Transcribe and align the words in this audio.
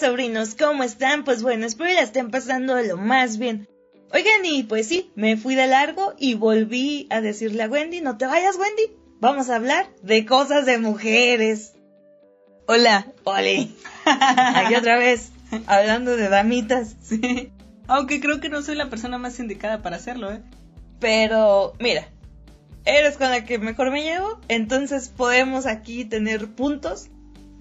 sobrinos? 0.00 0.54
¿Cómo 0.54 0.82
están? 0.82 1.24
Pues 1.24 1.42
bueno, 1.42 1.66
espero 1.66 1.92
la 1.92 2.02
estén 2.02 2.30
pasando 2.30 2.80
lo 2.82 2.96
más 2.96 3.38
bien. 3.38 3.68
Oigan, 4.12 4.44
y 4.44 4.62
pues 4.62 4.88
sí, 4.88 5.10
me 5.14 5.36
fui 5.36 5.54
de 5.54 5.66
largo 5.66 6.14
y 6.18 6.34
volví 6.34 7.06
a 7.10 7.20
decirle 7.20 7.62
a 7.62 7.68
Wendy, 7.68 8.00
no 8.00 8.16
te 8.16 8.26
vayas, 8.26 8.56
Wendy. 8.56 8.96
Vamos 9.20 9.50
a 9.50 9.56
hablar 9.56 9.86
de 10.02 10.24
cosas 10.24 10.64
de 10.64 10.78
mujeres. 10.78 11.74
Hola, 12.66 13.12
Oli. 13.24 13.74
Aquí 14.04 14.74
otra 14.76 14.96
vez, 14.96 15.30
hablando 15.66 16.16
de 16.16 16.28
damitas. 16.28 16.96
Sí. 17.02 17.52
Aunque 17.86 18.20
creo 18.20 18.38
que 18.38 18.50
no 18.50 18.60
soy 18.60 18.76
la 18.76 18.90
persona 18.90 19.16
más 19.16 19.40
indicada 19.40 19.80
para 19.82 19.96
hacerlo, 19.96 20.30
¿eh? 20.30 20.42
Pero, 21.00 21.72
mira, 21.80 22.06
eres 22.84 23.16
con 23.16 23.30
la 23.30 23.46
que 23.46 23.58
mejor 23.58 23.90
me 23.90 24.02
llevo, 24.02 24.38
entonces 24.48 25.08
podemos 25.08 25.64
aquí 25.64 26.04
tener 26.04 26.48
puntos 26.48 27.08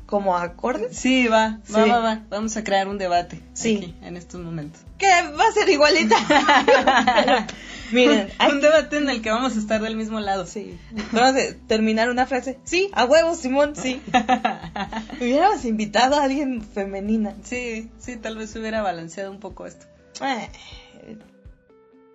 como 0.07 0.37
acordes. 0.37 0.97
Sí, 0.97 1.27
va, 1.27 1.59
va, 1.71 1.83
Sí. 1.83 1.89
va, 1.89 1.99
va. 1.99 2.25
Vamos 2.29 2.55
a 2.57 2.63
crear 2.63 2.87
un 2.87 2.97
debate. 2.97 3.41
Sí. 3.53 3.77
aquí, 3.77 3.95
en 4.01 4.17
estos 4.17 4.41
momentos. 4.41 4.81
Que 4.97 5.05
va 5.07 5.47
a 5.47 5.51
ser 5.51 5.69
igualita. 5.69 6.15
Miren, 7.91 8.29
un 8.49 8.61
debate 8.61 8.97
en 8.97 9.09
el 9.09 9.21
que 9.21 9.29
vamos 9.29 9.55
a 9.55 9.59
estar 9.59 9.81
del 9.81 9.95
mismo 9.95 10.19
lado. 10.19 10.47
Sí. 10.47 10.79
Vamos 11.11 11.35
a 11.35 11.67
terminar 11.67 12.09
una 12.09 12.25
frase. 12.25 12.57
Sí, 12.63 12.89
a 12.93 13.05
huevo, 13.05 13.35
Simón, 13.35 13.75
sí. 13.75 14.01
Hubiéramos 15.21 15.63
invitado 15.65 16.15
a 16.15 16.23
alguien 16.23 16.61
femenina. 16.61 17.35
Sí, 17.43 17.91
sí, 17.99 18.15
tal 18.15 18.37
vez 18.37 18.55
hubiera 18.55 18.81
balanceado 18.81 19.29
un 19.29 19.39
poco 19.39 19.67
esto. 19.67 19.85
Eh, 20.21 20.49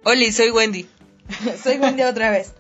Oli, 0.05 0.33
soy 0.33 0.51
Wendy. 0.51 0.89
soy 1.63 1.79
Wendy 1.79 2.03
otra 2.03 2.31
vez. 2.31 2.55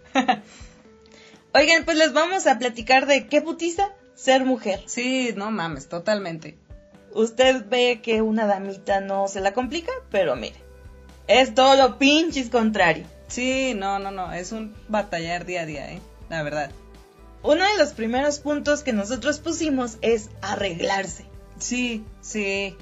Oigan, 1.54 1.84
pues 1.84 1.96
les 1.96 2.12
vamos 2.12 2.46
a 2.46 2.58
platicar 2.58 3.06
de 3.06 3.26
qué 3.26 3.40
putiza 3.40 3.88
ser 4.22 4.44
mujer. 4.44 4.82
Sí, 4.86 5.34
no 5.36 5.50
mames, 5.50 5.88
totalmente. 5.88 6.56
Usted 7.12 7.66
ve 7.68 8.00
que 8.02 8.22
una 8.22 8.46
damita 8.46 9.00
no 9.00 9.26
se 9.26 9.40
la 9.40 9.52
complica, 9.52 9.90
pero 10.10 10.36
mire, 10.36 10.56
es 11.26 11.54
todo 11.54 11.76
lo 11.76 11.98
pinches 11.98 12.48
contrario. 12.48 13.04
Sí, 13.26 13.74
no, 13.74 13.98
no, 13.98 14.12
no, 14.12 14.32
es 14.32 14.52
un 14.52 14.74
batallar 14.88 15.44
día 15.44 15.62
a 15.62 15.66
día, 15.66 15.92
¿eh? 15.92 16.00
La 16.28 16.42
verdad. 16.42 16.70
Uno 17.42 17.64
de 17.64 17.78
los 17.78 17.94
primeros 17.94 18.38
puntos 18.38 18.84
que 18.84 18.92
nosotros 18.92 19.40
pusimos 19.40 19.98
es 20.02 20.30
arreglarse. 20.40 21.26
Sí, 21.58 22.04
sí. 22.20 22.76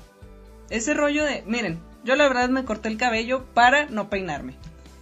Ese 0.69 0.93
rollo 0.93 1.25
de, 1.25 1.43
miren, 1.47 1.81
yo 2.05 2.17
la 2.17 2.29
verdad 2.29 2.51
me 2.51 2.67
corté 2.67 2.89
el 2.89 2.99
cabello 2.99 3.47
para 3.55 3.87
no 3.87 4.11
peinarme. 4.11 4.55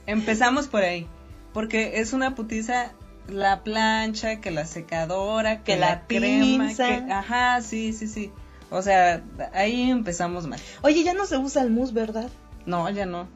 Empezamos 0.06 0.69
por 0.69 0.83
ahí, 0.84 1.08
porque 1.52 2.00
es 2.00 2.12
una 2.12 2.36
putiza 2.36 2.92
la 3.28 3.62
plancha, 3.62 4.40
que 4.40 4.50
la 4.50 4.64
secadora, 4.66 5.58
que, 5.58 5.74
Que 5.74 5.78
la 5.78 6.02
crema, 6.06 6.66
pinza. 6.68 6.86
que, 6.86 7.12
ajá, 7.12 7.60
sí, 7.62 7.92
sí, 7.92 8.08
sí. 8.08 8.30
O 8.70 8.82
sea, 8.82 9.22
ahí 9.54 9.90
empezamos 9.90 10.46
mal. 10.46 10.60
Oye, 10.82 11.02
ya 11.04 11.14
no 11.14 11.26
se 11.26 11.36
usa 11.38 11.62
el 11.62 11.70
mousse, 11.70 11.92
¿verdad? 11.94 12.28
No, 12.66 12.88
ya 12.90 13.06
no. 13.06 13.28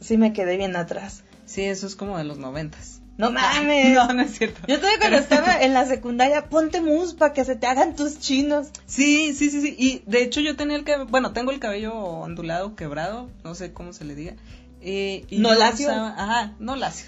Sí 0.00 0.16
me 0.16 0.32
quedé 0.32 0.56
bien 0.56 0.76
atrás. 0.76 1.24
Sí, 1.46 1.62
eso 1.62 1.86
es 1.86 1.94
como 1.96 2.18
de 2.18 2.24
los 2.24 2.38
noventas. 2.38 3.00
No 3.18 3.30
mames. 3.32 3.94
No, 3.94 4.12
no 4.12 4.22
es 4.22 4.36
cierto. 4.36 4.60
Yo 4.66 4.76
todavía 4.78 4.98
cuando 4.98 5.18
estaba 5.18 5.60
en 5.62 5.72
la 5.74 5.86
secundaria, 5.86 6.48
ponte 6.48 6.80
mousse 6.80 7.14
para 7.14 7.32
que 7.32 7.44
se 7.44 7.56
te 7.56 7.66
hagan 7.66 7.96
tus 7.96 8.18
chinos. 8.18 8.68
Sí, 8.86 9.32
sí, 9.34 9.50
sí, 9.50 9.60
sí. 9.62 9.74
Y 9.78 10.02
de 10.10 10.22
hecho 10.22 10.40
yo 10.40 10.56
tenía 10.56 10.76
el 10.76 10.84
cabello, 10.84 11.06
bueno, 11.08 11.32
tengo 11.32 11.50
el 11.50 11.58
cabello 11.60 11.94
ondulado, 11.94 12.76
quebrado, 12.76 13.28
no 13.44 13.54
sé 13.54 13.72
cómo 13.72 13.92
se 13.92 14.04
le 14.04 14.14
diga. 14.14 14.34
Eh, 14.82 15.24
y 15.30 15.38
¿No 15.38 15.54
lacio? 15.54 15.88
usaba- 15.88 16.14
ajá, 16.16 16.52
no 16.58 16.76
lacio. 16.76 17.06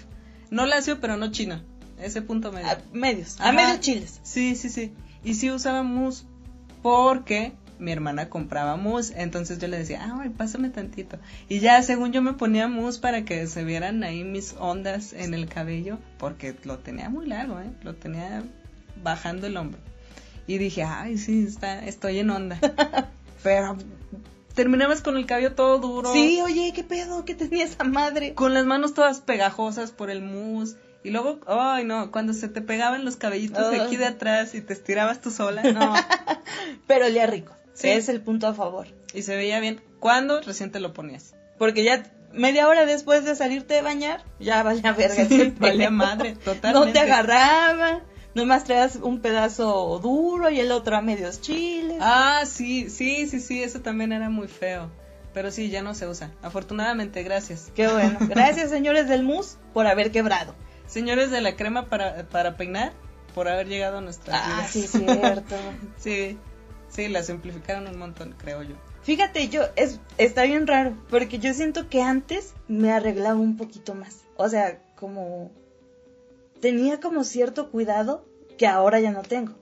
No 0.49 0.65
lacio, 0.65 0.99
pero 0.99 1.15
no 1.17 1.31
chino. 1.31 1.61
Ese 2.01 2.21
punto 2.21 2.51
medio. 2.51 2.67
A 2.67 2.77
medios, 2.93 3.39
a 3.39 3.49
Ajá. 3.49 3.51
medio 3.53 3.79
chiles. 3.79 4.19
Sí, 4.23 4.55
sí, 4.55 4.69
sí. 4.69 4.93
Y 5.23 5.33
sí 5.33 5.51
usaba 5.51 5.83
mousse 5.83 6.25
porque 6.81 7.53
mi 7.79 7.91
hermana 7.91 8.29
compraba 8.29 8.75
mousse, 8.75 9.13
entonces 9.15 9.57
yo 9.59 9.67
le 9.67 9.77
decía, 9.77 10.15
ay, 10.19 10.29
pásame 10.29 10.69
tantito. 10.69 11.17
Y 11.47 11.59
ya, 11.59 11.81
según 11.81 12.11
yo 12.11 12.21
me 12.21 12.33
ponía 12.33 12.67
mousse 12.67 12.99
para 12.99 13.23
que 13.23 13.47
se 13.47 13.63
vieran 13.63 14.03
ahí 14.03 14.23
mis 14.23 14.55
ondas 14.59 15.13
en 15.13 15.33
el 15.33 15.47
cabello, 15.47 15.97
porque 16.17 16.55
lo 16.63 16.79
tenía 16.79 17.09
muy 17.09 17.25
largo, 17.25 17.59
¿eh? 17.59 17.71
Lo 17.83 17.95
tenía 17.95 18.43
bajando 19.01 19.47
el 19.47 19.57
hombro. 19.57 19.79
Y 20.47 20.57
dije, 20.57 20.83
ay, 20.83 21.17
sí, 21.17 21.45
está, 21.47 21.85
estoy 21.85 22.19
en 22.19 22.29
onda. 22.31 22.59
Pero 23.43 23.77
terminabas 24.55 25.01
con 25.01 25.15
el 25.15 25.25
cabello 25.25 25.53
todo 25.53 25.79
duro. 25.79 26.11
Sí, 26.11 26.41
oye, 26.41 26.73
¿qué 26.75 26.83
pedo? 26.83 27.23
¿Qué 27.23 27.35
tenía 27.35 27.63
esa 27.63 27.83
madre? 27.85 28.33
Con 28.33 28.53
las 28.53 28.65
manos 28.65 28.93
todas 28.93 29.21
pegajosas 29.21 29.91
por 29.91 30.09
el 30.09 30.21
mousse. 30.21 30.75
Y 31.03 31.11
luego, 31.11 31.39
ay, 31.47 31.85
no, 31.85 32.11
cuando 32.11 32.33
se 32.33 32.49
te 32.49 32.61
pegaban 32.61 33.05
los 33.05 33.15
cabellitos 33.15 33.71
de 33.71 33.81
aquí 33.81 33.95
de 33.95 34.05
atrás 34.05 34.53
y 34.53 34.61
te 34.61 34.73
estirabas 34.73 35.21
tú 35.21 35.31
sola, 35.31 35.63
no. 35.63 35.93
Pero 36.87 37.05
olía 37.05 37.25
rico. 37.25 37.53
Sí. 37.73 37.89
Es 37.89 38.09
el 38.09 38.21
punto 38.21 38.47
a 38.47 38.53
favor. 38.53 38.87
Y 39.13 39.21
se 39.21 39.35
veía 39.35 39.59
bien. 39.59 39.81
¿Cuándo 39.99 40.41
recién 40.41 40.71
te 40.71 40.79
lo 40.79 40.93
ponías? 40.93 41.35
Porque 41.57 41.83
ya 41.83 42.03
media 42.33 42.67
hora 42.67 42.85
después 42.85 43.23
de 43.23 43.35
salirte 43.35 43.75
de 43.75 43.81
bañar, 43.81 44.23
ya 44.39 44.61
valía 44.63 44.91
verga. 44.91 45.25
pedo. 45.29 45.53
valía 45.57 45.89
madre, 45.91 46.33
No 46.33 46.39
totalmente. 46.39 46.93
te 46.93 46.99
agarraba. 46.99 48.01
Nomás 48.35 48.65
traías 48.65 48.97
un 48.97 49.21
pedazo 49.21 49.99
duro 49.99 50.49
y 50.49 50.59
el 50.59 50.71
otro 50.71 50.95
a 50.95 51.01
medios 51.01 51.41
chiles. 51.41 51.97
Ah, 51.99 52.43
sí, 52.45 52.89
sí, 52.89 53.27
sí, 53.27 53.39
sí, 53.39 53.63
eso 53.63 53.79
también 53.81 54.11
era 54.11 54.29
muy 54.29 54.47
feo. 54.47 54.91
Pero 55.33 55.51
sí, 55.51 55.69
ya 55.69 55.81
no 55.81 55.93
se 55.95 56.07
usa. 56.07 56.31
Afortunadamente, 56.41 57.23
gracias. 57.23 57.71
Qué 57.75 57.87
bueno. 57.87 58.17
Gracias, 58.21 58.69
señores 58.69 59.07
del 59.07 59.23
mousse, 59.23 59.57
por 59.73 59.87
haber 59.87 60.11
quebrado. 60.11 60.53
Señores 60.89 61.29
de 61.31 61.39
la 61.41 61.55
crema 61.55 61.85
para, 61.85 62.27
para 62.29 62.57
peinar, 62.57 62.91
por 63.35 63.47
haber 63.47 63.67
llegado 63.67 63.99
a 63.99 64.01
nuestras 64.01 64.35
Ah, 64.43 64.55
vidas. 64.55 64.71
sí, 64.71 64.87
cierto. 64.87 65.55
sí, 65.97 66.37
sí, 66.89 67.07
la 67.07 67.23
simplificaron 67.23 67.87
un 67.87 67.97
montón, 67.97 68.35
creo 68.37 68.63
yo. 68.63 68.75
Fíjate, 69.03 69.47
yo, 69.49 69.61
es, 69.75 69.99
está 70.17 70.43
bien 70.43 70.67
raro, 70.67 70.97
porque 71.09 71.39
yo 71.39 71.53
siento 71.53 71.89
que 71.89 72.01
antes 72.01 72.53
me 72.67 72.91
arreglaba 72.91 73.39
un 73.39 73.55
poquito 73.55 73.93
más. 73.95 74.23
O 74.35 74.49
sea, 74.49 74.81
como 74.95 75.51
tenía 76.59 76.99
como 76.99 77.23
cierto 77.23 77.69
cuidado 77.71 78.25
que 78.57 78.67
ahora 78.67 78.99
ya 78.99 79.11
no 79.11 79.21
tengo. 79.21 79.53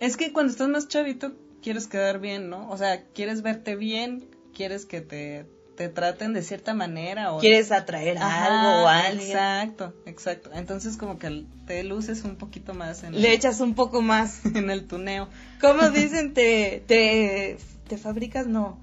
Es 0.00 0.16
que 0.16 0.32
cuando 0.32 0.50
estás 0.52 0.68
más 0.68 0.88
chavito, 0.88 1.32
quieres 1.62 1.86
quedar 1.86 2.18
bien, 2.18 2.50
¿no? 2.50 2.68
O 2.70 2.76
sea, 2.76 3.04
quieres 3.14 3.42
verte 3.42 3.76
bien, 3.76 4.28
quieres 4.54 4.84
que 4.84 5.00
te, 5.00 5.46
te 5.76 5.88
traten 5.88 6.32
de 6.32 6.42
cierta 6.42 6.74
manera 6.74 7.32
o... 7.32 7.38
Quieres 7.40 7.72
atraer 7.72 8.18
a 8.18 8.26
Ajá, 8.26 8.46
algo 8.46 8.82
o 8.84 8.88
a 8.88 9.00
alguien. 9.06 9.28
Exacto, 9.30 9.94
exacto. 10.06 10.50
Entonces 10.54 10.96
como 10.96 11.18
que 11.18 11.44
te 11.66 11.82
luces 11.84 12.24
un 12.24 12.36
poquito 12.36 12.74
más 12.74 13.02
en, 13.02 13.20
Le 13.20 13.32
echas 13.32 13.60
un 13.60 13.74
poco 13.74 14.02
más. 14.02 14.44
en 14.54 14.70
el 14.70 14.86
tuneo. 14.86 15.28
¿Cómo 15.60 15.90
dicen? 15.90 16.34
Te, 16.34 16.82
te, 16.86 17.58
te 17.88 17.98
fabricas, 17.98 18.46
no. 18.46 18.78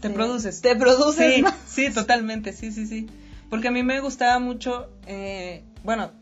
Te 0.00 0.10
produces. 0.10 0.60
Te 0.62 0.76
produces 0.76 1.34
Sí, 1.34 1.42
más. 1.42 1.54
sí, 1.66 1.90
totalmente, 1.90 2.52
sí, 2.52 2.70
sí, 2.72 2.86
sí. 2.86 3.08
Porque 3.50 3.68
a 3.68 3.70
mí 3.70 3.82
me 3.82 4.00
gustaba 4.00 4.38
mucho, 4.38 4.88
eh, 5.06 5.64
bueno, 5.82 6.12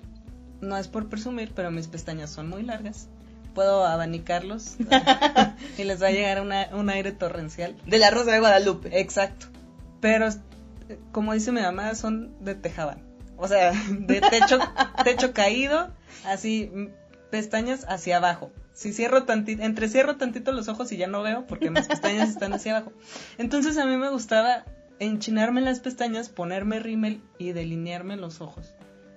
no 0.61 0.77
es 0.79 0.89
por 0.89 1.09
presumir, 1.09 1.53
pero 1.55 1.71
mis 1.71 1.87
pestañas 1.87 2.31
son 2.31 2.49
muy 2.49 2.63
largas. 2.63 3.09
Puedo 3.55 3.85
abanicarlos 3.87 4.77
y 5.79 5.85
les 5.85 6.03
va 6.03 6.07
a 6.09 6.11
llegar 6.11 6.41
una- 6.41 6.69
un 6.73 6.89
aire 6.91 7.13
torrencial. 7.13 7.75
De 7.87 7.99
la 7.99 8.11
Rosa 8.11 8.33
de 8.33 8.39
Guadalupe. 8.41 8.99
Exacto. 9.01 9.47
Pero, 10.01 10.29
eh, 10.29 10.99
como 11.13 11.33
dice 11.33 11.53
mi 11.53 11.61
mamá, 11.61 11.95
son 11.95 12.33
de 12.45 12.55
tejabán. 12.55 13.03
O 13.37 13.49
sea, 13.49 13.73
de 13.91 14.21
techo, 14.21 14.59
techo 15.05 15.33
caído, 15.33 15.91
así, 16.25 16.71
pestañas 17.31 17.85
hacia 17.89 18.17
abajo. 18.19 18.51
Si 18.73 18.93
cierro 18.93 19.25
tantito, 19.25 19.63
entrecierro 19.63 20.17
tantito 20.17 20.53
los 20.53 20.69
ojos 20.69 20.93
y 20.93 20.97
ya 20.97 21.07
no 21.07 21.23
veo 21.23 21.47
porque 21.47 21.71
mis 21.71 21.87
pestañas 21.89 22.29
están 22.29 22.53
hacia 22.53 22.77
abajo. 22.77 22.93
Entonces 23.39 23.79
a 23.79 23.87
mí 23.87 23.97
me 23.97 24.11
gustaba 24.11 24.65
enchinarme 24.99 25.61
las 25.61 25.81
pestañas, 25.81 26.29
ponerme 26.29 26.79
rímel 26.81 27.21
y 27.39 27.53
delinearme 27.53 28.17
los 28.17 28.41
ojos. 28.41 28.75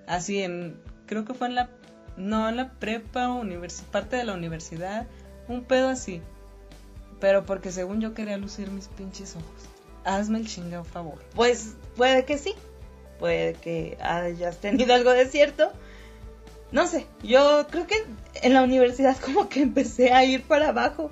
Así 0.07 0.41
en, 0.41 0.77
creo 1.05 1.23
que 1.25 1.33
fue 1.33 1.47
en 1.47 1.55
la, 1.55 1.69
no, 2.17 2.47
en 2.49 2.55
la 2.57 2.71
prepa, 2.73 3.27
univers- 3.27 3.83
parte 3.83 4.15
de 4.15 4.23
la 4.23 4.33
universidad, 4.33 5.07
un 5.47 5.63
pedo 5.63 5.89
así. 5.89 6.21
Pero 7.19 7.45
porque 7.45 7.71
según 7.71 7.99
yo 8.01 8.13
quería 8.13 8.37
lucir 8.37 8.69
mis 8.71 8.87
pinches 8.87 9.35
ojos. 9.35 9.68
Hazme 10.05 10.39
el 10.39 10.47
chingado 10.47 10.83
favor. 10.83 11.19
Pues 11.35 11.75
puede 11.95 12.25
que 12.25 12.37
sí. 12.37 12.53
Puede 13.19 13.53
que 13.53 13.97
hayas 14.01 14.57
tenido 14.59 14.93
algo 14.93 15.11
de 15.11 15.25
cierto. 15.27 15.71
No 16.71 16.85
sé, 16.87 17.07
yo 17.23 17.65
creo 17.69 17.87
que 17.87 17.95
en 18.43 18.53
la 18.53 18.61
universidad 18.63 19.17
como 19.25 19.49
que 19.49 19.61
empecé 19.61 20.13
a 20.13 20.23
ir 20.23 20.43
para 20.43 20.69
abajo. 20.69 21.09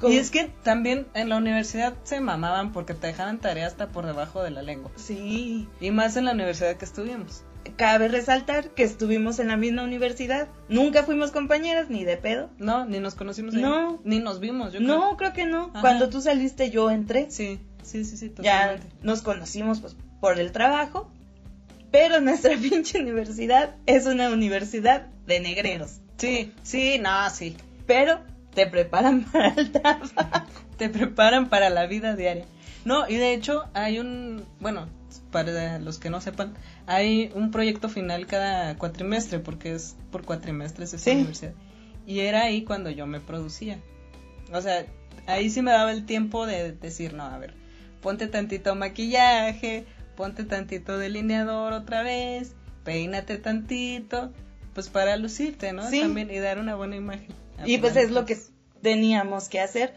Como- 0.00 0.12
Y 0.14 0.18
es 0.18 0.30
que 0.30 0.50
también 0.62 1.06
en 1.14 1.28
la 1.28 1.36
universidad 1.36 1.94
se 2.04 2.20
mamaban 2.20 2.72
porque 2.72 2.94
te 2.94 3.08
dejaban 3.08 3.38
tarea 3.38 3.66
hasta 3.66 3.88
por 3.88 4.06
debajo 4.06 4.42
de 4.42 4.50
la 4.50 4.62
lengua. 4.62 4.90
Sí, 4.96 5.68
Y 5.80 5.90
más 5.90 6.16
en 6.16 6.24
la 6.26 6.32
universidad 6.32 6.76
que 6.76 6.84
estuvimos. 6.84 7.42
Cabe 7.76 8.08
resaltar 8.08 8.70
que 8.70 8.82
estuvimos 8.82 9.38
en 9.38 9.48
la 9.48 9.56
misma 9.56 9.82
universidad. 9.82 10.48
Nunca 10.68 11.02
fuimos 11.02 11.30
compañeras 11.30 11.90
ni 11.90 12.04
de 12.04 12.16
pedo. 12.16 12.50
No, 12.58 12.84
ni 12.84 13.00
nos 13.00 13.14
conocimos 13.14 13.54
ahí. 13.54 13.62
No. 13.62 14.00
Ni 14.04 14.18
nos 14.18 14.40
vimos, 14.40 14.72
yo 14.72 14.80
No, 14.80 15.16
creo 15.16 15.32
que 15.32 15.46
no. 15.46 15.70
Ajá. 15.72 15.80
Cuando 15.80 16.08
tú 16.08 16.20
saliste 16.20 16.70
yo 16.70 16.90
entré. 16.90 17.30
Sí, 17.30 17.58
sí, 17.82 18.04
sí, 18.04 18.16
sí, 18.16 18.32
ya 18.38 18.60
totalmente. 18.62 18.86
nos 19.02 19.22
conocimos 19.22 19.80
pues 19.80 19.96
por 20.20 20.38
el 20.38 20.52
trabajo 20.52 21.10
Pero 21.90 22.20
nuestra 22.20 22.56
pinche 22.60 23.00
universidad 23.00 23.74
es 23.86 24.06
una 24.06 24.30
universidad 24.30 25.06
de 25.26 25.40
negreros. 25.40 26.00
Sí, 26.18 26.52
sí, 26.62 26.98
no, 26.98 27.30
sí. 27.30 27.56
Pero 27.86 28.20
te 28.54 28.66
preparan 28.66 29.24
para 29.32 29.48
el 29.54 29.72
trabajo. 29.72 30.46
Te 30.76 30.88
preparan 30.88 31.48
para 31.48 31.70
la 31.70 31.86
vida 31.86 32.14
diaria. 32.16 32.44
No, 32.84 33.08
y 33.08 33.16
de 33.16 33.34
hecho 33.34 33.64
hay 33.74 33.98
un, 33.98 34.44
bueno, 34.60 34.88
para 35.30 35.78
los 35.78 35.98
que 35.98 36.10
no 36.10 36.20
sepan, 36.20 36.54
hay 36.86 37.30
un 37.34 37.50
proyecto 37.50 37.88
final 37.88 38.26
cada 38.26 38.76
cuatrimestre, 38.78 39.38
porque 39.38 39.74
es 39.74 39.96
por 40.10 40.24
cuatrimestres 40.24 40.92
esa 40.94 41.04
Sí. 41.04 41.10
universidad. 41.16 41.52
Y 42.06 42.20
era 42.20 42.42
ahí 42.42 42.64
cuando 42.64 42.90
yo 42.90 43.06
me 43.06 43.20
producía. 43.20 43.78
O 44.52 44.60
sea, 44.60 44.86
ahí 45.26 45.50
sí 45.50 45.62
me 45.62 45.70
daba 45.70 45.92
el 45.92 46.06
tiempo 46.06 46.46
de 46.46 46.72
decir, 46.72 47.12
no, 47.14 47.24
a 47.24 47.38
ver, 47.38 47.54
ponte 48.02 48.26
tantito 48.26 48.74
maquillaje, 48.74 49.84
ponte 50.16 50.44
tantito 50.44 50.98
delineador 50.98 51.72
otra 51.72 52.02
vez, 52.02 52.54
peínate 52.84 53.38
tantito, 53.38 54.32
pues 54.74 54.88
para 54.88 55.16
lucirte, 55.16 55.72
¿no? 55.72 55.88
Sí. 55.88 56.00
También 56.00 56.30
y 56.30 56.38
dar 56.38 56.58
una 56.58 56.74
buena 56.74 56.96
imagen. 56.96 57.28
Y 57.64 57.78
pues 57.78 57.96
es 57.96 58.10
lo 58.10 58.24
que 58.24 58.38
teníamos 58.82 59.48
que 59.48 59.60
hacer. 59.60 59.94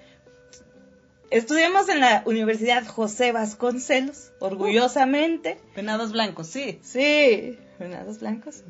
Estudiamos 1.34 1.90
en 1.90 2.00
la 2.00 2.22
Universidad 2.28 2.86
José 2.86 3.32
Vasconcelos, 3.32 4.32
orgullosamente. 4.40 5.58
Venados 5.76 6.12
blancos, 6.12 6.46
sí. 6.46 6.80
Sí, 6.84 7.58
venados 7.80 8.20
blancos. 8.20 8.64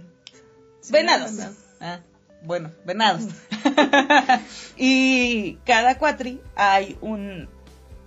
Sí, 0.80 0.94
Venados. 0.94 1.32
Ah, 1.82 2.00
bueno, 2.42 2.72
venados. 2.86 3.24
Y 4.78 5.56
cada 5.66 5.98
cuatri 5.98 6.40
hay 6.56 6.98
un, 7.02 7.50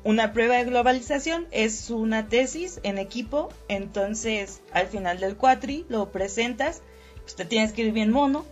una 0.05 0.33
prueba 0.33 0.57
de 0.57 0.65
globalización, 0.65 1.47
es 1.51 1.91
una 1.91 2.29
tesis 2.29 2.81
en 2.83 2.97
equipo, 2.97 3.51
entonces 3.69 4.63
al 4.73 4.87
final 4.89 5.21
del 5.21 5.37
cuatri 5.37 5.85
lo 5.91 6.11
presentas, 6.13 6.81
pues 7.23 7.37
te 7.37 7.45
tienes 7.45 7.73
que 7.73 7.83
ir 7.83 7.93
bien 7.93 8.11
mono, 8.11 8.47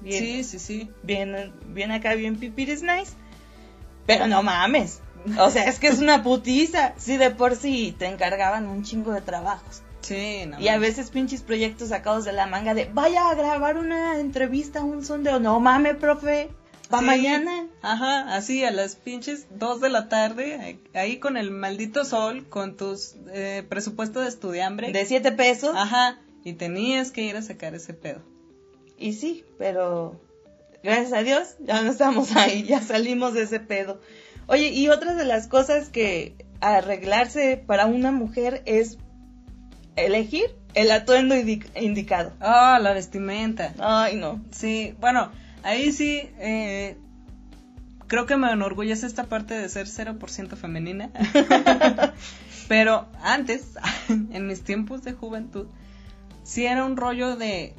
bien, 0.00 0.24
Sí, 0.24 0.44
sí, 0.44 0.58
sí. 0.58 0.90
bien, 1.02 1.52
bien 1.66 1.90
acá, 1.92 2.14
bien 2.14 2.36
pipiris 2.36 2.82
nice, 2.82 3.12
pero 4.06 4.26
no 4.26 4.42
mames, 4.42 5.00
o 5.38 5.50
sea, 5.50 5.64
es 5.64 5.78
que 5.78 5.88
es 5.88 5.98
una 5.98 6.22
putiza, 6.22 6.94
si 6.96 7.16
de 7.16 7.30
por 7.30 7.56
sí 7.56 7.94
te 7.98 8.06
encargaban 8.06 8.66
un 8.66 8.82
chingo 8.84 9.12
de 9.12 9.20
trabajos. 9.20 9.82
Sí, 10.00 10.44
no 10.46 10.58
Y 10.60 10.68
a 10.68 10.78
veces 10.78 11.10
pinches 11.10 11.42
proyectos 11.42 11.90
sacados 11.90 12.24
de 12.24 12.32
la 12.32 12.46
manga 12.46 12.72
de 12.74 12.86
vaya 12.92 13.28
a 13.30 13.34
grabar 13.34 13.76
una 13.76 14.18
entrevista, 14.18 14.82
un 14.82 15.04
sondeo. 15.04 15.38
No 15.40 15.60
mames, 15.60 15.96
profe. 15.96 16.48
Pa' 16.88 16.98
Sí. 17.00 17.04
mañana. 17.04 17.66
Ajá, 17.82 18.34
así 18.34 18.64
a 18.64 18.70
las 18.72 18.96
pinches 18.96 19.46
dos 19.50 19.80
de 19.80 19.90
la 19.90 20.08
tarde, 20.08 20.80
ahí- 20.94 21.18
con 21.18 21.36
el 21.36 21.50
maldito 21.52 22.04
sol, 22.04 22.46
con 22.48 22.76
tus 22.76 23.14
eh, 23.32 23.64
presupuesto 23.68 24.20
de 24.20 24.28
estudiambre. 24.28 24.90
De 24.90 25.04
siete 25.06 25.30
pesos. 25.32 25.72
Ajá, 25.76 26.18
y 26.42 26.54
tenías 26.54 27.12
que 27.12 27.22
ir 27.22 27.36
a 27.36 27.42
sacar 27.42 27.74
ese 27.76 27.94
pedo. 27.94 28.22
Y 28.98 29.12
sí, 29.12 29.44
pero 29.58 30.20
gracias 30.82 31.12
a 31.12 31.22
Dios 31.22 31.54
ya 31.60 31.82
no 31.82 31.90
estamos 31.92 32.34
ahí, 32.34 32.64
ya 32.64 32.80
salimos 32.80 33.34
de 33.34 33.42
ese 33.42 33.60
pedo. 33.60 34.00
Oye, 34.50 34.70
y 34.70 34.88
otra 34.88 35.14
de 35.14 35.24
las 35.24 35.46
cosas 35.46 35.88
que 35.90 36.34
arreglarse 36.60 37.56
para 37.56 37.86
una 37.86 38.10
mujer 38.10 38.62
es 38.66 38.98
elegir 39.94 40.44
el 40.74 40.90
atuendo 40.90 41.36
indi- 41.36 41.64
indicado. 41.80 42.32
Ah, 42.40 42.80
la 42.82 42.92
vestimenta. 42.92 43.72
Ay, 43.78 44.16
no. 44.16 44.42
Sí, 44.50 44.94
bueno, 45.00 45.30
ahí 45.62 45.92
sí, 45.92 46.28
eh, 46.40 46.96
creo 48.08 48.26
que 48.26 48.36
me 48.36 48.50
enorgullece 48.50 49.06
esta 49.06 49.24
parte 49.24 49.54
de 49.54 49.68
ser 49.68 49.86
0% 49.86 50.56
femenina. 50.56 51.10
Pero 52.68 53.06
antes, 53.22 53.74
en 54.08 54.46
mis 54.48 54.62
tiempos 54.64 55.04
de 55.04 55.12
juventud, 55.12 55.66
sí 56.42 56.66
era 56.66 56.84
un 56.84 56.96
rollo 56.96 57.36
de 57.36 57.74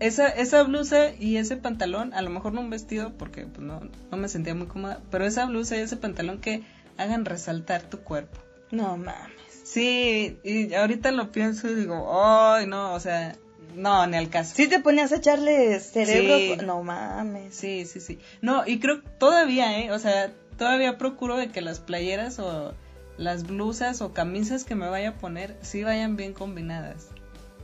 esa, 0.00 0.28
esa 0.28 0.62
blusa 0.64 1.10
y 1.18 1.36
ese 1.36 1.56
pantalón, 1.56 2.12
a 2.14 2.22
lo 2.22 2.30
mejor 2.30 2.52
no 2.52 2.60
un 2.60 2.70
vestido 2.70 3.12
porque 3.16 3.46
pues, 3.46 3.60
no, 3.60 3.80
no 4.10 4.16
me 4.16 4.28
sentía 4.28 4.54
muy 4.54 4.66
cómoda, 4.66 5.00
pero 5.10 5.24
esa 5.26 5.46
blusa 5.46 5.76
y 5.76 5.80
ese 5.80 5.96
pantalón 5.96 6.40
que 6.40 6.62
hagan 6.96 7.24
resaltar 7.24 7.82
tu 7.82 8.00
cuerpo. 8.00 8.40
No 8.70 8.96
mames. 8.96 9.30
Sí, 9.62 10.38
y 10.42 10.74
ahorita 10.74 11.12
lo 11.12 11.30
pienso 11.30 11.70
y 11.70 11.74
digo, 11.74 12.22
ay, 12.24 12.66
no, 12.66 12.94
o 12.94 13.00
sea, 13.00 13.36
no, 13.76 14.06
ni 14.06 14.16
al 14.16 14.30
caso. 14.30 14.54
Si 14.56 14.68
te 14.68 14.80
ponías 14.80 15.12
a 15.12 15.16
echarle 15.16 15.78
cerebro, 15.80 16.36
Sí. 16.38 16.66
no 16.66 16.82
mames. 16.82 17.54
Sí, 17.54 17.84
sí, 17.86 18.00
sí. 18.00 18.18
No, 18.42 18.66
y 18.66 18.80
creo 18.80 19.02
todavía, 19.18 19.78
¿eh? 19.80 19.92
O 19.92 19.98
sea, 19.98 20.32
todavía 20.58 20.98
procuro 20.98 21.36
de 21.36 21.50
que 21.50 21.60
las 21.60 21.78
playeras 21.78 22.38
o 22.38 22.74
las 23.16 23.46
blusas 23.46 24.00
o 24.00 24.12
camisas 24.12 24.64
que 24.64 24.74
me 24.74 24.88
vaya 24.88 25.10
a 25.10 25.14
poner 25.18 25.56
sí 25.62 25.84
vayan 25.84 26.16
bien 26.16 26.32
combinadas. 26.32 27.08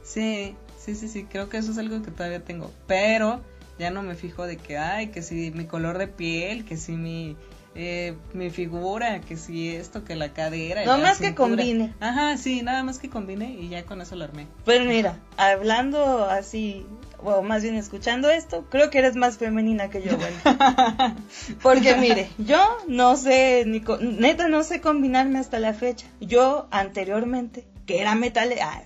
Sí, 0.05 0.55
sí, 0.87 0.95
sí, 0.95 1.09
sí, 1.09 1.25
creo 1.25 1.49
que 1.49 1.59
eso 1.59 1.73
es 1.73 1.79
algo 1.79 2.01
que 2.03 2.13
todavía 2.13 2.41
tengo. 2.41 2.71
Pero 2.87 3.41
ya 3.79 3.91
no 3.91 4.03
me 4.03 4.15
fijo 4.15 4.47
de 4.47 4.57
que, 4.57 4.79
ay, 4.79 5.09
que 5.09 5.21
si 5.21 5.51
mi 5.51 5.67
color 5.67 5.99
de 5.99 6.07
piel, 6.07 6.65
que 6.65 6.77
si 6.77 6.93
mi, 6.93 7.37
eh, 7.75 8.17
mi 8.33 8.51
figura, 8.51 9.21
que 9.21 9.37
si 9.37 9.75
esto, 9.75 10.05
que 10.05 10.15
la 10.15 10.33
cadera. 10.33 10.85
y 10.85 10.87
No 10.87 10.99
más 10.99 11.19
que 11.19 11.35
combine. 11.35 11.93
Ajá, 11.99 12.37
sí, 12.37 12.63
nada 12.63 12.85
más 12.85 13.01
que 13.01 13.11
combine 13.11 13.51
y 13.51 13.69
ya 13.69 13.85
con 13.85 14.01
eso 14.01 14.15
lo 14.15 14.25
armé. 14.25 14.47
Pero 14.65 14.85
mira, 14.85 15.19
hablando 15.37 16.25
así, 16.25 16.87
o 17.19 17.43
más 17.43 17.65
bien 17.65 17.75
escuchando 17.75 18.31
esto, 18.31 18.65
creo 18.71 18.89
que 18.89 18.99
eres 18.99 19.17
más 19.17 19.39
femenina 19.39 19.91
que 19.91 20.03
yo, 20.03 20.17
bueno. 20.17 20.37
Porque 21.63 21.97
mire, 21.97 22.29
yo 22.39 22.65
no 22.87 23.17
sé, 23.17 23.65
ni 23.67 23.83
neta 24.01 24.49
no 24.49 24.63
sé 24.63 24.81
combinarme 24.81 25.41
hasta 25.41 25.59
la 25.59 25.75
fecha. 25.75 26.07
Yo 26.21 26.69
anteriormente, 26.71 27.67
que 27.87 28.01
era 28.01 28.15
metal, 28.15 28.55
ah, 28.63 28.83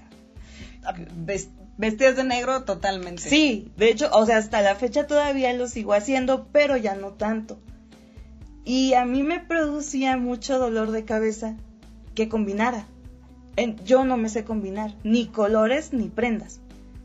Ves- 1.81 1.93
Vestidas 1.93 2.17
de 2.17 2.25
negro 2.25 2.63
totalmente. 2.65 3.23
sí, 3.23 3.73
de 3.77 3.91
hecho, 3.91 4.11
o 4.13 4.27
sea, 4.27 4.37
hasta 4.39 4.61
la 4.63 4.75
fecha 4.75 5.07
todavía 5.07 5.53
lo 5.55 5.67
sigo 5.67 5.95
haciendo, 5.95 6.47
pero 6.53 6.77
ya 6.77 6.95
no 6.95 7.13
tanto. 7.13 7.59
Y 8.65 8.93
a 8.95 9.05
mí 9.05 9.23
me 9.23 9.41
producía 9.41 10.17
mucho 10.19 10.59
dolor 10.59 10.91
de 10.91 11.05
cabeza 11.05 11.57
que 12.15 12.29
combinara. 12.29 12.87
Yo 13.85 14.05
no 14.05 14.17
me 14.17 14.29
sé 14.29 14.45
combinar, 14.45 14.95
ni 15.05 15.27
colores 15.27 15.93
ni 15.93 16.09
prendas. 16.09 16.61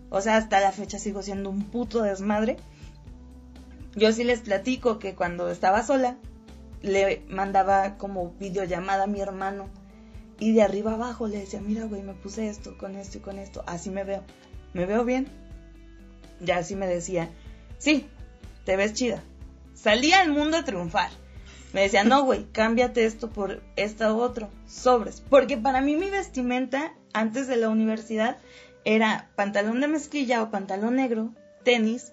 O 0.09 0.21
sea, 0.21 0.37
hasta 0.37 0.59
la 0.61 0.71
fecha 0.71 0.99
sigo 0.99 1.21
siendo 1.21 1.49
un 1.49 1.63
puto 1.63 2.01
desmadre. 2.01 2.57
Yo 3.95 4.11
sí 4.11 4.23
les 4.23 4.41
platico 4.41 4.99
que 4.99 5.15
cuando 5.15 5.49
estaba 5.49 5.83
sola, 5.83 6.17
le 6.81 7.23
mandaba 7.29 7.97
como 7.97 8.31
videollamada 8.39 9.03
a 9.05 9.07
mi 9.07 9.19
hermano. 9.21 9.67
Y 10.39 10.53
de 10.53 10.61
arriba 10.61 10.93
abajo 10.93 11.27
le 11.27 11.39
decía, 11.39 11.61
mira, 11.61 11.85
güey, 11.85 12.03
me 12.03 12.13
puse 12.13 12.47
esto, 12.49 12.77
con 12.77 12.95
esto 12.95 13.17
y 13.17 13.21
con 13.21 13.39
esto. 13.39 13.63
Así 13.67 13.89
me 13.89 14.03
veo. 14.03 14.21
¿Me 14.75 14.85
veo 14.85 15.05
bien? 15.05 15.25
Ya 16.41 16.57
así 16.57 16.75
me 16.75 16.85
decía, 16.85 17.29
sí, 17.77 18.09
te 18.65 18.75
ves 18.75 18.93
chida. 18.93 19.23
Salía 19.73 20.19
al 20.19 20.33
mundo 20.33 20.57
a 20.57 20.65
triunfar. 20.65 21.11
Me 21.71 21.83
decía, 21.83 22.03
no, 22.03 22.25
güey, 22.25 22.43
cámbiate 22.51 23.05
esto 23.05 23.29
por 23.29 23.63
esta 23.77 24.13
otro, 24.13 24.49
sobres. 24.67 25.21
Porque 25.21 25.55
para 25.55 25.79
mí 25.79 25.95
mi 25.95 26.09
vestimenta 26.09 26.93
antes 27.13 27.47
de 27.47 27.55
la 27.55 27.69
universidad 27.69 28.37
era 28.83 29.31
pantalón 29.37 29.79
de 29.79 29.87
mezclilla 29.87 30.43
o 30.43 30.51
pantalón 30.51 30.97
negro, 30.97 31.33
tenis, 31.63 32.11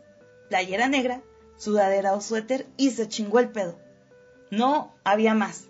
playera 0.49 0.87
negra, 0.87 1.21
sudadera 1.57 2.15
o 2.15 2.21
suéter 2.21 2.69
y 2.77 2.91
se 2.91 3.09
chingó 3.09 3.41
el 3.41 3.51
pedo. 3.51 3.77
No 4.53 4.95
había 5.03 5.35
más. 5.35 5.67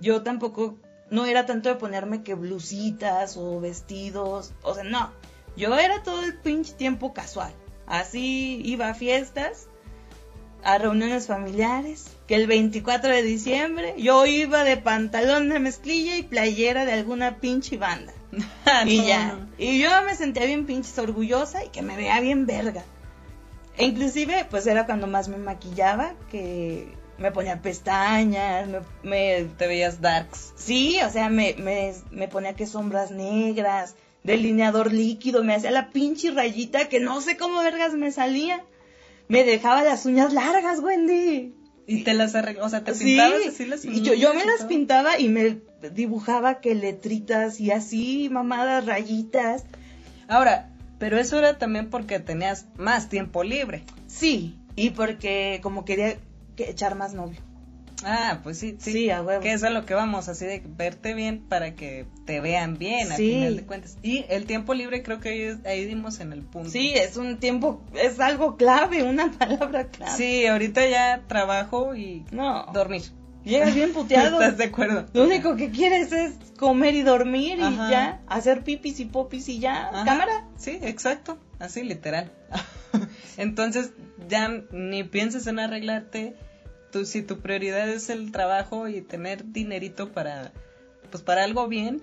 Yo 0.00 0.24
tampoco, 0.24 0.76
no 1.08 1.24
era 1.24 1.46
tanto 1.46 1.68
de 1.68 1.76
ponerme 1.76 2.24
que 2.24 2.34
blusitas 2.34 3.36
o 3.36 3.60
vestidos, 3.60 4.52
o 4.62 4.74
sea, 4.74 4.82
no. 4.82 5.21
Yo 5.56 5.78
era 5.78 6.02
todo 6.02 6.22
el 6.24 6.34
pinche 6.38 6.72
tiempo 6.74 7.12
casual. 7.12 7.52
Así 7.86 8.60
iba 8.64 8.88
a 8.88 8.94
fiestas, 8.94 9.68
a 10.64 10.78
reuniones 10.78 11.26
familiares, 11.26 12.06
que 12.26 12.36
el 12.36 12.46
24 12.46 13.10
de 13.10 13.22
diciembre 13.22 13.94
yo 13.98 14.24
iba 14.26 14.64
de 14.64 14.76
pantalón 14.76 15.48
de 15.48 15.58
mezclilla 15.58 16.16
y 16.16 16.22
playera 16.22 16.84
de 16.84 16.92
alguna 16.92 17.36
pinche 17.40 17.76
banda. 17.76 18.12
y 18.86 18.98
No, 18.98 19.06
ya. 19.06 19.26
no. 19.32 19.48
Y 19.58 19.80
yo 19.80 19.90
me 20.06 20.14
sentía 20.14 20.46
bien 20.46 20.64
pinches 20.64 20.98
orgullosa 20.98 21.64
y 21.64 21.68
que 21.68 21.82
me 21.82 21.96
vea 21.96 22.20
bien 22.20 22.46
verga. 22.46 22.84
E 23.76 23.84
inclusive, 23.86 24.46
pues 24.50 24.66
era 24.66 24.86
cuando 24.86 25.06
más 25.06 25.28
me 25.28 25.38
maquillaba, 25.38 26.14
que 26.30 26.86
me 27.18 27.30
ponía 27.32 27.60
pestañas, 27.62 28.68
me, 28.68 28.80
me- 29.02 29.44
Te 29.58 29.66
veías 29.66 30.00
darks. 30.00 30.52
sí, 30.56 30.98
o 31.06 31.10
sea, 31.10 31.28
me, 31.28 31.54
me, 31.58 31.92
me 32.10 32.28
ponía 32.28 32.54
que 32.54 32.66
sombras 32.66 33.10
negras, 33.10 33.96
delineador 34.24 34.92
líquido, 34.92 35.42
me 35.42 35.54
hacía 35.54 35.70
la 35.70 35.90
pinche 35.90 36.30
rayita 36.30 36.88
que 36.88 37.00
no 37.00 37.20
sé 37.20 37.36
cómo 37.36 37.62
vergas 37.62 37.94
me 37.94 38.12
salía. 38.12 38.64
Me 39.28 39.44
dejaba 39.44 39.82
las 39.82 40.04
uñas 40.06 40.32
largas, 40.32 40.80
Wendy. 40.80 41.54
Y 41.86 42.04
te 42.04 42.14
las 42.14 42.34
arregló, 42.34 42.64
o 42.64 42.68
sea, 42.68 42.84
te 42.84 42.94
Sí, 42.94 43.04
pintabas 43.04 43.46
así 43.48 43.64
las 43.66 43.84
y 43.84 44.02
yo, 44.02 44.14
yo 44.14 44.34
me 44.34 44.42
uñas 44.42 44.58
las 44.58 44.68
pintaba 44.68 45.18
y 45.18 45.28
me 45.28 45.58
dibujaba 45.92 46.60
que 46.60 46.74
letritas 46.74 47.60
y 47.60 47.70
así, 47.70 48.28
mamadas, 48.30 48.86
rayitas. 48.86 49.64
Ahora, 50.28 50.70
pero 50.98 51.18
eso 51.18 51.38
era 51.38 51.58
también 51.58 51.90
porque 51.90 52.20
tenías 52.20 52.66
más 52.76 53.08
tiempo 53.08 53.42
libre. 53.42 53.82
Sí, 54.06 54.56
y 54.76 54.90
porque 54.90 55.58
como 55.62 55.84
quería 55.84 56.16
que 56.56 56.70
echar 56.70 56.94
más 56.94 57.14
novio. 57.14 57.40
Ah, 58.04 58.40
pues 58.42 58.58
sí, 58.58 58.76
sí. 58.80 58.92
Sí, 58.92 59.10
a 59.10 59.22
huevo. 59.22 59.42
Que 59.42 59.52
es 59.52 59.62
a 59.62 59.70
lo 59.70 59.86
que 59.86 59.94
vamos, 59.94 60.28
así 60.28 60.44
de 60.44 60.62
verte 60.66 61.14
bien 61.14 61.40
para 61.48 61.74
que 61.74 62.06
te 62.24 62.40
vean 62.40 62.76
bien, 62.78 63.12
a 63.12 63.16
Sí. 63.16 63.28
final 63.34 63.56
de 63.56 63.62
cuentas. 63.64 63.96
Y 64.02 64.24
el 64.28 64.46
tiempo 64.46 64.74
libre 64.74 65.02
creo 65.02 65.20
que 65.20 65.28
ahí, 65.28 65.58
ahí 65.64 65.84
dimos 65.84 66.20
en 66.20 66.32
el 66.32 66.42
punto. 66.42 66.70
Sí, 66.70 66.92
es 66.94 67.16
un 67.16 67.38
tiempo, 67.38 67.80
es 67.94 68.18
algo 68.20 68.56
clave, 68.56 69.02
una 69.04 69.30
palabra 69.38 69.88
clave. 69.88 70.16
Sí, 70.16 70.46
ahorita 70.46 70.86
ya 70.88 71.22
trabajo 71.28 71.94
y 71.94 72.24
No, 72.32 72.66
dormir. 72.72 73.02
llegas 73.44 73.74
bien 73.74 73.92
puteado. 73.94 74.40
¿Estás 74.40 74.58
de 74.58 74.64
acuerdo? 74.64 75.06
Lo 75.12 75.24
único 75.24 75.56
que 75.56 75.70
quieres 75.70 76.12
es 76.12 76.34
comer 76.58 76.94
y 76.94 77.02
dormir 77.02 77.58
y 77.58 77.62
Ajá. 77.62 77.90
ya, 77.90 78.20
hacer 78.26 78.62
pipis 78.64 78.98
y 79.00 79.04
popis 79.04 79.48
y 79.48 79.58
ya, 79.60 79.88
Ajá. 79.88 80.04
cámara. 80.04 80.46
Sí, 80.56 80.78
exacto, 80.82 81.38
así 81.60 81.82
literal. 81.84 82.32
Entonces 83.36 83.92
ya 84.28 84.48
ni 84.72 85.04
pienses 85.04 85.46
en 85.46 85.58
arreglarte. 85.58 86.34
Tú, 86.92 87.04
si 87.06 87.22
tu 87.22 87.40
prioridad 87.40 87.88
es 87.88 88.10
el 88.10 88.30
trabajo 88.30 88.86
y 88.86 89.00
tener 89.00 89.50
dinerito 89.52 90.12
para, 90.12 90.52
pues 91.10 91.22
para 91.22 91.42
algo 91.42 91.66
bien, 91.66 92.02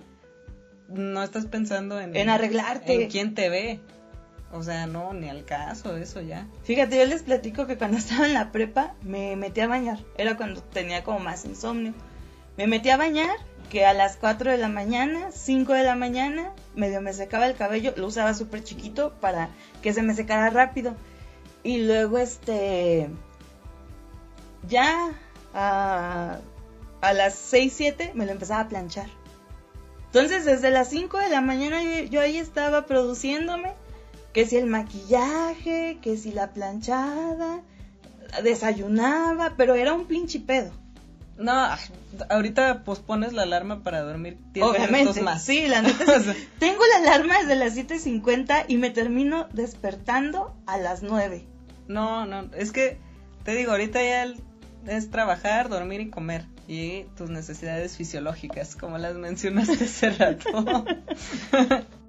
no 0.89 1.23
estás 1.23 1.45
pensando 1.45 1.99
en, 2.01 2.15
En 2.15 2.29
arreglarte. 2.29 3.03
en 3.03 3.09
quién 3.09 3.35
te 3.35 3.49
ve. 3.49 3.79
O 4.51 4.63
sea, 4.63 4.87
no, 4.87 5.13
ni 5.13 5.29
al 5.29 5.45
caso, 5.45 5.95
eso 5.95 6.21
ya. 6.21 6.47
Fíjate, 6.63 6.97
yo 6.97 7.05
les 7.05 7.21
platico 7.21 7.67
que 7.67 7.77
cuando 7.77 7.97
estaba 7.99 8.25
en 8.25 8.33
la 8.33 8.51
prepa 8.51 8.95
me 9.03 9.35
metí 9.35 9.61
a 9.61 9.67
bañar. 9.67 9.99
Era 10.17 10.35
cuando 10.35 10.61
tenía 10.63 11.03
como 11.03 11.19
más 11.19 11.45
insomnio. 11.45 11.93
Me 12.57 12.67
metí 12.67 12.89
a 12.89 12.97
bañar, 12.97 13.37
que 13.69 13.85
a 13.85 13.93
las 13.93 14.17
4 14.17 14.51
de 14.51 14.57
la 14.57 14.67
mañana, 14.67 15.31
5 15.31 15.71
de 15.73 15.83
la 15.83 15.95
mañana, 15.95 16.51
medio 16.75 16.99
me 16.99 17.13
secaba 17.13 17.45
el 17.45 17.55
cabello. 17.55 17.93
Lo 17.95 18.07
usaba 18.07 18.33
súper 18.33 18.63
chiquito 18.63 19.13
para 19.21 19.49
que 19.83 19.93
se 19.93 20.01
me 20.01 20.15
secara 20.15 20.49
rápido. 20.49 20.95
Y 21.63 21.85
luego, 21.85 22.17
este. 22.17 23.07
Ya 24.67 25.11
a, 25.53 26.39
a 27.01 27.13
las 27.13 27.35
6, 27.35 27.73
7 27.75 28.11
me 28.15 28.25
lo 28.25 28.31
empezaba 28.31 28.61
a 28.61 28.67
planchar. 28.69 29.07
Entonces, 30.07 30.45
desde 30.45 30.71
las 30.71 30.89
5 30.89 31.17
de 31.19 31.29
la 31.29 31.41
mañana 31.41 31.83
yo, 31.83 32.03
yo 32.09 32.21
ahí 32.21 32.37
estaba 32.37 32.85
produciéndome 32.85 33.73
que 34.33 34.45
si 34.45 34.57
el 34.57 34.65
maquillaje, 34.65 35.99
que 36.01 36.17
si 36.17 36.31
la 36.31 36.51
planchada, 36.51 37.61
desayunaba, 38.43 39.53
pero 39.57 39.75
era 39.75 39.93
un 39.93 40.05
pinche 40.05 40.39
pedo. 40.39 40.71
No, 41.37 41.53
ahorita 42.29 42.83
pospones 42.83 43.31
la 43.33 43.43
alarma 43.43 43.81
para 43.81 44.01
dormir 44.01 44.37
10 44.51 44.65
minutos 44.65 44.75
Obviamente, 44.75 45.21
más. 45.21 45.41
sí, 45.43 45.67
la 45.67 45.81
neta. 45.81 46.19
sí. 46.19 46.47
Tengo 46.59 46.81
la 46.91 46.97
alarma 46.97 47.39
desde 47.39 47.55
las 47.55 47.77
7.50 47.77 48.65
y 48.67 48.77
me 48.77 48.89
termino 48.89 49.47
despertando 49.53 50.53
a 50.65 50.77
las 50.77 51.01
9. 51.01 51.45
No, 51.87 52.25
no, 52.25 52.49
es 52.55 52.71
que 52.73 52.97
te 53.45 53.55
digo, 53.55 53.71
ahorita 53.71 54.01
ya 54.03 54.23
el- 54.23 54.41
es 54.87 55.09
trabajar, 55.09 55.69
dormir 55.69 56.01
y 56.01 56.09
comer. 56.09 56.45
Y 56.67 57.03
tus 57.17 57.29
necesidades 57.29 57.97
fisiológicas, 57.97 58.75
como 58.75 58.97
las 58.97 59.15
mencionaste 59.15 59.85
hace 59.85 60.09
rato. 60.11 60.85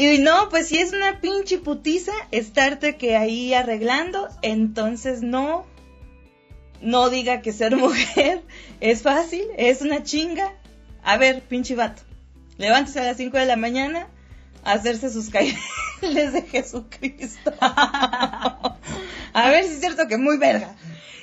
Y 0.00 0.18
no, 0.18 0.48
pues 0.48 0.68
si 0.68 0.78
es 0.78 0.92
una 0.92 1.20
pinche 1.20 1.58
putiza 1.58 2.12
estarte 2.30 2.96
que 2.96 3.16
ahí 3.16 3.52
arreglando, 3.52 4.28
entonces 4.42 5.22
no, 5.22 5.66
no 6.80 7.10
diga 7.10 7.42
que 7.42 7.52
ser 7.52 7.76
mujer 7.76 8.44
es 8.80 9.02
fácil, 9.02 9.44
es 9.56 9.82
una 9.82 10.04
chinga. 10.04 10.54
A 11.02 11.16
ver, 11.16 11.42
pinche 11.42 11.74
vato, 11.74 12.02
levántese 12.58 13.00
a 13.00 13.06
las 13.06 13.16
5 13.16 13.38
de 13.38 13.46
la 13.46 13.56
mañana 13.56 14.06
hacerse 14.64 15.10
sus 15.10 15.30
caídas 15.30 15.60
de 16.00 16.42
Jesucristo. 16.50 17.52
a 17.60 19.50
ver 19.50 19.64
si 19.64 19.72
es 19.74 19.80
cierto 19.80 20.06
que 20.08 20.16
muy 20.16 20.36
verga. 20.38 20.74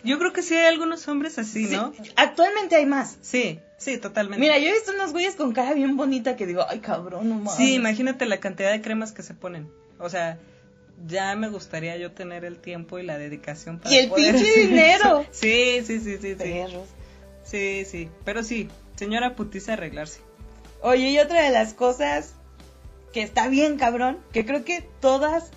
Yo 0.03 0.19
creo 0.19 0.33
que 0.33 0.43
sí 0.43 0.53
hay 0.55 0.67
algunos 0.67 1.07
hombres 1.07 1.39
así, 1.39 1.65
¿no? 1.65 1.91
Sí, 1.93 2.11
actualmente 2.15 2.75
hay 2.75 2.85
más. 2.85 3.17
Sí, 3.21 3.59
sí, 3.77 3.97
totalmente. 3.97 4.39
Mira, 4.39 4.59
yo 4.59 4.69
he 4.69 4.73
visto 4.73 4.91
unos 4.93 5.11
güeyes 5.13 5.35
con 5.35 5.51
cara 5.51 5.73
bien 5.73 5.97
bonita 5.97 6.35
que 6.35 6.45
digo, 6.45 6.63
ay 6.69 6.79
cabrón, 6.79 7.27
no 7.27 7.35
mames. 7.35 7.55
Sí, 7.55 7.73
imagínate 7.73 8.27
la 8.27 8.39
cantidad 8.39 8.71
de 8.71 8.81
cremas 8.81 9.11
que 9.11 9.23
se 9.23 9.33
ponen. 9.33 9.67
O 9.97 10.09
sea, 10.09 10.37
ya 11.07 11.35
me 11.35 11.49
gustaría 11.49 11.97
yo 11.97 12.11
tener 12.11 12.45
el 12.45 12.59
tiempo 12.59 12.99
y 12.99 13.03
la 13.03 13.17
dedicación 13.17 13.79
para 13.79 13.95
Y 13.95 13.97
el 13.97 14.09
poder 14.09 14.35
pinche 14.35 14.59
dinero. 14.67 15.21
eso. 15.21 15.25
Sí, 15.31 15.81
sí, 15.85 15.99
sí, 15.99 16.17
sí, 16.21 16.29
sí. 16.29 16.35
Perros. 16.35 16.87
Sí, 17.43 17.85
sí. 17.89 18.09
Pero 18.23 18.43
sí, 18.43 18.69
señora 18.95 19.35
putiza 19.35 19.73
arreglarse. 19.73 20.19
Oye, 20.81 21.09
y 21.09 21.17
otra 21.17 21.41
de 21.41 21.49
las 21.49 21.73
cosas 21.73 22.35
que 23.15 23.23
está 23.23 23.47
bien 23.47 23.77
cabrón, 23.77 24.19
que 24.33 24.45
creo 24.45 24.65
que 24.65 24.81
todas 24.99 25.49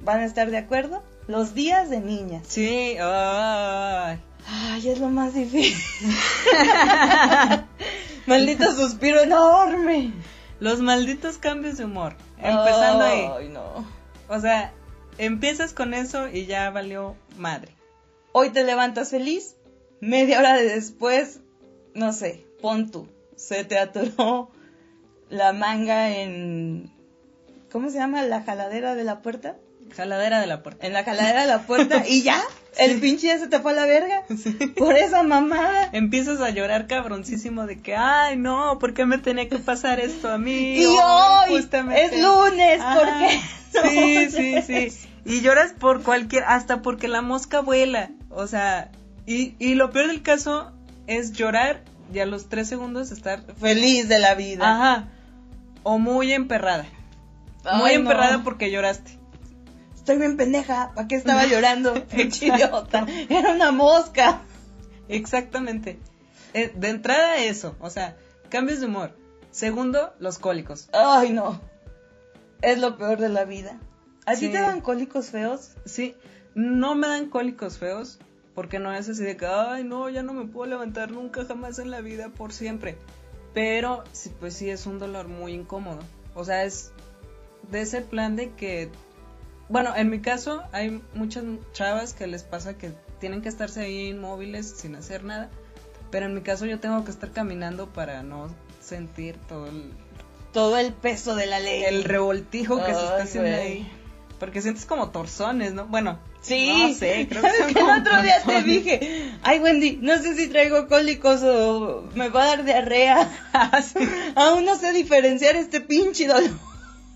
van 0.00 0.18
a 0.18 0.24
estar 0.24 0.50
de 0.50 0.58
acuerdo, 0.58 1.00
los 1.28 1.54
días 1.54 1.88
de 1.88 2.00
niñas. 2.00 2.44
Sí, 2.48 2.96
ay. 3.00 4.18
Ay, 4.44 4.88
es 4.88 4.98
lo 4.98 5.10
más 5.10 5.32
difícil. 5.32 6.12
Maldito 8.26 8.74
suspiro 8.74 9.20
enorme. 9.20 10.12
Los 10.58 10.80
malditos 10.80 11.38
cambios 11.38 11.76
de 11.76 11.84
humor. 11.84 12.16
Empezando 12.36 13.04
ahí. 13.04 13.30
Ay, 13.32 13.48
no. 13.48 13.86
O 14.28 14.40
sea, 14.40 14.72
empiezas 15.16 15.72
con 15.72 15.94
eso 15.94 16.26
y 16.26 16.46
ya 16.46 16.68
valió 16.70 17.14
madre. 17.36 17.76
Hoy 18.32 18.50
te 18.50 18.64
levantas 18.64 19.10
feliz, 19.10 19.54
media 20.00 20.40
hora 20.40 20.56
de 20.56 20.64
después, 20.64 21.38
no 21.94 22.12
sé, 22.12 22.44
pon 22.60 22.90
tú, 22.90 23.06
se 23.36 23.64
te 23.64 23.78
atoró 23.78 24.50
la 25.30 25.52
manga 25.52 26.10
en... 26.10 26.93
¿Cómo 27.74 27.90
se 27.90 27.98
llama? 27.98 28.22
¿La 28.22 28.40
jaladera 28.44 28.94
de 28.94 29.02
la 29.02 29.18
puerta? 29.20 29.56
Jaladera 29.96 30.40
de 30.40 30.46
la 30.46 30.62
puerta. 30.62 30.86
En 30.86 30.92
la 30.92 31.02
jaladera 31.02 31.40
de 31.40 31.48
la 31.48 31.62
puerta 31.66 32.04
y 32.06 32.22
ya, 32.22 32.40
el 32.78 33.00
pinche 33.00 33.26
ya 33.26 33.38
se 33.40 33.48
te 33.48 33.58
fue 33.58 33.72
a 33.72 33.74
la 33.74 33.84
verga. 33.84 34.22
Por 34.78 34.96
esa 34.96 35.24
mamada. 35.24 35.88
Empiezas 35.90 36.40
a 36.40 36.50
llorar 36.50 36.86
cabroncísimo 36.86 37.66
de 37.66 37.82
que, 37.82 37.96
ay, 37.96 38.36
no, 38.36 38.78
¿por 38.78 38.94
qué 38.94 39.06
me 39.06 39.18
tenía 39.18 39.48
que 39.48 39.58
pasar 39.58 39.98
esto 39.98 40.30
a 40.30 40.38
mí? 40.38 40.76
Y 40.82 40.86
hoy 40.86 41.68
es 41.96 42.22
lunes, 42.22 42.80
Ajá. 42.80 42.94
¿por 42.94 43.08
qué? 43.18 43.40
Sí, 43.90 44.30
sí, 44.30 44.62
sí. 44.62 45.08
Y 45.24 45.40
lloras 45.40 45.72
por 45.72 46.04
cualquier, 46.04 46.44
hasta 46.44 46.80
porque 46.80 47.08
la 47.08 47.22
mosca 47.22 47.58
vuela. 47.58 48.10
O 48.30 48.46
sea, 48.46 48.92
y, 49.26 49.56
y 49.58 49.74
lo 49.74 49.90
peor 49.90 50.06
del 50.06 50.22
caso 50.22 50.70
es 51.08 51.32
llorar 51.32 51.82
y 52.12 52.20
a 52.20 52.26
los 52.26 52.48
tres 52.48 52.68
segundos 52.68 53.10
estar, 53.10 53.42
Feliz 53.60 54.08
de 54.08 54.20
la 54.20 54.36
vida. 54.36 54.62
ajá, 54.64 55.08
o 55.82 55.98
muy 55.98 56.32
emperrada. 56.32 56.86
Muy 57.72 57.92
emperrada 57.92 58.38
no. 58.38 58.44
porque 58.44 58.70
lloraste. 58.70 59.18
Estoy 59.94 60.18
bien 60.18 60.36
pendeja, 60.36 60.92
¿para 60.94 61.08
qué 61.08 61.16
estaba 61.16 61.46
llorando? 61.50 61.94
Idiota. 62.12 63.06
Era 63.28 63.52
una 63.52 63.72
mosca. 63.72 64.42
Exactamente. 65.08 65.98
Eh, 66.52 66.72
de 66.74 66.88
entrada 66.88 67.38
eso, 67.38 67.74
o 67.80 67.90
sea, 67.90 68.16
cambios 68.48 68.80
de 68.80 68.86
humor. 68.86 69.16
Segundo, 69.50 70.14
los 70.18 70.38
cólicos. 70.38 70.88
Ay, 70.92 71.32
no. 71.32 71.60
Es 72.60 72.78
lo 72.78 72.96
peor 72.96 73.18
de 73.18 73.28
la 73.28 73.44
vida. 73.44 73.78
¿A 74.26 74.34
ti 74.34 74.48
te 74.48 74.58
dan 74.58 74.80
cólicos 74.80 75.30
feos? 75.30 75.72
Sí, 75.84 76.16
no 76.54 76.94
me 76.94 77.08
dan 77.08 77.28
cólicos 77.28 77.78
feos, 77.78 78.18
porque 78.54 78.78
no 78.78 78.92
es 78.92 79.08
así 79.08 79.22
de 79.22 79.36
que, 79.36 79.46
ay, 79.46 79.84
no, 79.84 80.08
ya 80.08 80.22
no 80.22 80.32
me 80.32 80.46
puedo 80.46 80.70
levantar 80.70 81.10
nunca 81.10 81.44
jamás 81.44 81.78
en 81.78 81.90
la 81.90 82.00
vida 82.00 82.30
por 82.30 82.52
siempre. 82.52 82.96
Pero, 83.52 84.02
pues 84.40 84.54
sí, 84.54 84.70
es 84.70 84.86
un 84.86 84.98
dolor 84.98 85.28
muy 85.28 85.52
incómodo. 85.52 86.00
O 86.34 86.44
sea, 86.44 86.64
es 86.64 86.92
de 87.70 87.80
ese 87.82 88.00
plan 88.02 88.36
de 88.36 88.50
que, 88.52 88.90
bueno, 89.68 89.94
en 89.96 90.10
mi 90.10 90.20
caso 90.20 90.62
hay 90.72 91.02
muchas 91.14 91.44
chavas 91.72 92.12
que 92.14 92.26
les 92.26 92.42
pasa 92.42 92.76
que 92.76 92.92
tienen 93.20 93.42
que 93.42 93.48
estarse 93.48 93.80
ahí 93.80 94.08
inmóviles 94.08 94.74
sin 94.76 94.94
hacer 94.96 95.24
nada. 95.24 95.50
Pero 96.10 96.26
en 96.26 96.34
mi 96.34 96.42
caso 96.42 96.66
yo 96.66 96.78
tengo 96.80 97.04
que 97.04 97.10
estar 97.10 97.30
caminando 97.32 97.88
para 97.92 98.22
no 98.22 98.48
sentir 98.80 99.36
todo 99.48 99.66
el, 99.66 99.92
Todo 100.52 100.78
el 100.78 100.92
peso 100.92 101.34
de 101.34 101.46
la 101.46 101.58
ley. 101.60 101.82
el 101.84 102.04
revoltijo 102.04 102.76
que 102.84 102.94
se 102.94 103.00
está 103.02 103.22
haciendo 103.24 103.50
güey. 103.50 103.60
ahí. 103.62 103.92
Porque 104.38 104.60
sientes 104.62 104.84
como 104.84 105.10
torzones, 105.10 105.72
¿no? 105.72 105.86
Bueno, 105.86 106.18
Sí. 106.42 106.88
no 106.88 106.94
sé, 106.94 107.26
creo 107.30 107.40
que 107.42 107.48
¿Sabes 107.48 107.58
son 107.64 107.72
que 107.72 107.78
el 107.80 107.86
como 107.86 107.98
otro 107.98 108.22
día 108.22 108.42
te 108.44 108.62
dije, 108.62 109.30
ay 109.42 109.58
Wendy, 109.60 109.98
no 110.02 110.18
sé 110.18 110.36
si 110.36 110.48
traigo 110.48 110.86
cólicos 110.88 111.42
o 111.42 112.04
me 112.14 112.28
va 112.28 112.42
a 112.42 112.46
dar 112.48 112.64
diarrea. 112.64 113.30
Ah. 113.54 113.80
Aún 114.36 114.64
no 114.66 114.76
sé 114.76 114.92
diferenciar 114.92 115.56
este 115.56 115.80
pinche 115.80 116.26
dolor. 116.28 116.50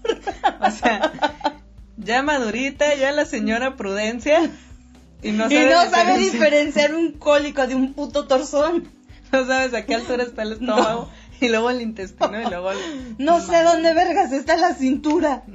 O 0.60 0.70
sea, 0.70 1.12
ya 1.96 2.22
madurita, 2.22 2.94
ya 2.94 3.12
la 3.12 3.24
señora 3.26 3.76
Prudencia. 3.76 4.50
Y 5.22 5.32
no 5.32 5.46
y 5.50 5.54
sabe, 5.54 5.70
no 5.70 5.90
sabe 5.90 6.12
diferenciar- 6.14 6.32
diferenciar 6.32 6.94
un 6.94 7.12
cólico 7.12 7.66
de 7.66 7.74
un 7.74 7.92
puto 7.94 8.26
torzón. 8.26 8.88
No 9.32 9.46
sabes 9.46 9.74
a 9.74 9.84
qué 9.84 9.94
altura 9.94 10.24
está 10.24 10.42
el 10.42 10.52
estómago. 10.52 11.10
Y 11.40 11.48
luego 11.48 11.70
el 11.70 11.80
intestino 11.82 12.40
y 12.40 12.44
luego 12.50 12.70
el- 12.72 13.16
No 13.18 13.40
sé 13.40 13.62
dónde 13.62 13.94
vergas 13.94 14.32
está 14.32 14.56
la 14.56 14.74
cintura. 14.74 15.42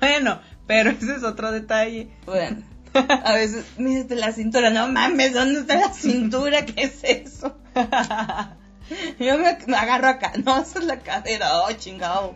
Bueno, 0.00 0.40
pero 0.66 0.90
ese 0.90 1.14
es 1.16 1.22
otro 1.24 1.52
detalle. 1.52 2.08
Bueno, 2.24 2.62
a 2.94 3.34
veces, 3.34 3.66
mírate 3.76 4.16
la 4.16 4.32
cintura, 4.32 4.70
no 4.70 4.88
mames, 4.88 5.34
¿dónde 5.34 5.60
está 5.60 5.76
la 5.78 5.92
cintura? 5.92 6.64
¿Qué 6.64 6.84
es 6.84 7.04
eso? 7.04 7.54
Yo 9.18 9.38
me, 9.38 9.58
me 9.66 9.76
agarro 9.76 10.08
acá, 10.08 10.32
no, 10.42 10.58
esa 10.58 10.78
es 10.78 10.84
la 10.86 11.00
cadera, 11.00 11.60
oh, 11.62 11.72
chingado. 11.72 12.34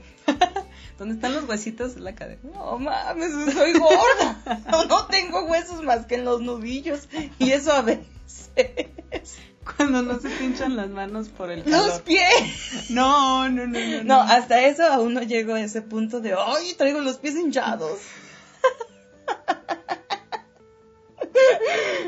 ¿Dónde 0.99 1.15
están 1.17 1.35
los 1.35 1.49
huesitos? 1.49 1.97
La 1.97 2.15
cadera. 2.15 2.41
No 2.43 2.79
mames, 2.79 3.33
soy 3.53 3.73
gorda. 3.73 4.63
No, 4.71 4.85
no 4.85 5.07
tengo 5.07 5.45
huesos 5.45 5.83
más 5.83 6.07
que 6.07 6.15
en 6.17 6.25
los 6.25 6.41
nudillos. 6.41 7.09
Y 7.39 7.51
eso 7.51 7.73
a 7.73 7.83
veces. 7.83 8.07
Cuando 9.77 10.03
no 10.03 10.21
se 10.21 10.29
pinchan 10.29 10.77
las 10.77 10.91
manos 10.91 11.31
por 11.31 11.51
el 11.51 11.65
calor. 11.65 11.89
¡Los 11.89 12.01
pies! 12.03 12.91
No, 12.91 13.49
no, 13.49 13.67
no, 13.67 13.79
no. 13.79 14.05
No, 14.05 14.21
hasta 14.21 14.63
eso 14.67 14.85
aún 14.85 15.15
no 15.15 15.23
llego 15.23 15.55
a 15.55 15.61
ese 15.61 15.83
punto 15.83 16.21
de, 16.21 16.35
¡ay, 16.35 16.75
traigo 16.75 17.01
los 17.01 17.17
pies 17.19 17.35
hinchados! 17.35 17.99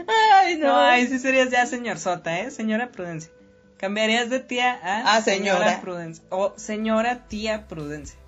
Ay, 0.06 0.58
no. 0.58 0.68
No, 0.68 0.76
ahí 0.76 1.06
sí 1.08 1.18
serías 1.18 1.50
ya 1.50 1.66
señor 1.66 1.98
Sota, 1.98 2.38
¿eh? 2.40 2.50
Señora 2.50 2.92
Prudencia. 2.92 3.32
Cambiarías 3.78 4.30
de 4.30 4.40
tía 4.40 4.72
a, 4.72 5.16
A 5.16 5.22
señora. 5.22 5.80
Prudencia. 5.80 6.24
O 6.30 6.54
señora 6.56 7.26
tía 7.26 7.66
Prudencia. 7.66 8.18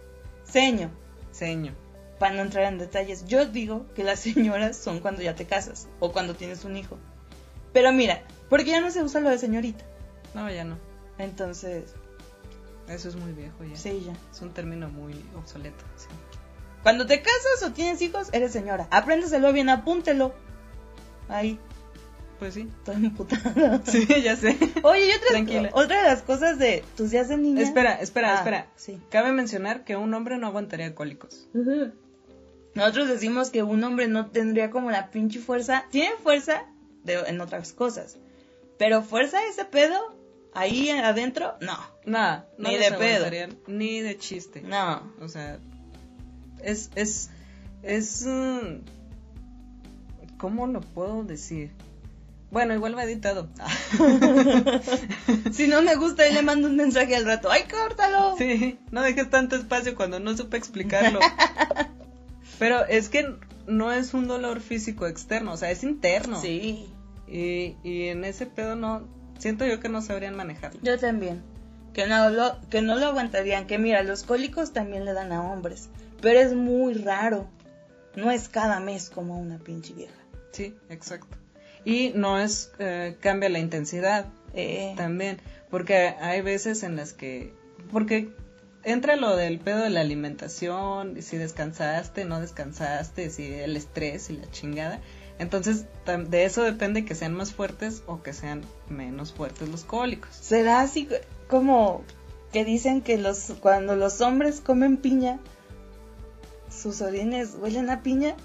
Seño, 0.50 0.90
Seño. 1.30 1.74
para 2.18 2.34
no 2.34 2.42
entrar 2.42 2.64
en 2.64 2.78
detalles, 2.78 3.24
yo 3.26 3.44
digo 3.46 3.86
que 3.94 4.04
las 4.04 4.20
señoras 4.20 4.76
son 4.76 5.00
cuando 5.00 5.22
ya 5.22 5.34
te 5.34 5.46
casas 5.46 5.88
o 6.00 6.12
cuando 6.12 6.34
tienes 6.34 6.64
un 6.64 6.76
hijo. 6.76 6.98
Pero 7.72 7.92
mira, 7.92 8.22
porque 8.48 8.70
ya 8.70 8.80
no 8.80 8.90
se 8.90 9.02
usa 9.02 9.20
lo 9.20 9.28
de 9.30 9.38
señorita. 9.38 9.84
No, 10.34 10.50
ya 10.50 10.64
no. 10.64 10.78
Entonces, 11.18 11.94
Eso 12.88 13.08
es 13.08 13.16
muy 13.16 13.32
viejo 13.32 13.62
ya. 13.64 13.76
sí, 13.76 14.02
ya. 14.06 14.14
Es 14.32 14.40
un 14.40 14.52
término 14.52 14.88
muy 14.88 15.24
obsoleto. 15.36 15.84
sí. 15.96 16.06
Cuando 16.82 17.06
te 17.06 17.20
casas 17.20 17.62
o 17.66 17.72
tienes 17.72 18.00
hijos, 18.02 18.28
eres 18.32 18.52
señora. 18.52 18.86
Apréndeselo 18.90 19.52
bien, 19.52 19.68
apúntelo. 19.68 20.32
Ahí, 21.28 21.58
Pues 22.38 22.54
sí. 22.54 22.68
estoy 22.78 23.06
emputada. 23.06 23.82
Sí, 23.86 24.06
ya 24.22 24.36
sé. 24.36 24.56
Oye, 24.82 25.06
y 25.08 25.10
otra, 25.10 25.28
Tranquila. 25.30 25.70
otra 25.72 26.02
de 26.02 26.08
las 26.08 26.22
cosas 26.22 26.58
de 26.58 26.84
tus 26.96 27.10
días 27.10 27.28
de 27.28 27.36
niña. 27.36 27.62
Espera, 27.62 27.94
espera, 28.00 28.34
Ah, 28.34 28.38
espera. 28.38 28.66
Sí. 28.76 29.00
Cabe 29.10 29.32
mencionar 29.32 29.84
que 29.84 29.96
un 29.96 30.14
hombre 30.14 30.38
no 30.38 30.46
aguantaría 30.46 30.94
cólicos. 30.94 31.48
Nosotros 32.74 33.08
decimos 33.08 33.50
que 33.50 33.62
un 33.64 33.82
hombre 33.82 34.06
no 34.06 34.26
tendría 34.26 34.70
como 34.70 34.90
la 34.90 35.10
pinche 35.10 35.40
fuerza. 35.40 35.86
Tiene 35.90 36.14
fuerza 36.22 36.62
de- 37.04 37.20
en 37.26 37.40
otras 37.40 37.72
cosas. 37.72 38.18
Pero 38.78 39.02
fuerza 39.02 39.38
ese 39.50 39.64
pedo 39.64 39.96
ahí 40.54 40.90
adentro, 40.90 41.54
no. 41.60 41.76
Nada, 42.06 42.48
no 42.56 42.68
Ni 42.68 42.76
de 42.76 42.92
pedo. 42.92 43.26
Ni 43.66 44.00
de 44.00 44.16
chiste. 44.16 44.60
No. 44.60 45.12
O 45.20 45.26
sea, 45.28 45.58
es, 46.62 46.90
es, 46.94 47.30
es, 47.82 48.24
¿cómo 50.38 50.66
lo 50.68 50.80
puedo 50.80 51.24
decir? 51.24 51.72
Bueno, 52.50 52.74
igual 52.74 52.96
va 52.96 53.04
editado. 53.04 53.48
Si 55.52 55.66
no 55.66 55.82
me 55.82 55.96
gusta, 55.96 56.28
y 56.28 56.32
le 56.34 56.42
mando 56.42 56.68
un 56.68 56.76
mensaje 56.76 57.14
al 57.16 57.24
rato. 57.24 57.50
¡Ay, 57.50 57.62
córtalo! 57.70 58.36
sí, 58.38 58.78
no 58.90 59.02
dejes 59.02 59.28
tanto 59.30 59.56
espacio 59.56 59.94
cuando 59.94 60.20
no 60.20 60.36
supe 60.36 60.56
explicarlo. 60.56 61.20
Pero 62.58 62.84
es 62.86 63.08
que 63.08 63.34
no 63.66 63.92
es 63.92 64.14
un 64.14 64.26
dolor 64.28 64.60
físico 64.60 65.06
externo, 65.06 65.52
o 65.52 65.56
sea, 65.56 65.70
es 65.70 65.82
interno. 65.84 66.40
Sí, 66.40 66.88
Y, 67.28 67.76
y 67.84 68.08
en 68.08 68.24
ese 68.24 68.46
pedo 68.46 68.76
no, 68.76 69.06
siento 69.38 69.66
yo 69.66 69.80
que 69.80 69.88
no 69.88 70.00
sabrían 70.02 70.36
manejarlo. 70.36 70.80
yo 70.82 70.98
también. 70.98 71.42
Que 71.92 72.06
no, 72.06 72.30
lo, 72.30 72.56
que 72.70 72.80
no 72.82 72.96
lo 72.96 73.06
aguantarían. 73.06 73.66
Que 73.66 73.78
mira, 73.78 74.02
los 74.02 74.22
cólicos 74.22 74.72
también 74.72 75.04
le 75.04 75.12
dan 75.12 75.32
a 75.32 75.42
hombres. 75.42 75.88
Pero 76.20 76.38
es 76.40 76.54
muy 76.54 76.94
raro. 76.94 77.48
No 78.14 78.30
es 78.30 78.48
cada 78.48 78.80
mes 78.80 79.10
como 79.10 79.34
a 79.34 79.38
una 79.38 79.58
pinche 79.58 79.94
vieja. 79.94 80.14
Sí, 80.52 80.74
exacto. 80.88 81.36
Y 81.88 82.12
no 82.14 82.38
es, 82.38 82.70
eh, 82.78 83.16
cambia 83.18 83.48
la 83.48 83.60
intensidad. 83.60 84.26
Eh, 84.52 84.92
También, 84.98 85.40
porque 85.70 86.14
hay 86.20 86.42
veces 86.42 86.82
en 86.82 86.96
las 86.96 87.14
que, 87.14 87.54
porque 87.90 88.28
entra 88.82 89.16
lo 89.16 89.36
del 89.36 89.58
pedo 89.58 89.84
de 89.84 89.88
la 89.88 90.02
alimentación, 90.02 91.22
si 91.22 91.38
descansaste, 91.38 92.26
no 92.26 92.42
descansaste, 92.42 93.30
si 93.30 93.54
el 93.54 93.74
estrés 93.74 94.28
y 94.28 94.36
la 94.36 94.50
chingada. 94.50 95.00
Entonces, 95.38 95.86
de 96.28 96.44
eso 96.44 96.62
depende 96.62 97.06
que 97.06 97.14
sean 97.14 97.32
más 97.32 97.54
fuertes 97.54 98.02
o 98.06 98.22
que 98.22 98.34
sean 98.34 98.66
menos 98.90 99.32
fuertes 99.32 99.70
los 99.70 99.84
cólicos. 99.84 100.34
¿Será 100.34 100.82
así 100.82 101.08
como 101.48 102.04
que 102.52 102.66
dicen 102.66 103.00
que 103.00 103.16
los 103.16 103.54
cuando 103.60 103.96
los 103.96 104.20
hombres 104.20 104.60
comen 104.60 104.98
piña, 104.98 105.38
sus 106.70 107.00
orines 107.00 107.54
huelen 107.58 107.88
a 107.88 108.02
piña? 108.02 108.36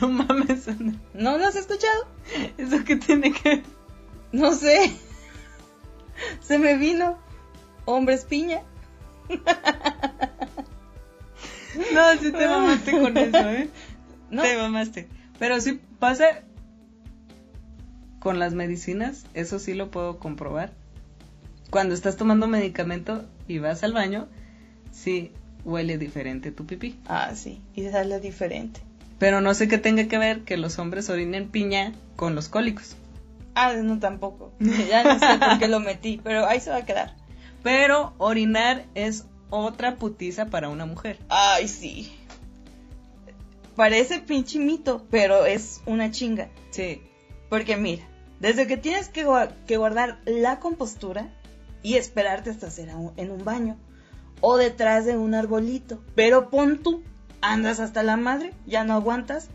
No 0.00 0.08
mames, 0.08 0.66
¿No 1.14 1.38
lo 1.38 1.46
has 1.46 1.56
escuchado? 1.56 2.15
¿eso 2.58 2.84
qué 2.84 2.96
tiene 2.96 3.32
que? 3.32 3.62
No 4.32 4.52
sé. 4.52 4.92
Se 6.40 6.58
me 6.58 6.76
vino. 6.76 7.18
Hombres 7.84 8.24
piña. 8.24 8.62
No, 11.92 12.12
sí 12.20 12.32
te 12.32 12.48
mamaste 12.48 12.92
con 12.92 13.16
eso, 13.16 13.50
¿eh? 13.50 13.68
¿No? 14.30 14.42
Te 14.42 14.56
mamaste. 14.56 15.08
Pero 15.38 15.60
sí 15.60 15.80
pasa 15.98 16.42
con 18.18 18.38
las 18.38 18.54
medicinas, 18.54 19.26
eso 19.34 19.58
sí 19.58 19.74
lo 19.74 19.90
puedo 19.90 20.18
comprobar. 20.18 20.72
Cuando 21.70 21.94
estás 21.94 22.16
tomando 22.16 22.48
medicamento 22.48 23.24
y 23.46 23.58
vas 23.58 23.84
al 23.84 23.92
baño, 23.92 24.28
sí 24.90 25.32
huele 25.64 25.98
diferente 25.98 26.50
tu 26.50 26.66
pipí. 26.66 26.96
Ah, 27.06 27.34
sí. 27.34 27.60
Y 27.74 27.88
sale 27.88 28.18
diferente. 28.20 28.80
Pero 29.18 29.40
no 29.40 29.54
sé 29.54 29.66
qué 29.68 29.78
tenga 29.78 30.08
que 30.08 30.18
ver 30.18 30.42
que 30.44 30.56
los 30.56 30.78
hombres 30.78 31.08
orinen 31.08 31.48
piña 31.48 31.92
con 32.16 32.34
los 32.34 32.48
cólicos. 32.48 32.96
Ah, 33.54 33.72
no 33.72 33.98
tampoco. 33.98 34.52
Ya 34.60 35.02
no 35.04 35.18
sé 35.18 35.38
por 35.38 35.58
qué 35.58 35.68
lo 35.68 35.80
metí, 35.80 36.20
pero 36.22 36.46
ahí 36.46 36.60
se 36.60 36.70
va 36.70 36.76
a 36.76 36.84
quedar. 36.84 37.14
Pero 37.62 38.12
orinar 38.18 38.84
es 38.94 39.24
otra 39.50 39.96
putiza 39.96 40.46
para 40.46 40.68
una 40.68 40.84
mujer. 40.86 41.18
Ay, 41.28 41.66
sí. 41.68 42.12
Parece 43.74 44.20
pinche 44.20 44.58
mito, 44.58 45.04
pero 45.10 45.44
es 45.46 45.80
una 45.86 46.10
chinga. 46.10 46.48
Sí. 46.70 47.02
Porque 47.50 47.76
mira, 47.76 48.04
desde 48.40 48.66
que 48.66 48.76
tienes 48.76 49.08
que, 49.08 49.26
que 49.66 49.76
guardar 49.76 50.18
la 50.24 50.60
compostura 50.60 51.28
y 51.82 51.94
esperarte 51.94 52.50
hasta 52.50 52.68
hacer 52.68 52.94
un- 52.94 53.12
en 53.16 53.30
un 53.30 53.44
baño 53.44 53.76
o 54.40 54.56
detrás 54.56 55.04
de 55.04 55.16
un 55.16 55.34
arbolito. 55.34 56.02
Pero 56.14 56.48
pon 56.50 56.82
tú, 56.82 57.02
andas 57.52 57.80
hasta 57.80 58.02
la 58.02 58.16
madre, 58.16 58.52
ya 58.66 58.84
no 58.84 58.94
aguantas, 58.94 59.48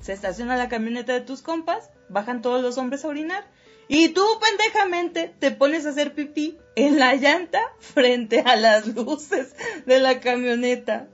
se 0.00 0.12
estaciona 0.12 0.56
la 0.56 0.68
camioneta 0.68 1.12
de 1.12 1.20
tus 1.20 1.42
compas, 1.42 1.90
bajan 2.08 2.42
todos 2.42 2.62
los 2.62 2.78
hombres 2.78 3.04
a 3.04 3.08
orinar 3.08 3.44
y 3.88 4.10
tú 4.10 4.24
pendejamente 4.40 5.34
te 5.38 5.50
pones 5.50 5.86
a 5.86 5.90
hacer 5.90 6.14
pipí 6.14 6.58
en 6.76 6.98
la 6.98 7.14
llanta 7.14 7.60
frente 7.80 8.40
a 8.40 8.54
las 8.56 8.86
luces 8.86 9.54
de 9.86 9.98
la 9.98 10.20
camioneta. 10.20 11.08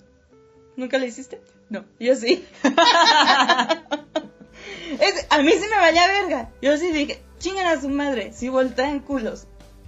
¿Nunca 0.76 0.98
lo 0.98 1.06
hiciste? 1.06 1.40
No. 1.70 1.84
Yo 2.00 2.16
sí. 2.16 2.44
A 5.30 5.38
mí 5.38 5.52
sí 5.52 5.66
me 5.70 5.76
valía 5.76 6.06
verga. 6.06 6.50
Yo 6.60 6.76
sí 6.76 6.92
dije, 6.92 7.20
chingan 7.38 7.66
a 7.66 7.80
su 7.80 7.88
madre, 7.88 8.32
si 8.32 8.48
voltean 8.48 9.00
culos. 9.00 9.46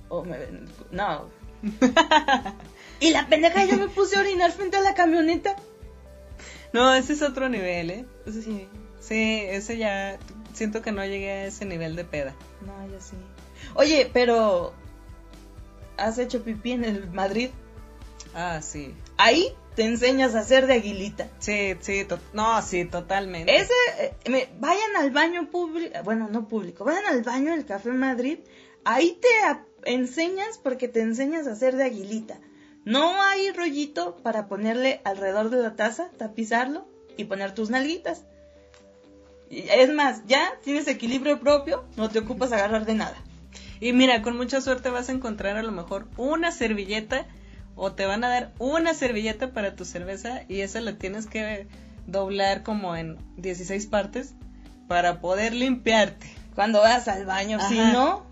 O 0.09 0.25
me 0.25 0.39
ven 0.39 0.69
No. 0.91 1.29
y 3.01 3.11
la 3.11 3.29
pendeja 3.29 3.65
yo 3.65 3.77
me 3.77 3.89
puse 3.89 4.17
a 4.17 4.21
orinar 4.21 4.53
frente 4.53 4.77
a 4.77 4.81
la 4.81 4.95
camioneta. 4.95 5.57
No, 6.73 6.93
ese 6.95 7.13
es 7.15 7.23
otro 7.23 7.49
nivel, 7.49 7.91
¿eh? 7.91 8.05
Sí. 8.27 8.69
Sí, 9.01 9.41
ese 9.47 9.79
ya 9.79 10.19
siento 10.53 10.83
que 10.83 10.91
no 10.93 11.05
llegué 11.05 11.31
a 11.31 11.45
ese 11.47 11.65
nivel 11.65 11.97
de 11.97 12.05
peda. 12.05 12.35
No, 12.67 12.87
yo 12.91 13.01
sí. 13.01 13.15
Oye, 13.75 14.11
pero 14.13 14.73
¿has 15.97 16.19
hecho 16.19 16.43
pipí 16.43 16.73
en 16.73 16.85
el 16.85 17.11
Madrid? 17.11 17.51
Ah, 18.35 18.61
sí. 18.63 18.95
Ahí 19.17 19.53
te 19.75 19.85
enseñas 19.85 20.35
a 20.35 20.41
hacer 20.41 20.67
de 20.67 20.75
aguilita. 20.75 21.29
Sí, 21.39 21.77
sí, 21.81 22.07
no, 22.33 22.61
sí, 22.63 22.85
totalmente. 22.85 23.55
Ese, 23.57 23.73
eh, 24.01 24.15
me- 24.29 24.49
vayan 24.59 24.97
al 24.97 25.11
baño 25.11 25.51
público, 25.51 25.95
bueno, 26.05 26.29
no 26.31 26.49
público, 26.49 26.85
vayan 26.85 27.07
al 27.07 27.23
baño 27.23 27.53
del 27.53 27.65
Café 27.67 27.91
Madrid, 27.91 28.39
ahí 28.85 29.19
te 29.21 29.29
enseñas 29.91 30.59
porque 30.63 30.89
te 30.89 31.01
enseñas 31.01 31.47
a 31.47 31.53
hacer 31.53 31.77
de 31.77 31.85
aguilita. 31.85 32.39
No 32.87 33.21
hay 33.21 33.51
rollito 33.51 34.17
para 34.23 34.47
ponerle 34.47 35.01
alrededor 35.05 35.51
de 35.51 35.61
la 35.61 35.75
taza, 35.75 36.09
tapizarlo 36.17 36.87
y 37.17 37.25
poner 37.25 37.53
tus 37.53 37.69
nalguitas. 37.69 38.23
Es 39.51 39.93
más, 39.93 40.23
ya 40.27 40.53
tienes 40.63 40.87
equilibrio 40.87 41.41
propio, 41.41 41.85
no 41.97 42.09
te 42.09 42.21
ocupas 42.21 42.53
agarrar 42.53 42.87
de 42.87 42.95
nada. 42.95 43.17
Y 43.81 43.93
mira, 43.93 44.23
con 44.23 44.37
mucha 44.37 44.61
suerte 44.61 44.89
vas 44.89 45.09
a 45.09 45.13
encontrar 45.13 45.57
a 45.57 45.65
lo 45.65 45.73
mejor 45.73 46.07
una 46.17 46.53
servilleta 46.53 47.27
o 47.75 47.93
te 47.93 48.07
van 48.07 48.23
a 48.23 48.29
dar 48.29 48.53
una 48.61 48.95
servilleta 48.95 49.53
para 49.53 49.75
tu 49.75 49.85
cerveza 49.85 50.43
y 50.49 50.61
esa 50.61 50.81
la 50.81 50.97
tienes 50.97 51.27
que 51.27 51.67
doblar 52.07 52.63
como 52.63 52.95
en 52.97 53.19
16 53.37 53.85
partes 53.87 54.35
para 54.87 55.21
poder 55.21 55.53
limpiarte. 55.53 56.27
Cuando 56.55 56.81
vas 56.81 57.09
al 57.09 57.27
baño, 57.27 57.59
si 57.69 57.75
no, 57.75 58.25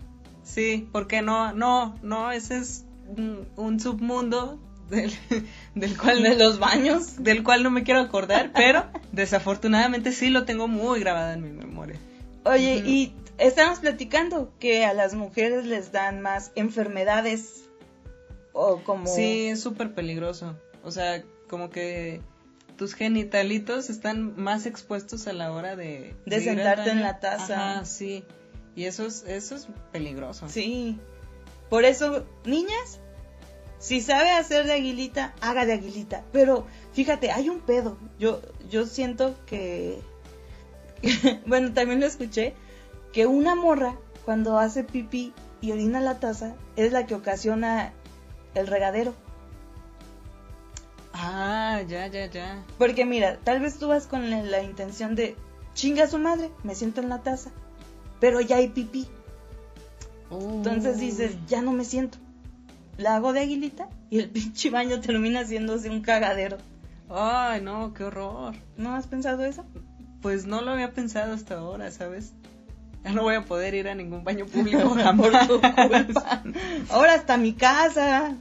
Sí, 0.45 0.87
porque 0.91 1.23
no, 1.23 1.53
no, 1.53 1.95
no, 2.03 2.31
ese 2.31 2.57
es 2.57 2.84
un, 3.07 3.47
un 3.55 3.79
submundo 3.79 4.59
del, 4.89 5.11
del 5.75 5.97
cual 5.97 6.23
de 6.23 6.35
los 6.35 6.59
baños. 6.59 7.23
del 7.23 7.43
cual 7.43 7.63
no 7.63 7.71
me 7.71 7.83
quiero 7.83 8.01
acordar, 8.01 8.51
pero 8.53 8.85
desafortunadamente 9.11 10.11
sí 10.11 10.29
lo 10.29 10.45
tengo 10.45 10.67
muy 10.67 10.99
grabado 10.99 11.33
en 11.33 11.41
mi 11.41 11.51
memoria. 11.51 11.99
Oye, 12.43 12.83
y 12.85 13.13
estamos 13.37 13.79
platicando 13.79 14.53
que 14.59 14.85
a 14.85 14.93
las 14.93 15.15
mujeres 15.15 15.65
les 15.65 15.91
dan 15.91 16.21
más 16.21 16.51
enfermedades 16.55 17.63
o 18.53 18.81
como... 18.83 19.07
Sí, 19.07 19.47
es 19.47 19.61
súper 19.61 19.93
peligroso. 19.93 20.55
O 20.83 20.91
sea, 20.91 21.23
como 21.49 21.71
que 21.71 22.21
tus 22.77 22.93
genitalitos 22.93 23.89
están 23.89 24.35
más 24.39 24.65
expuestos 24.65 25.27
a 25.27 25.33
la 25.33 25.51
hora 25.51 25.75
de... 25.75 26.15
De 26.25 26.41
sentarte 26.41 26.91
en 26.91 27.01
la 27.01 27.19
taza. 27.19 27.83
Sí. 27.83 28.23
Y 28.75 28.85
eso 28.85 29.05
es, 29.05 29.23
eso 29.27 29.55
es 29.55 29.67
peligroso. 29.91 30.47
Sí. 30.49 30.99
Por 31.69 31.85
eso, 31.85 32.25
niñas, 32.45 32.99
si 33.79 34.01
sabe 34.01 34.31
hacer 34.31 34.65
de 34.65 34.73
aguilita, 34.73 35.33
haga 35.41 35.65
de 35.65 35.73
aguilita. 35.73 36.23
Pero 36.31 36.65
fíjate, 36.93 37.31
hay 37.31 37.49
un 37.49 37.59
pedo. 37.59 37.97
Yo, 38.19 38.41
yo 38.69 38.85
siento 38.85 39.35
que, 39.45 39.99
bueno, 41.45 41.73
también 41.73 41.99
lo 41.99 42.05
escuché, 42.05 42.53
que 43.13 43.25
una 43.27 43.55
morra 43.55 43.95
cuando 44.25 44.57
hace 44.57 44.83
pipí 44.83 45.33
y 45.61 45.71
orina 45.71 46.01
la 46.01 46.19
taza 46.19 46.55
es 46.75 46.91
la 46.91 47.05
que 47.05 47.15
ocasiona 47.15 47.93
el 48.53 48.67
regadero. 48.67 49.13
Ah, 51.13 51.81
ya, 51.87 52.07
ya, 52.07 52.25
ya. 52.25 52.63
Porque 52.77 53.05
mira, 53.05 53.39
tal 53.43 53.61
vez 53.61 53.77
tú 53.77 53.87
vas 53.87 54.07
con 54.07 54.29
la, 54.29 54.41
la 54.43 54.61
intención 54.63 55.15
de 55.15 55.35
chinga 55.73 56.03
a 56.03 56.07
su 56.07 56.17
madre, 56.17 56.49
me 56.63 56.75
siento 56.75 57.01
en 57.01 57.09
la 57.09 57.21
taza, 57.21 57.51
pero 58.19 58.41
ya 58.41 58.57
hay 58.57 58.69
pipí. 58.69 59.07
Entonces 60.31 60.99
dices, 60.99 61.35
ya 61.47 61.61
no 61.61 61.71
me 61.71 61.85
siento. 61.85 62.17
La 62.97 63.15
hago 63.15 63.33
de 63.33 63.41
aguilita 63.41 63.89
y 64.09 64.19
el 64.19 64.29
pinche 64.31 64.69
baño 64.69 64.99
termina 65.01 65.41
haciéndose 65.41 65.89
un 65.89 66.01
cagadero. 66.01 66.57
Ay, 67.09 67.61
no, 67.61 67.93
qué 67.93 68.05
horror. 68.05 68.55
¿No 68.77 68.95
has 68.95 69.07
pensado 69.07 69.45
eso? 69.45 69.65
Pues 70.21 70.45
no 70.45 70.61
lo 70.61 70.71
había 70.71 70.91
pensado 70.91 71.33
hasta 71.33 71.59
ahora, 71.59 71.91
¿sabes? 71.91 72.33
Ya 73.03 73.11
no 73.11 73.21
voy 73.21 73.35
a 73.35 73.45
poder 73.45 73.75
ir 73.75 73.87
a 73.87 73.93
ningún 73.93 74.23
baño 74.23 74.47
público 74.47 74.89
jamás. 74.95 75.47
Ahora 76.89 77.13
hasta 77.13 77.37
mi 77.37 77.53
casa. 77.53 78.35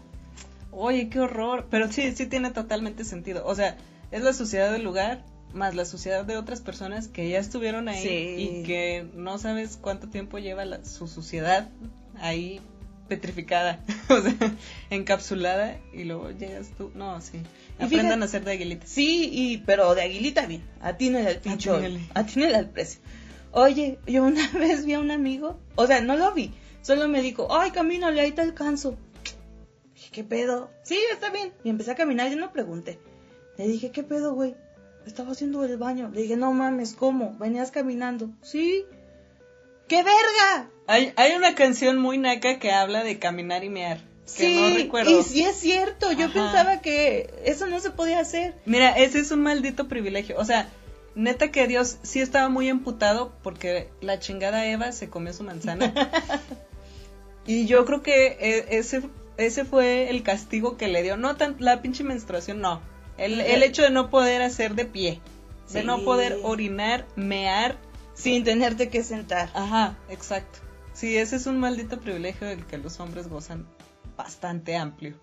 Oye, 0.70 1.11
qué 1.11 1.20
horror. 1.20 1.66
Pero 1.70 1.92
sí, 1.92 2.12
sí 2.12 2.27
tiene 2.27 2.51
totalmente 2.51 3.05
sentido. 3.05 3.44
O 3.44 3.55
sea, 3.55 3.77
es 4.11 4.23
la 4.23 4.33
suciedad 4.33 4.73
del 4.73 4.83
lugar 4.83 5.23
más 5.55 5.75
la 5.75 5.85
suciedad 5.85 6.25
de 6.25 6.37
otras 6.37 6.61
personas 6.61 7.09
que 7.09 7.29
ya 7.29 7.38
estuvieron 7.38 7.88
ahí 7.88 8.03
Sí. 8.03 8.09
y 8.61 8.62
que 8.64 9.07
no 9.14 9.38
sabes 9.38 9.79
cuánto 9.81 10.09
tiempo 10.09 10.38
lleva 10.38 10.64
la- 10.64 10.85
su 10.85 11.07
suciedad 11.09 11.69
ahí 12.21 12.61
petrificada, 13.09 13.81
o 14.09 14.21
sea, 14.21 14.35
encapsulada 14.90 15.79
y 15.93 16.05
luego 16.05 16.31
llegas 16.31 16.69
tú. 16.77 16.90
No, 16.95 17.21
sí. 17.21 17.38
Y 17.79 17.85
Aprendan 17.85 18.19
fíjate- 18.19 18.23
a 18.23 18.25
hacer 18.25 18.45
de 18.45 18.53
aguilitas. 18.53 18.88
Sí, 18.88 19.29
y, 19.33 19.59
pero 19.59 19.95
de 19.95 20.03
aguilita 20.03 20.47
bien. 20.47 20.62
Atínele 20.81 21.29
al. 21.29 21.40
Atínele. 21.53 22.01
Atínele 22.14 22.57
al 22.57 22.71
precio. 22.71 23.01
Oye, 23.53 23.99
yo 24.07 24.25
una 24.25 24.49
vez 24.53 24.85
vi 24.87 24.95
a 24.95 25.01
un 25.01 25.11
amigo, 25.11 25.59
o 25.77 25.87
sea, 25.87 26.01
no 26.01 26.17
lo 26.17 26.33
vi, 26.33 26.51
solo 26.83 27.07
me 27.09 27.23
dijo, 27.23 27.55
ay, 27.55 27.71
camínale, 27.71 28.21
ahí 28.21 28.33
te 28.33 28.40
alcanzo. 28.40 28.97
Dije, 29.95 30.11
¿qué 30.11 30.25
pedo? 30.25 30.71
Sí, 30.83 30.99
está 31.12 31.31
bien. 31.31 31.53
Y 31.62 31.69
empecé 31.71 31.93
a 31.93 31.95
caminar, 31.95 32.31
yo 32.31 32.37
no 32.37 32.53
pregunté. 32.53 32.99
Le 33.59 33.69
dije, 33.69 33.90
¿qué 33.93 34.03
pedo, 34.03 34.35
güey? 34.35 34.57
Estaba 35.07 35.33
haciendo 35.33 35.64
el 35.64 35.77
baño. 35.77 36.11
Le 36.12 36.23
dije, 36.23 36.37
no 36.37 36.53
mames, 36.53 36.95
¿cómo? 36.95 37.37
Venías 37.38 37.71
caminando. 37.71 38.31
Sí. 38.43 38.85
¡Qué 39.88 39.97
verga! 39.97 40.71
Hay, 40.87 41.12
hay 41.17 41.33
una 41.33 41.55
canción 41.55 41.99
muy 41.99 42.19
naca 42.19 42.59
que 42.59 42.73
habla 42.73 43.05
de 43.05 43.19
caminar 43.19 43.64
y 43.64 43.69
mear. 43.69 43.99
Que 44.25 44.31
sí, 44.47 44.57
no 44.57 44.77
recuerdo. 44.77 45.21
y 45.21 45.23
sí 45.23 45.43
es 45.45 45.57
cierto. 45.57 46.11
Yo 46.12 46.27
Ajá. 46.27 46.33
pensaba 46.35 46.81
que 46.81 47.35
eso 47.45 47.67
no 47.67 47.81
se 47.81 47.90
podía 47.90 48.21
hacer. 48.21 48.55
Mira, 48.64 48.90
ese 48.93 49.19
es 49.19 49.31
un 49.31 49.43
maldito 49.43 49.87
privilegio. 49.88 50.38
O 50.38 50.45
sea, 50.47 50.69
neta 51.14 51.51
que 51.51 51.67
Dios 51.69 51.99
sí 52.03 52.21
estaba 52.21 52.49
muy 52.49 52.69
emputado 52.69 53.35
porque 53.43 53.90
la 54.01 54.19
chingada 54.19 54.67
Eva 54.67 54.93
se 54.93 55.11
comió 55.11 55.35
su 55.35 55.45
manzana. 55.45 55.93
y 57.47 57.67
yo 57.67 57.85
creo 57.85 58.03
que 58.03 58.38
e- 58.40 58.79
ese, 58.79 59.03
ese 59.37 59.64
fue 59.67 60.09
el 60.09 60.23
castigo 60.23 60.79
que 60.79 60.88
le 60.88 61.03
dio. 61.03 61.19
No 61.19 61.37
tan 61.37 61.57
la 61.59 61.83
pinche 61.83 62.05
menstruación, 62.05 62.61
no. 62.62 62.81
El, 63.18 63.40
el 63.40 63.62
hecho 63.62 63.83
de 63.83 63.90
no 63.90 64.11
poder 64.11 64.42
hacer 64.42 64.74
de 64.74 64.85
pie. 64.85 65.20
De 65.72 65.83
no 65.83 66.05
poder 66.05 66.38
orinar, 66.42 67.07
mear. 67.16 67.79
Sin 68.14 68.44
tenerte 68.44 68.88
que 68.88 69.03
sentar. 69.03 69.50
Ajá, 69.55 69.98
exacto. 70.09 70.61
Sí, 70.92 71.16
ese 71.16 71.37
es 71.37 71.46
un 71.46 71.59
maldito 71.59 72.00
privilegio 72.00 72.46
del 72.46 72.64
que 72.64 72.79
los 72.79 73.00
hombres 73.00 73.29
gozan 73.29 73.66
bastante 74.16 74.77
amplio. 74.77 75.14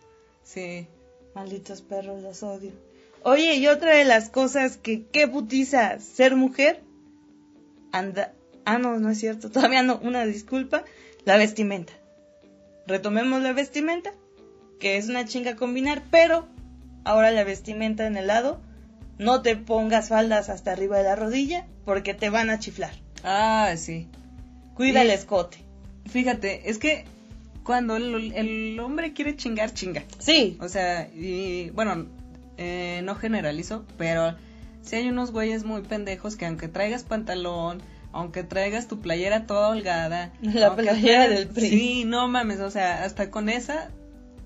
Sí. 0.43 0.87
Malditos 1.33 1.81
perros, 1.81 2.21
los 2.21 2.43
odio. 2.43 2.71
Oye, 3.23 3.55
y 3.55 3.67
otra 3.67 3.95
de 3.95 4.03
las 4.03 4.29
cosas 4.29 4.77
que 4.77 5.05
qué 5.05 5.27
putiza 5.27 5.99
ser 5.99 6.35
mujer, 6.35 6.81
anda, 7.91 8.33
ah 8.65 8.77
no, 8.77 8.99
no 8.99 9.09
es 9.09 9.19
cierto, 9.19 9.49
todavía 9.51 9.83
no, 9.83 9.99
una 10.03 10.25
disculpa, 10.25 10.83
la 11.23 11.37
vestimenta. 11.37 11.93
Retomemos 12.87 13.41
la 13.41 13.53
vestimenta, 13.53 14.11
que 14.79 14.97
es 14.97 15.07
una 15.07 15.25
chinga 15.25 15.55
combinar, 15.55 16.03
pero 16.09 16.47
ahora 17.03 17.31
la 17.31 17.43
vestimenta 17.43 18.05
en 18.07 18.17
el 18.17 18.27
lado, 18.27 18.61
no 19.17 19.41
te 19.41 19.55
pongas 19.55 20.09
faldas 20.09 20.49
hasta 20.49 20.71
arriba 20.71 20.97
de 20.97 21.03
la 21.03 21.15
rodilla, 21.15 21.65
porque 21.85 22.13
te 22.13 22.29
van 22.29 22.49
a 22.49 22.59
chiflar. 22.59 22.91
Ah, 23.23 23.73
sí. 23.77 24.07
Cuida 24.73 25.01
el 25.03 25.11
escote. 25.11 25.57
Fíjate, 26.09 26.69
es 26.69 26.77
que 26.79 27.05
cuando 27.63 27.95
el, 27.97 28.33
el 28.33 28.79
hombre 28.79 29.13
quiere 29.13 29.35
chingar, 29.35 29.73
chinga. 29.73 30.03
Sí, 30.17 30.57
O 30.59 30.67
sea, 30.67 31.07
y 31.13 31.69
bueno, 31.71 32.07
eh, 32.57 33.01
no 33.03 33.15
generalizo, 33.15 33.85
pero 33.97 34.35
si 34.81 34.95
hay 34.95 35.07
unos 35.09 35.31
güeyes 35.31 35.63
muy 35.63 35.81
pendejos 35.83 36.35
que 36.35 36.47
aunque 36.47 36.67
traigas 36.67 37.03
pantalón, 37.03 37.81
aunque 38.11 38.43
traigas 38.43 38.87
tu 38.87 38.99
playera 38.99 39.45
toda 39.45 39.69
holgada, 39.69 40.33
La 40.41 40.75
playera 40.75 41.25
traigas- 41.27 41.29
del 41.29 41.47
PRI. 41.49 41.69
Sí, 41.69 42.03
no 42.05 42.27
mames, 42.27 42.59
o 42.59 42.71
sea, 42.71 43.03
hasta 43.03 43.29
con 43.29 43.47
esa 43.49 43.89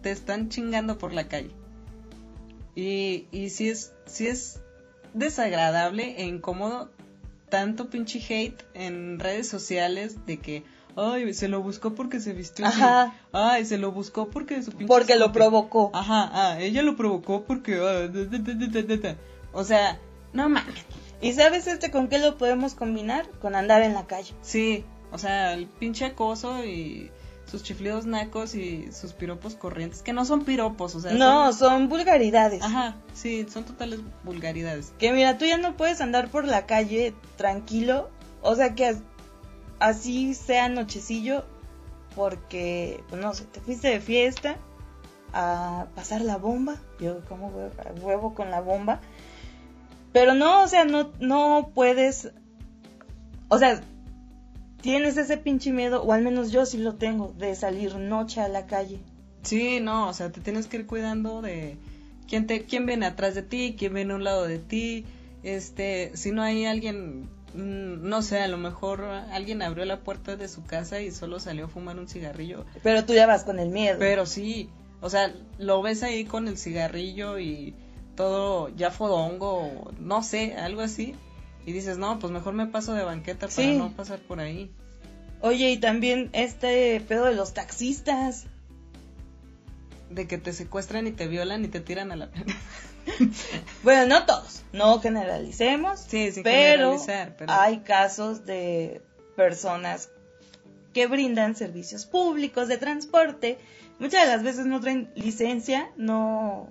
te 0.02 0.12
están 0.12 0.50
chingando 0.50 0.98
por 0.98 1.13
la 1.13 1.28
calle. 1.30 1.52
Y, 2.76 3.28
y 3.32 3.50
sí 3.50 3.70
es, 3.70 3.94
sí 4.06 4.28
es 4.28 4.62
desagradable 5.14 6.16
e 6.22 6.26
incómodo 6.26 6.90
tanto 7.50 7.90
pinche 7.90 8.20
hate 8.20 8.64
en 8.74 9.20
redes 9.20 9.48
sociales 9.48 10.26
de 10.26 10.38
que, 10.40 10.64
ay, 10.98 11.34
se 11.34 11.48
lo 11.48 11.62
buscó 11.62 11.96
porque 11.96 12.20
se 12.20 12.34
vistió 12.34 12.66
así. 12.66 12.82
Ajá. 12.82 13.14
Ay, 13.32 13.66
se 13.66 13.78
lo 13.78 13.92
buscó 13.92 14.30
porque 14.30 14.62
su 14.62 14.72
pinche 14.72 14.88
porque 14.88 15.16
lo 15.16 15.26
escote". 15.28 15.40
provocó. 15.40 15.92
Ajá, 15.94 16.30
ah, 16.34 16.60
ella 16.60 16.82
lo 16.82 16.98
provocó 16.98 17.46
porque... 17.46 17.76
ah, 17.76 18.08
da, 18.08 18.26
da, 18.26 18.98
da. 18.98 19.16
O 19.54 19.64
sea, 19.64 20.00
no 20.34 20.50
mames. 20.50 20.76
¿Y 21.22 21.32
sabes 21.34 21.68
este 21.68 21.92
con 21.92 22.10
qué 22.10 22.20
lo 22.20 22.38
podemos 22.38 22.76
combinar? 22.76 23.30
Con 23.42 23.56
andar 23.56 23.84
en 23.84 23.94
la 23.94 24.06
calle. 24.06 24.34
Sí, 24.42 24.84
o 25.12 25.18
sea, 25.18 25.54
el 25.54 25.68
pinche 25.68 26.06
acoso 26.06 26.66
y 26.66 27.10
sus 27.56 27.63
chiflidos 27.63 28.06
nacos 28.06 28.54
y 28.56 28.91
sus 28.91 29.13
piropos 29.13 29.56
corrientes, 29.56 30.02
que 30.02 30.12
no 30.13 30.26
son 30.26 30.44
piropos, 30.44 30.94
o 30.96 31.00
sea... 31.00 31.12
No, 31.13 31.54
son- 31.54 31.70
son 31.70 31.89
vulgaridades. 31.89 32.62
Ajá, 32.62 32.96
sí, 33.13 33.46
son 33.50 33.63
totales 33.63 34.00
vulgaridades. 34.24 34.94
Que 35.00 35.13
mira, 35.13 35.38
tú 35.38 35.46
ya 35.46 35.58
no 35.58 35.78
puedes 35.78 36.02
andar 36.02 36.28
por 36.30 36.46
la 36.46 36.65
calle 36.65 37.13
tranquilo. 37.38 38.10
O 38.41 38.56
sea 38.56 38.76
que 38.76 38.86
as- 38.88 39.02
así 39.80 40.34
sea 40.34 40.68
nochecillo. 40.70 41.46
Porque, 42.15 43.04
pues 43.10 43.22
no 43.22 43.34
sé, 43.34 43.44
te 43.46 43.60
fuiste 43.60 43.89
de 43.89 44.00
fiesta 44.00 44.56
a 45.34 45.88
pasar 45.96 46.22
la 46.22 46.38
bomba. 46.38 46.76
Yo 47.00 47.24
como 47.26 47.48
huevo, 47.48 47.72
huevo 48.02 48.34
con 48.34 48.52
la 48.52 48.62
bomba. 48.62 49.00
Pero 50.13 50.34
no, 50.34 50.63
o 50.63 50.68
sea, 50.68 50.86
no, 50.86 51.12
no 51.20 51.72
puedes. 51.74 52.32
O 53.50 53.58
sea, 53.58 53.82
tienes 54.86 55.17
ese 55.17 55.38
pinche 55.38 55.71
miedo, 55.71 56.04
o 56.04 56.13
al 56.13 56.21
menos 56.21 56.52
yo 56.52 56.63
sí 56.67 56.78
lo 56.78 56.93
tengo, 56.93 57.34
de 57.39 57.56
salir 57.56 57.95
noche 57.95 58.39
a 58.39 58.48
la 58.48 58.67
calle. 58.67 59.00
Sí, 59.41 59.80
no, 59.80 60.10
o 60.10 60.13
sea, 60.13 60.32
te 60.32 60.41
tienes 60.41 60.67
que 60.67 60.78
ir 60.78 60.86
cuidando 60.86 61.41
de 61.41 61.78
quién 62.28 62.45
te 62.45 62.65
quién 62.65 62.86
viene 62.86 63.08
atrás 63.08 63.34
de 63.34 63.41
ti, 63.41 63.76
quién 63.76 63.95
viene 63.95 64.13
a 64.13 64.15
un 64.17 64.24
lado 64.24 64.45
de 64.45 64.60
ti. 64.60 65.04
Este, 65.41 66.12
si 66.13 66.32
no 66.32 66.43
hay 66.43 66.65
alguien 66.65 67.24
mm, 67.56 68.08
no 68.08 68.21
sé, 68.21 68.41
a 68.41 68.48
lo 68.48 68.58
mejor 68.58 69.04
alguien 69.04 69.63
abrió 69.63 69.86
la 69.86 70.02
puerta 70.02 70.36
de 70.36 70.48
su 70.48 70.63
casa 70.63 71.02
y 71.02 71.10
solo 71.10 71.39
salió 71.39 71.65
a 71.65 71.67
fumar 71.67 71.98
un 71.98 72.08
cigarrillo. 72.08 72.63
Pero 72.84 73.06
tú 73.06 73.13
ya 73.13 73.26
vas 73.26 73.43
con 73.43 73.58
el 73.58 73.69
miedo. 73.69 73.98
Pero 73.98 74.28
sí, 74.28 74.69
o 75.02 75.10
sea, 75.10 75.34
lo 75.58 75.82
ves 75.82 76.04
ahí 76.04 76.26
con 76.26 76.48
el 76.48 76.60
cigarrillo 76.60 77.39
y 77.39 77.74
todo 78.15 78.69
ya 78.69 78.91
fodongo, 78.91 79.91
no 80.00 80.21
sé, 80.21 80.54
algo 80.54 80.82
así. 80.82 81.15
Y 81.65 81.71
dices, 81.73 81.97
no, 81.97 82.19
pues 82.19 82.32
mejor 82.32 82.54
me 82.54 82.67
paso 82.67 82.93
de 82.93 83.04
banqueta 83.04 83.47
para 83.47 83.51
Sí. 83.51 83.78
no 83.78 83.91
pasar 83.95 84.19
por 84.19 84.39
ahí. 84.39 84.71
Oye, 85.41 85.71
y 85.71 85.78
también 85.78 86.30
este 86.34 87.01
pedo 87.08 87.25
de 87.25 87.36
los 87.36 87.54
taxistas. 87.54 88.45
De 90.10 90.28
que 90.28 90.38
te 90.38 90.54
secuestran 90.54 91.08
y 91.08 91.12
te 91.12 91.28
violan 91.28 91.65
y 91.65 91.67
te 91.67 91.80
tiran 91.80 92.12
a 92.12 92.15
la... 92.15 92.30
Bueno, 93.84 94.08
no 94.19 94.25
todos, 94.25 94.63
no 94.73 94.99
generalicemos. 94.99 95.99
Sí, 95.99 96.32
sin 96.32 96.43
pero, 96.43 96.97
pero- 97.38 97.51
hay 97.54 97.80
casos 97.80 98.45
de 98.45 99.01
personas 99.36 100.10
que 100.93 101.08
brindan 101.08 101.56
servicios 101.56 102.06
públicos 102.06 102.67
de 102.67 102.78
transporte. 102.78 103.58
Muchas 103.99 104.21
de 104.25 104.28
las 104.28 104.43
veces 104.43 104.65
no 104.65 104.80
traen 104.80 105.12
licencia, 105.15 105.91
no 105.97 106.69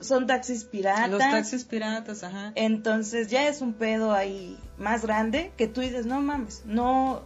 son 0.00 0.26
taxis 0.26 0.64
piratas. 0.64 1.10
Los 1.10 1.18
taxis 1.20 1.64
piratas, 1.64 2.22
ajá. 2.24 2.52
Entonces 2.54 3.28
ya 3.28 3.46
es 3.48 3.60
un 3.60 3.74
pedo 3.74 4.12
ahí 4.12 4.58
más 4.78 5.02
grande 5.02 5.52
que 5.56 5.68
tú 5.68 5.80
dices, 5.80 6.06
no 6.06 6.20
mames, 6.20 6.62
no, 6.64 7.22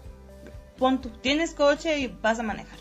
pon 0.79 1.01
tú, 1.01 1.09
tienes 1.11 1.55
coche 1.55 1.99
y 2.01 2.09
vas 2.23 2.39
a 2.39 2.43
manejar. 2.43 2.79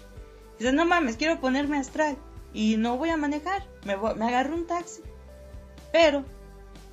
Dices, 0.57 0.73
no 0.73 0.85
mames, 0.85 1.17
quiero 1.17 1.39
ponerme 1.39 1.77
astral 1.77 2.17
y 2.53 2.77
no 2.77 2.97
voy 2.97 3.09
a 3.09 3.17
manejar, 3.17 3.63
me, 3.85 3.95
voy- 3.95 4.15
me 4.15 4.25
agarro 4.27 4.55
un 4.55 4.67
taxi. 4.67 5.01
Pero, 5.91 6.23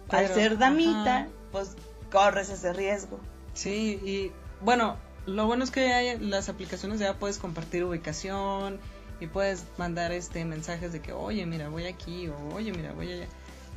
al 0.08 0.26
ser 0.28 0.58
damita, 0.58 1.18
ajá. 1.20 1.28
pues 1.52 1.76
corres 2.10 2.50
ese 2.50 2.72
riesgo. 2.72 3.18
Sí, 3.54 3.98
y 4.04 4.32
bueno, 4.62 4.96
lo 5.26 5.46
bueno 5.46 5.64
es 5.64 5.70
que 5.70 5.92
hay 5.92 6.18
las 6.18 6.48
aplicaciones 6.48 6.98
ya 7.00 7.14
puedes 7.18 7.38
compartir 7.38 7.84
ubicación 7.84 8.78
y 9.20 9.26
puedes 9.26 9.64
mandar 9.78 10.12
este 10.12 10.44
mensajes 10.44 10.92
de 10.92 11.00
que, 11.00 11.12
oye, 11.12 11.44
mira, 11.46 11.68
voy 11.68 11.86
aquí 11.86 12.28
o 12.28 12.54
oye, 12.54 12.72
mira, 12.72 12.92
voy 12.92 13.12
allá. 13.12 13.26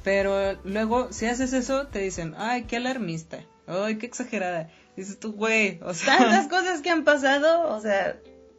Pero 0.03 0.53
luego, 0.63 1.11
si 1.11 1.25
haces 1.25 1.53
eso, 1.53 1.87
te 1.87 1.99
dicen, 1.99 2.35
ay, 2.37 2.63
qué 2.63 2.77
alarmista, 2.77 3.43
ay, 3.67 3.97
qué 3.97 4.05
exagerada. 4.05 4.69
Dices 4.95 5.19
tú, 5.19 5.33
güey, 5.33 5.79
o 5.83 5.93
sea. 5.93 6.17
Tantas 6.17 6.47
cosas 6.49 6.81
que 6.81 6.89
han 6.89 7.03
pasado, 7.03 7.73
o 7.73 7.79
sea. 7.79 8.17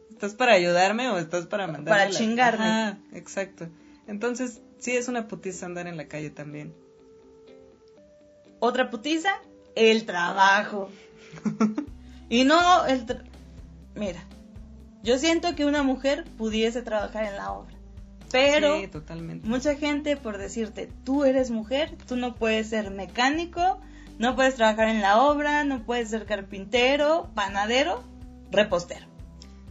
¿Estás 0.09 0.33
para 0.33 0.53
ayudarme 0.53 1.09
o 1.09 1.17
estás 1.17 1.45
para 1.45 1.67
mandarme? 1.67 1.89
Para 1.89 2.09
chingarme. 2.09 2.65
Ajá, 2.65 2.97
exacto. 3.13 3.67
Entonces, 4.07 4.61
sí 4.79 4.95
es 4.95 5.07
una 5.07 5.27
putiza 5.27 5.65
andar 5.65 5.87
en 5.87 5.97
la 5.97 6.07
calle 6.07 6.29
también. 6.29 6.73
Otra 8.59 8.89
putiza, 8.89 9.29
el 9.75 10.05
trabajo. 10.05 10.89
y 12.29 12.43
no 12.43 12.85
el... 12.85 13.05
Mira, 13.95 14.25
yo 15.05 15.19
siento 15.19 15.55
que 15.55 15.65
una 15.65 15.83
mujer 15.83 16.25
pudiese 16.37 16.81
trabajar 16.81 17.25
en 17.25 17.35
la 17.35 17.53
obra. 17.53 17.75
Pero 18.31 18.81
sí, 18.81 18.87
totalmente. 18.87 19.47
mucha 19.47 19.75
gente 19.75 20.17
por 20.17 20.37
decirte, 20.37 20.89
tú 21.05 21.23
eres 21.23 21.51
mujer, 21.51 21.95
tú 22.07 22.17
no 22.17 22.35
puedes 22.35 22.67
ser 22.69 22.91
mecánico, 22.91 23.79
no 24.17 24.35
puedes 24.35 24.55
trabajar 24.55 24.89
en 24.89 25.01
la 25.01 25.21
obra, 25.21 25.63
no 25.63 25.83
puedes 25.83 26.09
ser 26.09 26.25
carpintero, 26.25 27.29
panadero, 27.35 28.03
repostero. 28.51 29.05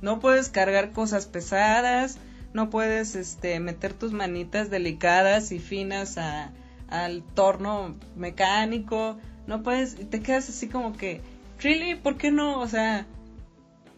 No 0.01 0.21
puedes 0.21 0.49
cargar 0.51 0.93
cosas 0.93 1.27
pesadas, 1.27 2.19
no 2.53 2.71
puedes 2.71 3.17
este, 3.17 3.59
meter 3.59 3.93
tus 3.93 4.13
manitas 4.13 4.71
delicadas 4.71 5.51
y 5.51 5.59
finas 5.59 6.17
a, 6.17 6.53
al 6.89 7.23
torno 7.23 7.97
mecánico, 8.15 9.19
no 9.47 9.63
puedes, 9.63 9.97
te 10.09 10.21
quedas 10.21 10.49
así 10.49 10.69
como 10.69 10.97
que, 10.97 11.21
really, 11.61 11.97
¿por 11.97 12.17
qué 12.17 12.31
no? 12.31 12.61
O 12.61 12.69
sea, 12.69 13.07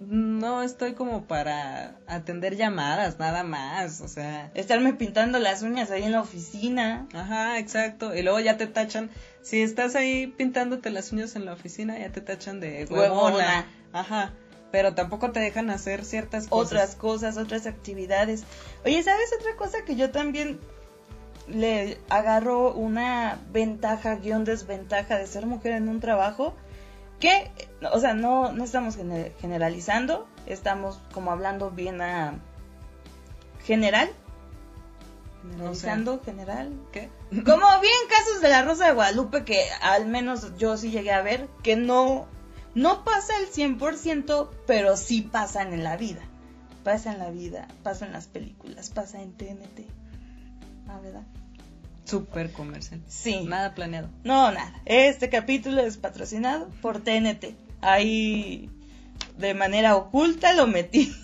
no 0.01 0.63
estoy 0.63 0.95
como 0.95 1.25
para 1.25 1.97
atender 2.07 2.57
llamadas, 2.57 3.19
nada 3.19 3.43
más, 3.43 4.01
o 4.01 4.09
sea. 4.09 4.51
Estarme 4.55 4.93
pintando 4.93 5.39
las 5.39 5.63
uñas 5.63 5.91
ahí 5.91 6.03
en 6.03 6.13
la 6.13 6.21
oficina. 6.21 7.07
Ajá, 7.15 7.59
exacto. 7.59 8.15
Y 8.15 8.23
luego 8.23 8.41
ya 8.41 8.57
te 8.57 8.67
tachan, 8.67 9.11
si 9.43 9.63
estás 9.63 9.97
ahí 9.97 10.27
pintándote 10.27 10.91
las 10.91 11.13
uñas 11.13 11.37
en 11.37 11.45
la 11.45 11.53
oficina, 11.53 11.99
ya 11.99 12.11
te 12.13 12.21
tachan 12.21 12.61
de 12.61 12.87
huevona. 12.91 13.67
Ajá. 13.93 14.33
Pero 14.71 14.95
tampoco 14.95 15.33
te 15.33 15.41
dejan 15.41 15.71
hacer 15.71 16.05
ciertas 16.05 16.49
cosas. 16.49 16.67
Otras 16.67 16.97
cosas, 16.97 17.37
otras 17.39 17.67
actividades. 17.67 18.45
Oye, 18.85 19.03
¿sabes 19.03 19.31
otra 19.39 19.57
cosa 19.57 19.79
que 19.87 19.97
yo 19.97 20.11
también 20.11 20.59
le 21.49 21.99
agarro 22.11 22.75
una 22.75 23.39
ventaja, 23.53 24.17
guion 24.17 24.45
desventaja 24.45 25.17
de 25.17 25.27
ser 25.27 25.47
mujer 25.47 25.73
en 25.73 25.89
un 25.89 26.01
trabajo? 26.01 26.55
Que, 27.21 27.51
o 27.93 27.99
sea, 27.99 28.15
no, 28.15 28.53
no 28.53 28.65
estamos 28.65 28.97
generalizando, 29.41 30.29
estamos 30.47 31.01
como 31.13 31.31
hablando 31.31 31.71
bien 31.71 32.01
a 32.01 32.35
general. 33.65 34.11
Generalizando, 35.43 36.23
general. 36.23 36.73
¿Qué? 36.93 37.09
Como 37.31 37.81
bien 37.81 37.95
casos 38.09 38.41
de 38.41 38.49
la 38.49 38.63
Rosa 38.63 38.87
de 38.87 38.95
Guadalupe 38.95 39.45
que 39.45 39.65
al 39.81 40.07
menos 40.07 40.57
yo 40.57 40.77
sí 40.77 40.91
llegué 40.91 41.13
a 41.13 41.23
ver, 41.23 41.49
que 41.63 41.77
no, 41.77 42.27
no 42.75 43.05
pasa 43.05 43.35
el 43.39 43.49
100%, 43.49 44.51
pero 44.67 44.97
sí 44.97 45.23
pasan 45.23 45.73
en 45.73 45.85
la 45.85 45.97
vida. 45.97 46.23
Pasa 46.83 47.13
en 47.13 47.19
la 47.19 47.31
vida, 47.31 47.69
pasa 47.83 48.07
en 48.07 48.13
las 48.13 48.27
películas, 48.27 48.91
pasa 48.91 49.23
en 49.23 49.33
TNT. 49.33 49.87
¿Ah, 50.89 51.01
verdad? 51.01 51.23
Súper 52.07 52.53
comercial. 52.53 53.03
Sí. 53.09 53.45
Nada 53.45 53.75
planeado. 53.75 54.09
No, 54.23 54.51
nada. 54.53 54.81
Este 54.85 55.29
capítulo 55.29 55.83
es 55.83 55.97
patrocinado 55.97 56.69
por 56.81 57.01
TNT. 57.01 57.57
Ahí 57.81 58.71
de 59.37 59.55
manera 59.55 59.97
oculta 59.97 60.53
lo 60.53 60.67
metí. 60.67 61.15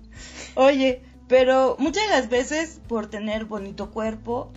Oye, 0.54 1.02
pero 1.26 1.76
muchas 1.78 2.04
de 2.04 2.10
las 2.10 2.28
veces 2.28 2.80
por 2.88 3.08
tener 3.10 3.44
bonito 3.44 3.90
cuerpo 3.90 4.52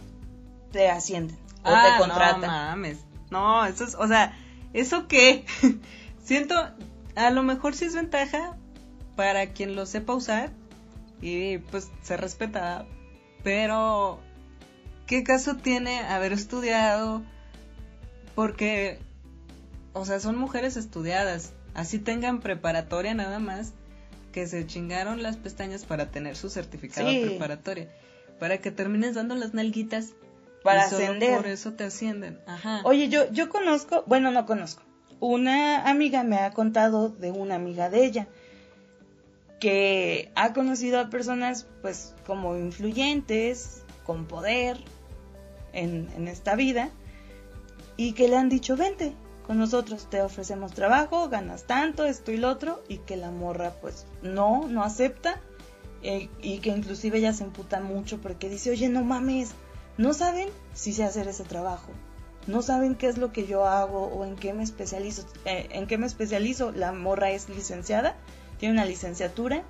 te 0.71 0.89
ascienden 0.89 1.37
o 1.63 1.69
te 1.69 1.75
ah, 1.75 1.95
contratan. 1.97 2.41
No 2.41 2.47
mames. 2.47 2.99
No, 3.29 3.65
eso 3.65 3.83
es, 3.83 3.95
o 3.95 4.07
sea, 4.07 4.37
¿eso 4.73 5.07
qué? 5.07 5.45
Siento, 6.23 6.55
a 7.15 7.29
lo 7.31 7.43
mejor 7.43 7.75
sí 7.75 7.85
es 7.85 7.95
ventaja 7.95 8.55
para 9.15 9.51
quien 9.53 9.75
lo 9.75 9.85
sepa 9.85 10.13
usar 10.13 10.51
y 11.21 11.57
pues 11.57 11.91
se 12.01 12.17
respeta, 12.17 12.85
pero 13.43 14.19
¿qué 15.11 15.25
caso 15.25 15.57
tiene 15.57 15.99
haber 15.99 16.31
estudiado? 16.31 17.21
Porque, 18.33 18.97
o 19.91 20.05
sea, 20.05 20.21
son 20.21 20.37
mujeres 20.37 20.77
estudiadas, 20.77 21.51
así 21.73 21.99
tengan 21.99 22.39
preparatoria 22.39 23.13
nada 23.13 23.39
más, 23.39 23.73
que 24.31 24.47
se 24.47 24.65
chingaron 24.65 25.21
las 25.21 25.35
pestañas 25.35 25.83
para 25.83 26.11
tener 26.11 26.37
su 26.37 26.49
certificado 26.49 27.09
de 27.09 27.25
preparatoria, 27.25 27.89
para 28.39 28.59
que 28.59 28.71
termines 28.71 29.15
dando 29.15 29.35
las 29.35 29.53
nalguitas. 29.53 30.13
Para 30.63 30.83
ascender. 30.83 31.35
Por 31.35 31.47
eso 31.47 31.73
te 31.73 31.83
ascienden. 31.83 32.39
Ajá. 32.47 32.79
Oye, 32.85 33.09
yo, 33.09 33.29
yo 33.33 33.49
conozco, 33.49 34.05
bueno, 34.07 34.31
no 34.31 34.45
conozco. 34.45 34.81
Una 35.19 35.89
amiga 35.89 36.23
me 36.23 36.37
ha 36.37 36.51
contado 36.51 37.09
de 37.09 37.31
una 37.31 37.55
amiga 37.55 37.89
de 37.89 38.05
ella 38.05 38.27
que 39.59 40.31
ha 40.35 40.53
conocido 40.53 41.01
a 41.01 41.09
personas 41.09 41.67
pues 41.81 42.15
como 42.25 42.55
influyentes, 42.55 43.83
con 44.05 44.25
poder, 44.25 44.77
en, 45.73 46.27
esta 46.27 46.55
vida 46.55 46.89
y 47.97 48.13
que 48.13 48.27
le 48.27 48.37
han 48.37 48.49
dicho, 48.49 48.75
vente 48.75 49.13
con 49.45 49.57
nosotros, 49.57 50.07
te 50.09 50.21
ofrecemos 50.21 50.73
trabajo, 50.73 51.29
ganas 51.29 51.65
tanto, 51.65 52.05
esto 52.05 52.31
y 52.31 52.37
lo 52.37 52.49
otro, 52.49 52.83
y 52.87 52.99
que 52.99 53.17
la 53.17 53.31
morra 53.31 53.73
pues 53.81 54.05
no, 54.21 54.67
no 54.67 54.83
acepta 54.83 55.41
eh, 56.03 56.29
y 56.41 56.59
que 56.59 56.69
inclusive 56.69 57.17
ella 57.17 57.33
se 57.33 57.43
emputa 57.43 57.79
mucho 57.79 58.21
porque 58.21 58.49
dice, 58.49 58.71
oye, 58.71 58.89
no 58.89 59.03
mames, 59.03 59.51
no 59.97 60.13
saben 60.13 60.49
si 60.73 60.93
sé 60.93 61.03
hacer 61.03 61.27
ese 61.27 61.43
trabajo, 61.43 61.91
no 62.47 62.61
saben 62.61 62.95
qué 62.95 63.07
es 63.07 63.17
lo 63.17 63.31
que 63.31 63.45
yo 63.45 63.65
hago 63.65 64.05
o 64.05 64.25
en 64.25 64.35
qué 64.35 64.53
me 64.53 64.63
especializo, 64.63 65.25
eh, 65.45 65.67
en 65.71 65.87
qué 65.87 65.97
me 65.97 66.07
especializo, 66.07 66.71
la 66.71 66.91
morra 66.91 67.31
es 67.31 67.49
licenciada, 67.49 68.15
tiene 68.57 68.73
una 68.73 68.85
licenciatura 68.85 69.63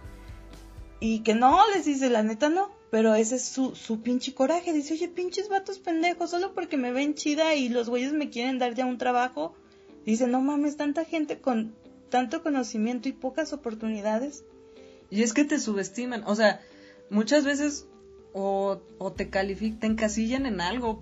y 0.99 1.19
que 1.19 1.33
no, 1.33 1.59
les 1.73 1.85
dice, 1.85 2.09
la 2.09 2.23
neta 2.23 2.49
no, 2.49 2.69
pero 2.91 3.15
ese 3.15 3.37
es 3.37 3.45
su, 3.45 3.73
su 3.73 4.01
pinche 4.01 4.35
coraje. 4.35 4.73
Dice, 4.73 4.93
oye, 4.93 5.07
pinches 5.07 5.47
vatos 5.49 5.79
pendejos, 5.79 6.29
solo 6.29 6.53
porque 6.53 6.75
me 6.77 6.91
ven 6.91 7.15
chida 7.15 7.55
y 7.55 7.69
los 7.69 7.89
güeyes 7.89 8.11
me 8.11 8.29
quieren 8.29 8.59
dar 8.59 8.75
ya 8.75 8.85
un 8.85 8.97
trabajo. 8.97 9.55
Dice, 10.05 10.27
no 10.27 10.41
mames, 10.41 10.75
tanta 10.75 11.05
gente 11.05 11.39
con 11.39 11.73
tanto 12.09 12.43
conocimiento 12.43 13.07
y 13.07 13.13
pocas 13.13 13.53
oportunidades. 13.53 14.43
Y 15.09 15.23
es 15.23 15.33
que 15.33 15.45
te 15.45 15.57
subestiman, 15.59 16.23
o 16.25 16.35
sea, 16.35 16.59
muchas 17.09 17.45
veces 17.45 17.87
o, 18.33 18.81
o 18.97 19.11
te 19.13 19.29
califican, 19.29 19.79
te 19.79 19.87
encasillan 19.87 20.45
en 20.45 20.59
algo, 20.59 21.01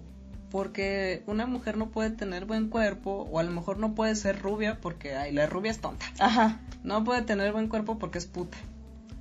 porque 0.52 1.24
una 1.26 1.48
mujer 1.48 1.76
no 1.78 1.90
puede 1.90 2.12
tener 2.12 2.46
buen 2.46 2.70
cuerpo, 2.70 3.28
o 3.32 3.40
a 3.40 3.44
lo 3.44 3.52
mejor 3.52 3.80
no 3.80 3.96
puede 3.96 4.16
ser 4.16 4.40
rubia 4.42 4.80
porque, 4.80 5.16
ay, 5.16 5.32
la 5.32 5.48
rubia 5.48 5.72
es 5.72 5.80
tonta. 5.80 6.06
Ajá. 6.20 6.62
No 6.84 7.04
puede 7.04 7.24
tener 7.24 7.52
buen 7.52 7.68
cuerpo 7.68 7.98
porque 7.98 8.20
es 8.20 8.28
puta. 8.28 8.58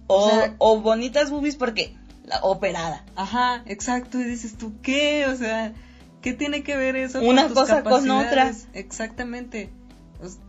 O, 0.06 0.30
o 0.58 0.80
bonitas 0.80 1.30
boobies 1.30 1.56
porque 1.56 1.94
operada. 2.42 3.04
Ajá, 3.16 3.62
exacto. 3.66 4.18
Y 4.20 4.24
dices 4.24 4.56
tú, 4.56 4.74
¿qué? 4.82 5.26
O 5.26 5.36
sea, 5.36 5.72
¿qué 6.22 6.32
tiene 6.32 6.62
que 6.62 6.76
ver 6.76 6.96
eso 6.96 7.20
Una 7.20 7.44
con 7.44 7.54
tus 7.54 7.62
cosa 7.62 7.82
con 7.82 8.10
otra. 8.10 8.52
Exactamente. 8.72 9.70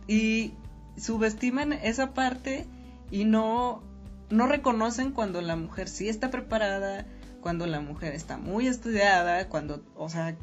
Y 0.06 0.52
subestiman 0.96 1.72
esa 1.72 2.12
parte 2.12 2.66
y 3.10 3.24
no, 3.24 3.82
no 4.30 4.46
reconocen 4.46 5.12
cuando 5.12 5.40
la 5.40 5.56
mujer 5.56 5.88
sí 5.88 6.08
está 6.08 6.30
preparada, 6.30 7.06
cuando 7.40 7.66
la 7.66 7.80
mujer 7.80 8.14
está 8.14 8.36
muy 8.36 8.66
estudiada, 8.66 9.48
cuando, 9.48 9.82
o 9.96 10.08
sea, 10.08 10.36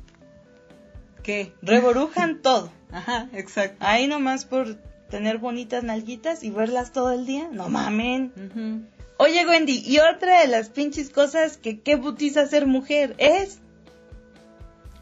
¿qué? 1.23 1.53
Reborujan 1.61 2.41
todo. 2.41 2.71
Ajá, 2.91 3.29
exacto. 3.33 3.77
Ahí 3.79 4.07
nomás 4.07 4.45
por 4.45 4.75
tener 5.09 5.37
bonitas 5.37 5.83
nalguitas 5.83 6.43
y 6.43 6.51
verlas 6.51 6.91
todo 6.91 7.11
el 7.11 7.25
día, 7.25 7.49
no 7.51 7.69
mamen. 7.69 8.87
Oye, 9.17 9.47
Wendy, 9.47 9.83
y 9.85 9.97
otra 9.99 10.41
de 10.41 10.47
las 10.47 10.69
pinches 10.69 11.09
cosas 11.09 11.57
que 11.57 11.79
qué 11.79 11.95
butiza 11.95 12.45
ser 12.47 12.67
mujer 12.67 13.15
es. 13.17 13.59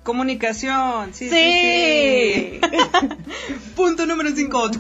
Comunicación, 0.04 1.14
sí, 1.14 1.30
sí. 1.30 2.62
Punto 3.76 4.06
número 4.06 4.30
5. 4.34 4.72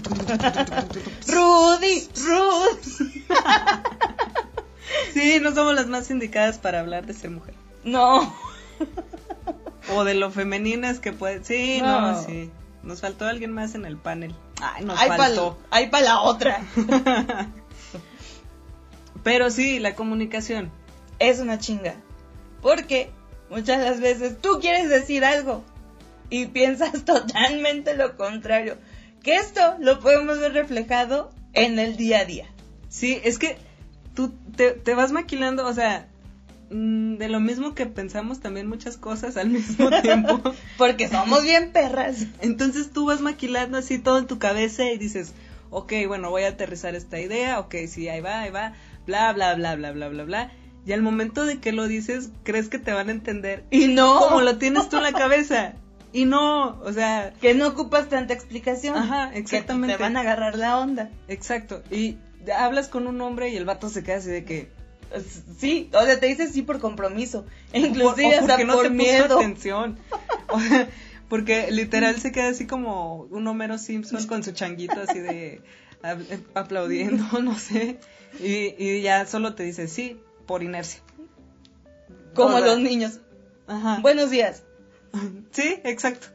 Rudy, 1.28 2.08
Rudy. 2.16 3.26
sí, 5.14 5.40
no 5.42 5.54
somos 5.54 5.76
las 5.76 5.88
más 5.88 6.10
indicadas 6.12 6.60
para 6.60 6.80
hablar 6.80 7.06
de 7.06 7.14
ser 7.14 7.32
mujer. 7.32 7.56
No. 7.84 8.34
O 9.94 10.04
de 10.04 10.14
lo 10.14 10.32
femeninas 10.32 11.00
que 11.00 11.12
puede. 11.12 11.44
Sí, 11.44 11.82
no, 11.82 12.24
sí. 12.24 12.52
Nos 12.84 13.02
faltó 13.02 13.26
alguien 13.26 13.52
más 13.52 13.76
en 13.76 13.86
el 13.86 13.98
panel. 13.98 14.36
Ay, 14.62 14.86
nos 14.86 15.04
faltó. 15.04 15.58
Hay 15.72 15.90
para 15.90 16.06
la 16.06 16.22
otra. 16.22 16.62
Pero 19.26 19.50
sí, 19.50 19.80
la 19.80 19.96
comunicación. 19.96 20.70
Es 21.18 21.40
una 21.40 21.58
chinga. 21.58 21.96
Porque 22.62 23.10
muchas 23.50 23.84
las 23.84 24.00
veces 24.00 24.40
tú 24.40 24.60
quieres 24.62 24.88
decir 24.88 25.26
algo 25.26 25.64
y 26.30 26.46
piensas 26.46 27.04
totalmente 27.06 27.98
lo 27.98 28.18
contrario. 28.18 28.78
Que 29.24 29.38
esto 29.38 29.78
lo 29.80 30.00
podemos 30.00 30.40
ver 30.40 30.54
reflejado 30.54 31.32
en 31.54 31.80
el 31.80 31.98
día 31.98 32.20
a 32.20 32.26
día. 32.26 32.46
Sí, 32.88 33.20
es 33.24 33.40
que 33.40 33.58
tú 34.14 34.32
te, 34.56 34.74
te 34.74 34.94
vas 34.94 35.12
maquilando, 35.12 35.66
o 35.66 35.74
sea, 35.74 36.08
mm, 36.70 37.16
de 37.16 37.28
lo 37.28 37.40
mismo 37.40 37.74
que 37.74 37.88
pensamos 37.88 38.42
también 38.42 38.68
muchas 38.68 38.96
cosas 38.96 39.38
al 39.38 39.50
mismo 39.50 39.90
tiempo. 40.04 40.40
Porque 40.78 41.10
somos 41.10 41.42
bien 41.42 41.72
perras. 41.72 42.28
Entonces 42.42 42.92
tú 42.92 43.08
vas 43.08 43.22
maquilando 43.22 43.80
así 43.80 43.98
todo 43.98 44.20
en 44.20 44.28
tu 44.28 44.38
cabeza 44.38 44.84
y 44.84 45.00
dices, 45.00 45.34
ok, 45.72 45.94
bueno, 46.08 46.30
voy 46.30 46.44
a 46.44 46.50
aterrizar 46.50 46.94
esta 46.94 47.20
idea, 47.20 47.60
ok, 47.60 47.74
sí, 47.88 48.08
ahí 48.08 48.22
va, 48.22 48.42
ahí 48.42 48.52
va, 48.52 48.74
bla, 49.06 49.32
bla, 49.34 49.56
bla, 49.56 49.76
bla, 49.76 49.92
bla, 49.92 50.08
bla, 50.10 50.24
bla. 50.24 50.52
Y 50.86 50.92
al 50.94 51.02
momento 51.02 51.46
de 51.46 51.60
que 51.60 51.72
lo 51.72 51.88
dices, 51.88 52.30
crees 52.44 52.70
que 52.70 52.78
te 52.80 52.92
van 52.94 53.10
a 53.10 53.12
entender. 53.12 53.64
Y 53.72 53.88
no. 53.88 54.20
Como 54.20 54.42
lo 54.42 54.58
tienes 54.58 54.88
tú 54.90 54.98
en 54.98 55.04
la 55.04 55.14
cabeza. 55.14 55.74
Y 56.14 56.26
no, 56.26 56.80
o 56.82 56.94
sea, 56.94 57.34
Que 57.42 57.56
no 57.56 57.68
ocupas 57.68 58.08
tanta 58.08 58.34
explicación. 58.34 58.96
Ajá, 58.96 59.32
que 59.32 59.40
exactamente. 59.40 59.98
te 59.98 60.02
van 60.02 60.16
a 60.16 60.22
agarrar 60.22 60.58
la 60.58 60.78
onda. 60.80 61.10
exacto. 61.28 61.82
Y 61.92 62.18
hablas 62.56 62.88
con 62.90 63.08
un 63.08 63.20
hombre 63.22 63.50
y 63.50 63.58
el 63.58 63.66
vato 63.66 63.90
se 63.90 64.04
queda 64.04 64.18
así 64.18 64.30
de 64.30 64.46
que, 64.46 64.70
Sí, 65.60 65.90
o 65.94 66.04
sea, 66.04 66.20
te 66.20 66.28
dices 66.28 66.52
sí 66.52 66.62
por 66.62 66.80
compromiso. 66.80 67.46
Inclusive 67.74 68.28
o 68.38 68.40
hasta 68.42 68.48
porque 68.48 68.66
no 68.66 68.74
por 68.74 68.84
te 68.84 68.90
puso 68.92 69.04
miedo. 69.04 69.38
atención. 69.40 69.98
O 70.48 70.60
sea, 70.60 70.88
porque 71.30 71.72
literal 71.72 72.16
se 72.22 72.32
queda 72.32 72.50
así 72.50 72.68
como 72.68 73.22
un 73.32 73.48
Homero 73.48 73.78
Simpson 73.78 74.26
con 74.28 74.44
su 74.44 74.52
changuito 74.52 75.02
así 75.02 75.20
de 75.20 75.62
aplaudiendo, 76.54 77.24
no 77.42 77.58
sé. 77.58 78.00
Y, 78.40 78.76
y 78.78 79.02
ya 79.02 79.26
solo 79.26 79.56
te 79.56 79.64
dice 79.64 79.88
sí 79.88 80.20
por 80.46 80.64
inercia. 80.64 81.02
Como 82.34 82.60
los 82.60 82.80
niños. 82.80 83.20
Ajá. 83.68 84.00
Buenos 84.02 84.30
días. 84.30 84.64
Sí, 85.52 85.80
exacto. 85.86 86.28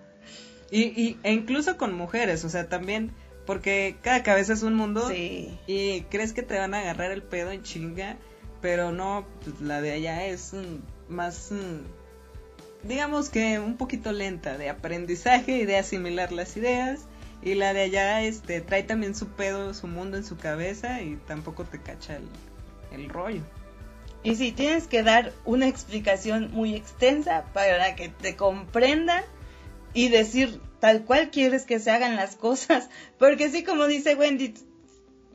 Y, 0.70 0.84
y, 0.84 1.18
e 1.22 1.32
incluso 1.32 1.76
con 1.76 1.94
mujeres, 1.94 2.44
o 2.46 2.48
sea, 2.48 2.68
también, 2.70 3.12
porque 3.44 3.96
cada 4.02 4.22
cabeza 4.22 4.54
es 4.54 4.62
un 4.62 4.74
mundo 4.74 5.06
Sí. 5.08 5.58
y 5.66 6.02
crees 6.10 6.32
que 6.32 6.42
te 6.42 6.56
van 6.58 6.72
a 6.72 6.78
agarrar 6.80 7.10
el 7.10 7.22
pedo 7.22 7.50
en 7.50 7.62
chinga, 7.62 8.16
pero 8.62 8.90
no, 8.92 9.26
pues, 9.44 9.60
la 9.60 9.82
de 9.82 9.92
allá 9.92 10.24
es 10.24 10.54
mm, 10.54 11.12
más, 11.12 11.50
mm, 11.52 12.88
digamos 12.88 13.28
que 13.28 13.58
un 13.58 13.76
poquito 13.76 14.12
lenta 14.12 14.56
de 14.56 14.70
aprendizaje 14.70 15.58
y 15.58 15.66
de 15.66 15.76
asimilar 15.76 16.32
las 16.32 16.56
ideas. 16.56 17.00
Y 17.42 17.54
la 17.54 17.72
de 17.72 17.82
allá 17.82 18.22
este, 18.22 18.60
trae 18.60 18.82
también 18.82 19.14
su 19.14 19.28
pedo, 19.28 19.72
su 19.72 19.86
mundo 19.86 20.16
en 20.16 20.24
su 20.24 20.36
cabeza 20.36 21.00
y 21.00 21.16
tampoco 21.26 21.64
te 21.64 21.80
cacha 21.80 22.16
el, 22.16 22.28
el 22.92 23.08
rollo. 23.08 23.42
Y 24.22 24.36
sí, 24.36 24.52
tienes 24.52 24.86
que 24.86 25.02
dar 25.02 25.32
una 25.44 25.66
explicación 25.66 26.50
muy 26.52 26.74
extensa 26.74 27.46
para 27.54 27.96
que 27.96 28.10
te 28.10 28.36
comprendan 28.36 29.24
y 29.94 30.08
decir 30.08 30.60
tal 30.78 31.04
cual 31.04 31.30
quieres 31.30 31.64
que 31.64 31.80
se 31.80 31.90
hagan 31.90 32.16
las 32.16 32.36
cosas. 32.36 32.90
Porque 33.18 33.48
sí, 33.48 33.64
como 33.64 33.86
dice 33.86 34.14
Wendy, 34.14 34.54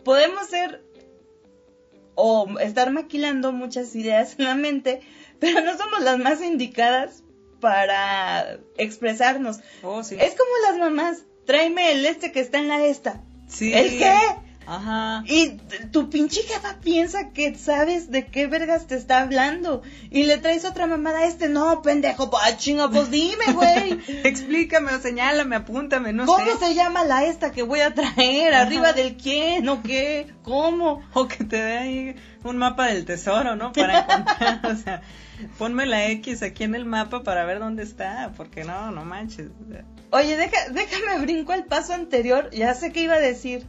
podemos 0.03 0.47
ser 0.47 0.83
o 2.13 2.59
estar 2.59 2.91
maquilando 2.91 3.51
muchas 3.51 3.93
ideas 3.95 4.35
en 4.37 4.45
la 4.45 4.55
mente, 4.55 5.01
pero 5.39 5.61
no 5.61 5.77
somos 5.77 6.01
las 6.01 6.17
más 6.17 6.41
indicadas 6.41 7.23
para 7.59 8.59
expresarnos. 8.77 9.59
Oh, 9.83 10.03
sí. 10.03 10.15
Es 10.19 10.35
como 10.35 10.51
las 10.69 10.77
mamás, 10.77 11.25
tráeme 11.45 11.91
el 11.91 12.05
este 12.05 12.31
que 12.31 12.39
está 12.39 12.59
en 12.59 12.67
la 12.67 12.85
esta. 12.85 13.21
Sí. 13.47 13.73
¿El 13.73 13.97
qué? 13.97 14.17
Ajá. 14.67 15.23
Y 15.27 15.57
tu 15.91 16.09
pinche 16.09 16.41
jefa 16.41 16.77
piensa 16.81 17.29
que 17.29 17.55
sabes 17.55 18.09
de 18.09 18.25
qué 18.25 18.47
vergas 18.47 18.87
te 18.87 18.95
está 18.95 19.21
hablando. 19.21 19.83
Y 20.09 20.23
le 20.23 20.37
traes 20.37 20.65
otra 20.65 20.87
mamada 20.87 21.19
a 21.19 21.25
este. 21.25 21.49
No, 21.49 21.81
pendejo, 21.81 22.31
pa 22.31 22.57
chinga, 22.57 22.89
pues 22.89 23.11
dime, 23.11 23.53
güey. 23.53 23.99
Explícame 24.23 24.93
o 24.93 24.99
señálame, 24.99 25.55
apúntame, 25.57 26.13
no 26.13 26.25
¿Cómo 26.25 26.43
sé. 26.43 26.67
se 26.67 26.73
llama 26.73 27.03
la 27.05 27.25
esta 27.25 27.51
que 27.51 27.61
voy 27.61 27.81
a 27.81 27.93
traer? 27.93 28.53
Ajá. 28.53 28.63
¿Arriba 28.63 28.93
del 28.93 29.15
quién 29.17 29.69
o 29.69 29.83
qué? 29.83 30.33
¿Cómo? 30.41 31.03
O 31.13 31.27
que 31.27 31.43
te 31.43 31.57
dé 31.57 31.77
ahí 31.77 32.15
un 32.43 32.57
mapa 32.57 32.87
del 32.87 33.05
tesoro, 33.05 33.55
¿no? 33.55 33.71
Para 33.71 33.99
encontrar, 34.07 34.61
o 34.65 34.75
sea, 34.75 35.01
ponme 35.57 35.85
la 35.85 36.07
X 36.09 36.41
aquí 36.43 36.63
en 36.63 36.75
el 36.75 36.85
mapa 36.85 37.23
para 37.23 37.45
ver 37.45 37.59
dónde 37.59 37.83
está, 37.83 38.31
porque 38.37 38.63
no, 38.63 38.91
no 38.91 39.05
manches. 39.05 39.47
Oye, 40.11 40.35
deja, 40.37 40.69
déjame 40.71 41.19
brinco 41.21 41.51
al 41.51 41.65
paso 41.65 41.93
anterior. 41.93 42.49
Ya 42.51 42.73
sé 42.73 42.91
que 42.91 43.01
iba 43.01 43.15
a 43.15 43.19
decir 43.19 43.65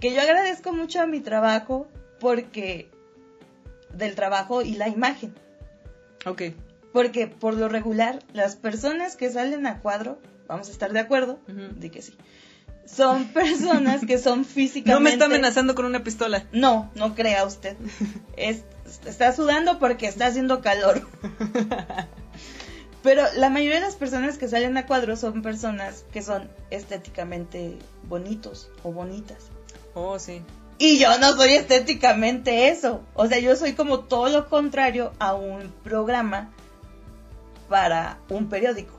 que 0.00 0.12
yo 0.14 0.20
agradezco 0.20 0.72
mucho 0.72 1.00
a 1.00 1.06
mi 1.06 1.20
trabajo 1.20 1.88
porque 2.20 2.90
del 3.92 4.14
trabajo 4.14 4.62
y 4.62 4.72
la 4.74 4.88
imagen. 4.88 5.34
Ok. 6.26 6.42
Porque 6.92 7.26
por 7.26 7.54
lo 7.54 7.68
regular, 7.68 8.20
las 8.32 8.56
personas 8.56 9.16
que 9.16 9.30
salen 9.30 9.66
a 9.66 9.80
cuadro, 9.80 10.18
vamos 10.48 10.68
a 10.68 10.72
estar 10.72 10.92
de 10.92 11.00
acuerdo, 11.00 11.38
de 11.46 11.90
que 11.90 12.02
sí, 12.02 12.14
son 12.86 13.26
personas 13.32 14.04
que 14.04 14.18
son 14.18 14.44
físicamente... 14.44 14.92
No 14.94 15.00
me 15.00 15.10
está 15.10 15.26
amenazando 15.26 15.74
con 15.74 15.84
una 15.84 16.02
pistola. 16.02 16.46
No, 16.52 16.90
no 16.94 17.14
crea 17.14 17.44
usted. 17.44 17.76
Es- 18.36 18.64
está 19.06 19.32
sudando 19.32 19.78
porque 19.78 20.06
está 20.06 20.26
haciendo 20.26 20.60
calor. 20.60 21.06
Pero 23.02 23.22
la 23.36 23.48
mayoría 23.48 23.76
de 23.76 23.86
las 23.86 23.96
personas 23.96 24.38
que 24.38 24.48
salen 24.48 24.76
a 24.76 24.86
cuadro 24.86 25.16
son 25.16 25.42
personas 25.42 26.04
que 26.12 26.20
son 26.20 26.50
estéticamente 26.70 27.78
bonitos 28.08 28.70
o 28.82 28.92
bonitas. 28.92 29.46
Oh, 29.94 30.18
sí. 30.18 30.42
Y 30.78 30.98
yo 30.98 31.18
no 31.18 31.32
soy 31.32 31.54
estéticamente 31.54 32.68
eso. 32.68 33.02
O 33.14 33.26
sea, 33.26 33.38
yo 33.38 33.56
soy 33.56 33.72
como 33.72 34.00
todo 34.00 34.28
lo 34.28 34.48
contrario 34.48 35.12
a 35.18 35.34
un 35.34 35.72
programa 35.82 36.50
para 37.68 38.18
un 38.28 38.48
periódico. 38.48 38.98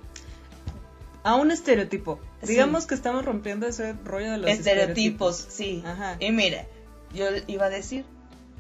A 1.23 1.35
un 1.35 1.51
estereotipo. 1.51 2.19
Sí. 2.41 2.49
Digamos 2.49 2.85
que 2.85 2.95
estamos 2.95 3.25
rompiendo 3.25 3.67
ese 3.67 3.93
rollo 4.05 4.31
de 4.31 4.37
los 4.39 4.49
estereotipos, 4.49 5.35
sí. 5.49 5.83
Ajá. 5.85 6.15
Y 6.19 6.31
mire, 6.31 6.67
yo 7.13 7.25
iba 7.47 7.65
a 7.65 7.69
decir, 7.69 8.05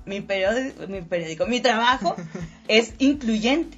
mi 0.05 0.21
periódico, 0.21 0.87
mi, 0.87 1.01
periódico, 1.01 1.45
mi 1.47 1.61
trabajo 1.61 2.15
es 2.67 2.93
incluyente. 2.99 3.77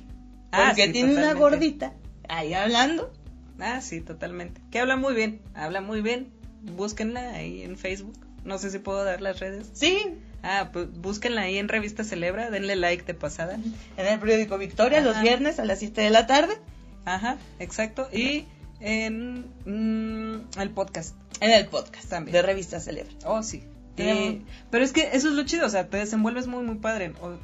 Ah, 0.52 0.68
Porque 0.68 0.88
sí, 0.88 0.94
tiene 0.94 1.16
una 1.16 1.34
gordita 1.34 1.94
ahí 2.28 2.54
hablando. 2.54 3.12
Ah, 3.60 3.82
sí, 3.82 4.02
totalmente. 4.02 4.62
Que 4.72 4.80
habla 4.80 4.96
muy 4.96 5.14
bien, 5.14 5.42
habla 5.54 5.82
muy 5.82 6.02
bien. 6.02 6.32
Búsquenla 6.62 7.32
ahí 7.34 7.62
en 7.64 7.78
Facebook. 7.78 8.18
No 8.44 8.58
sé 8.58 8.72
si 8.72 8.80
puedo 8.80 9.04
dar 9.04 9.22
las 9.22 9.40
redes. 9.40 9.70
Sí, 9.74 10.18
Ah, 10.44 10.70
pues 10.74 10.92
búsquenla 10.92 11.42
ahí 11.42 11.58
en 11.58 11.68
Revista 11.68 12.04
Celebra, 12.04 12.50
denle 12.50 12.76
like 12.76 13.04
de 13.04 13.14
pasada. 13.14 13.60
en 13.98 14.06
el 14.08 14.20
periódico 14.20 14.58
Victoria 14.58 15.02
los 15.02 15.22
viernes 15.22 15.60
a 15.60 15.66
las 15.66 15.80
7 15.80 16.02
de 16.02 16.10
la 16.10 16.26
tarde. 16.26 16.58
Ajá, 17.06 17.38
exacto. 17.60 18.10
Y 18.12 18.46
en 18.80 19.46
mm, 19.66 20.60
el 20.60 20.70
podcast. 20.72 21.16
En 21.42 21.52
el 21.52 21.68
podcast 21.68 22.10
También. 22.10 22.34
de 22.34 22.42
Revista 22.42 22.80
Celebra. 22.80 23.14
Oh, 23.26 23.44
sí. 23.44 23.64
Y- 23.98 24.46
pero 24.70 24.84
es 24.84 24.94
que 24.94 25.10
eso 25.14 25.28
es 25.30 25.34
lo 25.36 25.44
chido, 25.44 25.66
o 25.66 25.70
sea, 25.70 25.88
te 25.90 25.98
desenvuelves 25.98 26.48
muy, 26.48 26.64
muy 26.64 26.76
padre. 26.76 27.14
O- 27.22 27.38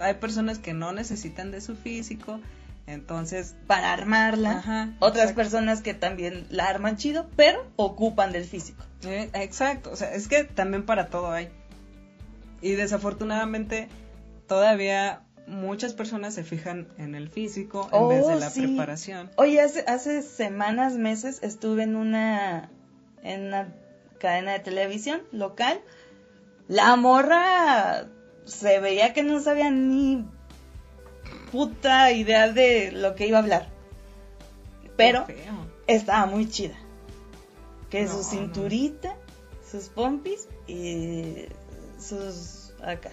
hay 0.00 0.14
personas 0.14 0.58
que 0.58 0.74
no 0.74 0.92
necesitan 0.92 1.50
de 1.52 1.60
su 1.60 1.76
físico, 1.76 2.40
entonces, 2.86 3.54
Para 3.68 3.92
armarla. 3.92 4.58
Ajá, 4.58 4.94
Otras 4.98 5.30
exacto. 5.30 5.36
personas 5.36 5.80
que 5.82 5.94
también 5.94 6.46
la 6.50 6.64
arman 6.66 6.96
chido, 6.96 7.28
pero 7.36 7.64
ocupan 7.76 8.32
del 8.32 8.44
físico. 8.44 8.84
eh, 9.04 9.30
exacto, 9.34 9.90
o 9.92 9.96
sea, 9.96 10.12
es 10.14 10.26
que 10.28 10.44
también 10.44 10.84
para 10.84 11.06
todo 11.08 11.30
hay. 11.32 11.48
Y 12.60 12.72
desafortunadamente, 12.72 13.88
todavía 14.46 15.22
muchas 15.46 15.92
personas 15.92 16.34
se 16.34 16.44
fijan 16.44 16.86
en 16.98 17.14
el 17.16 17.28
físico 17.28 17.88
en 17.92 18.02
Oh, 18.02 18.08
vez 18.08 18.26
de 18.26 18.36
la 18.36 18.50
sí. 18.50 18.66
preparación. 18.66 19.30
Oye, 19.36 19.60
hace, 19.60 19.84
hace 19.88 20.22
semanas, 20.22 20.94
meses, 20.94 21.40
estuve 21.42 21.82
en 21.82 21.96
una, 21.96 22.70
en 23.24 23.46
una 23.46 23.72
cadena 24.22 24.52
de 24.52 24.60
televisión 24.60 25.20
local. 25.32 25.80
La 26.68 26.94
morra 26.96 28.06
se 28.44 28.78
veía 28.78 29.12
que 29.12 29.22
no 29.24 29.40
sabía 29.40 29.70
ni 29.70 30.24
puta 31.50 32.12
idea 32.12 32.50
de 32.52 32.92
lo 32.92 33.14
que 33.16 33.26
iba 33.26 33.38
a 33.38 33.42
hablar. 33.42 33.68
Pero 34.96 35.26
estaba 35.86 36.26
muy 36.26 36.48
chida. 36.48 36.76
Que 37.90 38.02
No, 38.02 38.10
su 38.10 38.16
no. 38.18 38.22
cinturita, 38.24 39.16
sus 39.70 39.88
pompis 39.88 40.48
y 40.66 41.46
sus 41.98 42.72
acá. 42.82 43.10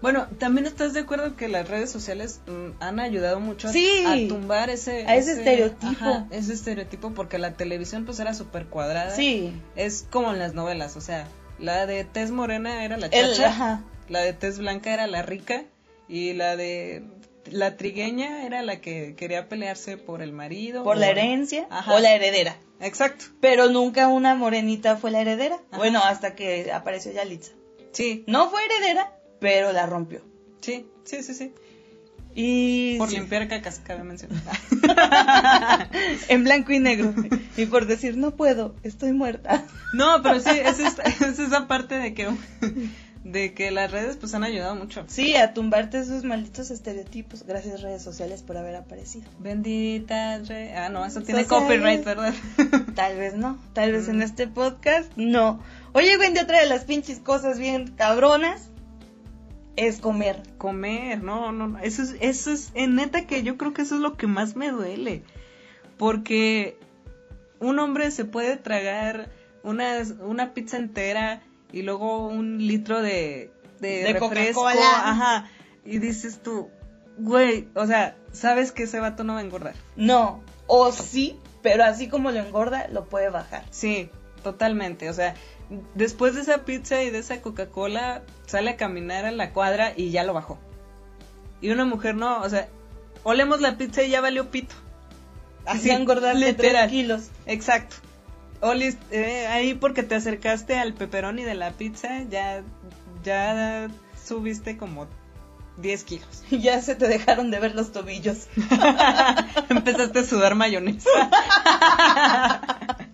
Bueno, 0.00 0.26
también 0.38 0.66
estás 0.66 0.92
de 0.94 1.00
acuerdo 1.00 1.34
que 1.36 1.48
las 1.48 1.68
redes 1.68 1.90
sociales 1.90 2.40
mm, 2.46 2.80
han 2.82 3.00
ayudado 3.00 3.40
mucho 3.40 3.68
a- 3.68 3.72
Sí. 3.72 4.04
a, 4.06 4.28
tumbar 4.28 4.70
ese, 4.70 5.04
A 5.06 5.16
ese 5.16 5.32
estereotipo. 5.32 5.86
ajá, 5.90 6.26
ese 6.30 6.52
estereotipo 6.52 7.12
porque 7.14 7.38
la 7.38 7.54
televisión 7.54 8.04
pues 8.04 8.20
era 8.20 8.32
súper 8.34 8.66
cuadrada. 8.66 9.14
Sí. 9.14 9.52
Es 9.76 10.06
como 10.10 10.32
en 10.32 10.38
las 10.38 10.54
novelas, 10.54 10.96
o 10.96 11.00
sea, 11.00 11.26
la 11.58 11.86
de 11.86 12.04
tez 12.04 12.30
morena 12.30 12.84
era 12.84 12.96
la 12.96 13.06
El, 13.08 13.34
chacha, 13.34 13.48
ajá. 13.48 13.82
la 14.08 14.20
de 14.20 14.32
tez 14.32 14.58
blanca 14.58 14.94
era 14.94 15.06
la 15.08 15.22
rica 15.22 15.64
y 16.08 16.32
la 16.32 16.56
de 16.56 17.02
la 17.50 17.76
trigueña 17.76 18.44
era 18.44 18.62
la 18.62 18.80
que 18.80 19.14
quería 19.16 19.48
pelearse 19.48 19.96
por 19.96 20.22
el 20.22 20.32
marido. 20.32 20.84
Por 20.84 20.96
o- 20.96 21.00
la 21.00 21.08
herencia 21.08 21.66
Ajá. 21.70 21.94
o 21.94 21.98
la 21.98 22.12
heredera. 22.12 22.56
Exacto. 22.80 23.24
Pero 23.40 23.68
nunca 23.68 24.06
una 24.06 24.36
morenita 24.36 24.96
fue 24.96 25.10
la 25.10 25.22
heredera. 25.22 25.56
Ajá. 25.70 25.78
Bueno, 25.78 26.00
hasta 26.04 26.36
que 26.36 26.70
apareció 26.72 27.10
Yalitza. 27.10 27.50
Sí, 27.90 28.22
No 28.28 28.50
fue 28.50 28.60
heredera, 28.66 29.12
pero 29.40 29.72
la 29.72 29.86
rompió. 29.86 30.20
sí, 30.60 30.86
sí, 31.04 31.22
sí, 31.22 31.34
sí. 31.34 31.52
Y 32.34 32.98
Por 32.98 33.08
sí, 33.08 33.16
limpiar 33.16 33.48
cacas, 33.48 33.80
cabe 33.84 34.04
mencionar. 34.04 34.38
en 36.28 36.44
blanco 36.44 36.72
y 36.72 36.78
negro. 36.78 37.12
Y 37.56 37.66
por 37.66 37.86
decir, 37.86 38.16
no 38.16 38.32
puedo, 38.36 38.74
estoy 38.82 39.12
muerta. 39.12 39.64
No, 39.92 40.22
pero 40.22 40.38
sí, 40.40 40.50
es, 40.50 40.78
esta- 40.78 41.02
es 41.02 41.38
esa 41.38 41.66
parte 41.66 41.96
de 41.96 42.14
que, 42.14 42.28
de 43.24 43.54
que 43.54 43.70
las 43.70 43.90
redes 43.90 44.16
pues 44.18 44.34
han 44.34 44.44
ayudado 44.44 44.76
mucho. 44.76 45.04
Sí, 45.08 45.34
a 45.34 45.52
tumbarte 45.54 45.98
esos 45.98 46.22
malditos 46.24 46.70
estereotipos. 46.70 47.44
Gracias 47.44 47.80
redes 47.82 48.02
sociales 48.02 48.42
por 48.42 48.56
haber 48.56 48.76
aparecido. 48.76 49.28
Bendita 49.40 50.38
re... 50.38 50.76
Ah, 50.76 50.90
no, 50.90 51.04
eso 51.06 51.22
tiene 51.22 51.42
Sociales. 51.44 51.66
copyright, 51.66 52.04
¿verdad? 52.04 52.34
Tal 52.94 53.16
vez 53.16 53.34
no, 53.34 53.58
tal 53.72 53.92
vez 53.92 54.08
en 54.08 54.18
Mm. 54.18 54.22
este 54.22 54.46
podcast 54.46 55.10
no. 55.16 55.60
Oye, 55.92 56.16
Wendy, 56.18 56.38
otra 56.40 56.60
de 56.60 56.66
las 56.66 56.84
pinches 56.84 57.18
cosas 57.18 57.58
bien 57.58 57.88
cabronas 57.96 58.68
es 59.78 60.00
comer. 60.00 60.42
Comer, 60.58 61.22
no, 61.22 61.52
no, 61.52 61.68
no. 61.68 61.78
Eso 61.78 62.02
es, 62.02 62.16
eso 62.20 62.50
es, 62.50 62.72
en 62.74 62.96
neta 62.96 63.26
que 63.26 63.44
yo 63.44 63.56
creo 63.56 63.72
que 63.72 63.82
eso 63.82 63.94
es 63.94 64.00
lo 64.00 64.16
que 64.16 64.26
más 64.26 64.56
me 64.56 64.70
duele. 64.70 65.22
Porque 65.96 66.76
un 67.60 67.78
hombre 67.78 68.10
se 68.10 68.24
puede 68.24 68.56
tragar 68.56 69.30
una, 69.62 70.02
una 70.20 70.52
pizza 70.52 70.76
entera 70.76 71.42
y 71.70 71.82
luego 71.82 72.26
un 72.26 72.58
litro 72.66 73.00
de, 73.00 73.52
de, 73.80 74.02
De 74.02 74.12
refresco. 74.14 74.66
Ajá. 74.66 75.48
Y 75.84 75.98
dices 75.98 76.40
tú, 76.42 76.68
güey, 77.16 77.68
o 77.74 77.86
sea, 77.86 78.16
sabes 78.32 78.72
que 78.72 78.82
ese 78.82 78.98
vato 78.98 79.22
no 79.22 79.34
va 79.34 79.38
a 79.38 79.42
engordar. 79.42 79.74
No, 79.94 80.42
o 80.66 80.90
sí, 80.90 81.38
pero 81.62 81.84
así 81.84 82.08
como 82.08 82.32
lo 82.32 82.40
engorda, 82.40 82.88
lo 82.88 83.04
puede 83.04 83.30
bajar. 83.30 83.64
Sí, 83.70 84.10
totalmente. 84.42 85.08
O 85.08 85.12
sea, 85.12 85.34
después 85.94 86.34
de 86.34 86.42
esa 86.42 86.64
pizza 86.64 87.02
y 87.02 87.10
de 87.10 87.18
esa 87.18 87.42
Coca-Cola, 87.42 88.22
sale 88.46 88.70
a 88.70 88.76
caminar 88.76 89.24
a 89.24 89.32
la 89.32 89.52
cuadra 89.52 89.92
y 89.96 90.10
ya 90.10 90.24
lo 90.24 90.34
bajó. 90.34 90.58
Y 91.60 91.70
una 91.70 91.84
mujer 91.84 92.14
no, 92.14 92.40
o 92.40 92.48
sea, 92.48 92.68
olemos 93.24 93.60
la 93.60 93.76
pizza 93.76 94.02
y 94.02 94.10
ya 94.10 94.20
valió 94.20 94.50
pito. 94.50 94.74
Así 95.66 95.84
Sí, 95.84 95.90
engordarle 95.90 96.54
tres 96.54 96.88
kilos. 96.88 97.30
Exacto. 97.46 97.96
Olis, 98.60 98.96
eh, 99.10 99.46
ahí 99.46 99.74
porque 99.74 100.02
te 100.02 100.14
acercaste 100.14 100.78
al 100.78 100.94
pepperoni 100.94 101.44
de 101.44 101.54
la 101.54 101.72
pizza, 101.72 102.22
ya, 102.28 102.62
ya 103.22 103.88
subiste 104.24 104.76
como 104.76 105.06
10 105.78 106.04
kilos. 106.04 106.44
Ya 106.50 106.80
se 106.82 106.94
te 106.94 107.08
dejaron 107.08 107.50
de 107.50 107.60
ver 107.60 107.74
los 107.74 107.92
tobillos. 107.92 108.48
Empezaste 109.68 110.18
a 110.20 110.24
sudar 110.24 110.54
mayonesa. 110.54 111.08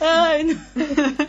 Ay, 0.00 0.44
no. 0.44 0.54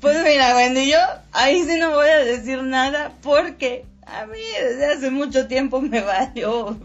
Pues 0.00 0.16
mira, 0.22 0.54
Wendy, 0.54 0.88
yo 0.92 0.98
ahí 1.32 1.64
sí 1.64 1.76
no 1.76 1.90
voy 1.90 2.08
a 2.08 2.18
decir 2.18 2.62
nada 2.62 3.14
porque 3.20 3.84
a 4.06 4.26
mí 4.26 4.38
desde 4.60 4.86
hace 4.86 5.10
mucho 5.10 5.48
tiempo 5.48 5.80
me 5.82 6.00
valió 6.02 6.78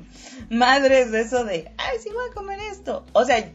madres 0.49 1.11
de 1.11 1.21
eso 1.21 1.45
de, 1.45 1.71
ay, 1.77 1.97
sí 2.01 2.09
voy 2.09 2.25
a 2.31 2.33
comer 2.33 2.59
esto. 2.71 3.05
O 3.13 3.23
sea, 3.23 3.51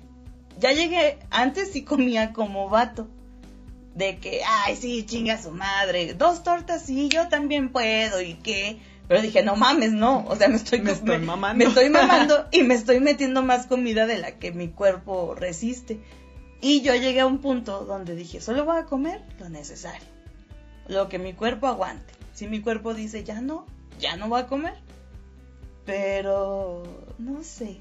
ya 0.61 0.71
llegué, 0.73 1.19
antes 1.31 1.73
sí 1.73 1.83
comía 1.83 2.33
como 2.33 2.69
vato. 2.69 3.09
De 3.97 4.19
que, 4.19 4.43
ay, 4.47 4.77
sí, 4.77 5.05
chinga 5.05 5.43
su 5.43 5.51
madre. 5.51 6.15
Dos 6.15 6.45
tortas, 6.45 6.83
sí, 6.83 7.09
yo 7.09 7.27
también 7.27 7.71
puedo. 7.71 8.21
¿Y 8.23 8.35
qué? 8.35 8.79
Pero 9.09 9.21
dije, 9.23 9.43
no 9.43 9.57
mames, 9.57 9.91
no. 9.91 10.25
O 10.29 10.37
sea, 10.37 10.47
me 10.47 10.55
estoy, 10.55 10.83
Me 10.83 10.93
estoy 10.93 11.19
me- 11.19 11.27
mamando. 11.27 11.59
Me 11.59 11.65
estoy 11.69 11.91
mamando 11.91 12.47
y 12.53 12.63
me 12.63 12.75
estoy 12.75 13.01
metiendo 13.01 13.43
más 13.43 13.67
comida 13.67 14.07
de 14.07 14.19
la 14.19 14.33
que 14.39 14.53
mi 14.53 14.69
cuerpo 14.69 15.35
resiste. 15.35 15.99
Y 16.61 16.83
yo 16.83 16.95
llegué 16.95 17.21
a 17.21 17.27
un 17.27 17.39
punto 17.39 17.85
donde 17.85 18.15
dije, 18.15 18.41
solo 18.41 18.65
voy 18.65 18.79
a 18.79 18.85
comer 18.85 19.23
lo 19.39 19.49
necesario. 19.49 20.07
Lo 20.89 21.09
que 21.09 21.19
mi 21.19 21.35
cuerpo 21.35 21.67
aguante. 21.67 22.15
Si 22.35 22.49
mi 22.49 22.61
cuerpo 22.61 22.95
dice, 22.95 23.25
ya 23.25 23.41
no, 23.41 23.67
ya 24.01 24.17
no 24.17 24.29
voy 24.29 24.41
a 24.41 24.47
comer. 24.47 24.75
Pero, 25.85 26.83
no 27.19 27.43
sé. 27.45 27.79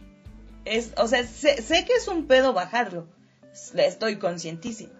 Es, 0.65 0.93
o 0.97 1.07
sea, 1.07 1.25
sé, 1.25 1.61
sé 1.61 1.85
que 1.85 1.93
es 1.93 2.07
un 2.07 2.27
pedo 2.27 2.53
bajarlo. 2.53 3.07
Estoy 3.75 4.17
conscientísima. 4.17 4.93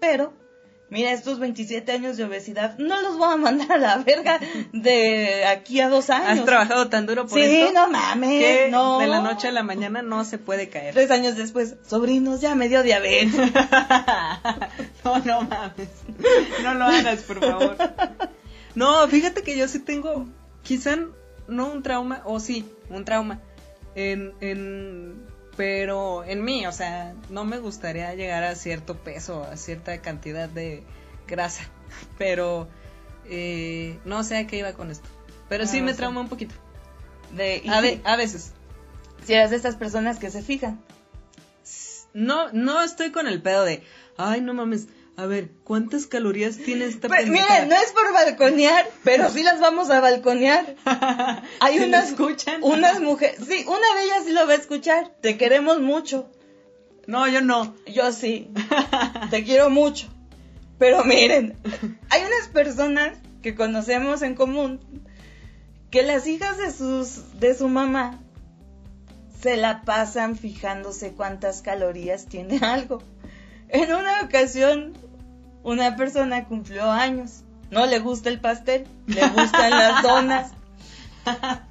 Pero, 0.00 0.32
mira, 0.90 1.12
estos 1.12 1.38
27 1.38 1.90
años 1.92 2.16
de 2.16 2.24
obesidad 2.24 2.78
no 2.78 3.00
los 3.02 3.18
voy 3.18 3.32
a 3.32 3.36
mandar 3.36 3.72
a 3.72 3.78
la 3.78 3.96
verga 3.98 4.40
de 4.72 5.44
aquí 5.44 5.80
a 5.80 5.88
dos 5.88 6.10
años. 6.10 6.40
Has 6.40 6.44
trabajado 6.44 6.88
tan 6.88 7.06
duro 7.06 7.26
por 7.26 7.38
sí, 7.38 7.44
esto 7.44 7.72
no 7.72 7.88
mames. 7.88 8.42
que 8.42 8.68
no. 8.70 8.98
de 8.98 9.06
la 9.06 9.20
noche 9.20 9.48
a 9.48 9.52
la 9.52 9.62
mañana 9.62 10.02
no 10.02 10.24
se 10.24 10.38
puede 10.38 10.68
caer. 10.68 10.94
Tres 10.94 11.10
años 11.10 11.36
después, 11.36 11.76
sobrinos, 11.86 12.40
ya 12.40 12.54
me 12.54 12.68
dio 12.68 12.82
diabetes. 12.82 13.34
no, 15.04 15.18
no 15.20 15.42
mames. 15.42 15.88
No 16.62 16.74
lo 16.74 16.84
hagas, 16.84 17.22
por 17.22 17.40
favor. 17.40 17.76
No, 18.74 19.08
fíjate 19.08 19.42
que 19.42 19.56
yo 19.56 19.66
sí 19.68 19.78
tengo, 19.78 20.26
quizá 20.62 20.96
no 21.48 21.72
un 21.72 21.82
trauma, 21.82 22.22
o 22.24 22.40
sí, 22.40 22.66
un 22.90 23.04
trauma. 23.04 23.40
En, 23.94 24.34
en, 24.40 25.25
pero 25.56 26.22
en 26.24 26.44
mí, 26.44 26.66
o 26.66 26.72
sea, 26.72 27.14
no 27.30 27.44
me 27.44 27.58
gustaría 27.58 28.14
llegar 28.14 28.44
a 28.44 28.54
cierto 28.54 28.96
peso, 28.96 29.42
a 29.44 29.56
cierta 29.56 30.00
cantidad 30.02 30.48
de 30.48 30.82
grasa. 31.26 31.64
Pero 32.18 32.68
eh, 33.26 33.98
no 34.04 34.22
sé 34.24 34.36
a 34.36 34.46
qué 34.46 34.58
iba 34.58 34.72
con 34.74 34.90
esto. 34.90 35.08
Pero 35.48 35.66
sí 35.66 35.80
No 35.80 35.86
me 35.86 35.94
trauma 35.94 36.20
un 36.20 36.28
poquito. 36.28 36.54
De, 37.32 37.62
A, 37.68 37.80
ve- 37.80 38.00
a 38.04 38.16
veces. 38.16 38.52
si 39.24 39.34
eres 39.34 39.50
de 39.50 39.56
estas 39.56 39.76
personas 39.76 40.18
que 40.18 40.30
se 40.30 40.42
fijan. 40.42 40.80
No, 42.14 42.50
no 42.52 42.82
estoy 42.82 43.10
con 43.12 43.26
el 43.28 43.42
pedo 43.42 43.64
de, 43.64 43.82
ay, 44.16 44.40
no 44.40 44.54
mames, 44.54 44.88
a 45.16 45.26
ver, 45.26 45.50
¿cuántas 45.64 46.06
calorías 46.06 46.58
tiene 46.58 46.84
esta 46.84 47.08
Pues, 47.08 47.26
miren, 47.28 47.68
no 47.68 47.74
es 47.74 47.92
por 47.92 48.12
balconear, 48.12 48.86
pero 49.02 49.30
sí 49.30 49.42
las 49.42 49.60
vamos 49.60 49.88
a 49.90 50.00
balconear. 50.00 50.76
Hay 51.60 51.74
¿Sí 51.74 51.80
lo 51.80 51.86
unas, 51.86 52.10
escuchan? 52.10 52.62
unas 52.62 53.00
mujeres, 53.00 53.38
sí, 53.48 53.64
una 53.66 53.98
de 53.98 54.04
ellas 54.04 54.24
sí 54.26 54.32
lo 54.32 54.46
va 54.46 54.52
a 54.52 54.56
escuchar. 54.56 55.14
Te 55.22 55.38
queremos 55.38 55.80
mucho. 55.80 56.30
No, 57.06 57.26
yo 57.28 57.40
no. 57.40 57.74
Yo 57.86 58.12
sí. 58.12 58.50
Te 59.30 59.44
quiero 59.44 59.70
mucho. 59.70 60.08
Pero 60.78 61.04
miren, 61.04 61.56
hay 62.10 62.22
unas 62.22 62.48
personas 62.52 63.16
que 63.42 63.54
conocemos 63.54 64.22
en 64.22 64.34
común 64.34 64.80
que 65.90 66.02
las 66.02 66.26
hijas 66.26 66.58
de 66.58 66.70
sus 66.72 67.38
de 67.40 67.54
su 67.54 67.68
mamá 67.68 68.20
se 69.40 69.56
la 69.56 69.82
pasan 69.82 70.36
fijándose 70.36 71.12
cuántas 71.12 71.62
calorías 71.62 72.26
tiene 72.26 72.58
algo. 72.58 73.02
En 73.68 73.92
una 73.94 74.22
ocasión 74.22 74.92
una 75.66 75.96
persona 75.96 76.44
cumplió 76.46 76.90
años. 76.90 77.42
No 77.70 77.84
le 77.86 77.98
gusta 77.98 78.28
el 78.28 78.40
pastel, 78.40 78.86
le 79.06 79.28
gustan 79.28 79.70
las 79.70 80.02
donas. 80.04 80.52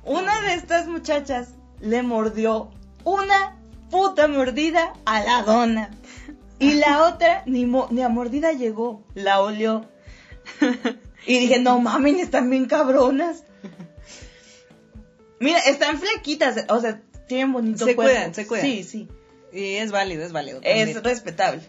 Una 0.03 0.41
de 0.41 0.55
estas 0.55 0.87
muchachas 0.87 1.49
le 1.79 2.03
mordió 2.03 2.69
una 3.05 3.55
puta 3.89 4.27
mordida 4.27 4.91
a 5.05 5.21
la 5.23 5.41
dona. 5.43 5.91
Y 6.59 6.73
la 6.73 7.03
otra 7.05 7.43
ni, 7.45 7.65
mo- 7.65 7.87
ni 7.91 8.01
a 8.01 8.09
mordida 8.09 8.51
llegó, 8.51 9.03
la 9.13 9.39
olió. 9.41 9.85
Y 11.25 11.39
dije, 11.39 11.59
no 11.59 11.79
mames, 11.79 12.19
están 12.21 12.49
bien 12.49 12.65
cabronas. 12.65 13.43
Mira, 15.39 15.59
están 15.59 15.99
flaquitas, 15.99 16.65
o 16.69 16.79
sea, 16.79 17.01
tienen 17.27 17.51
bonito 17.53 17.85
Se 17.85 17.95
cuerpo. 17.95 18.13
cuidan, 18.13 18.33
se 18.33 18.47
cuidan. 18.47 18.65
Sí, 18.65 18.83
sí, 18.83 19.07
Y 19.51 19.75
es 19.75 19.91
válido, 19.91 20.23
es 20.25 20.31
válido. 20.31 20.59
es 20.63 21.01
respetable. 21.03 21.61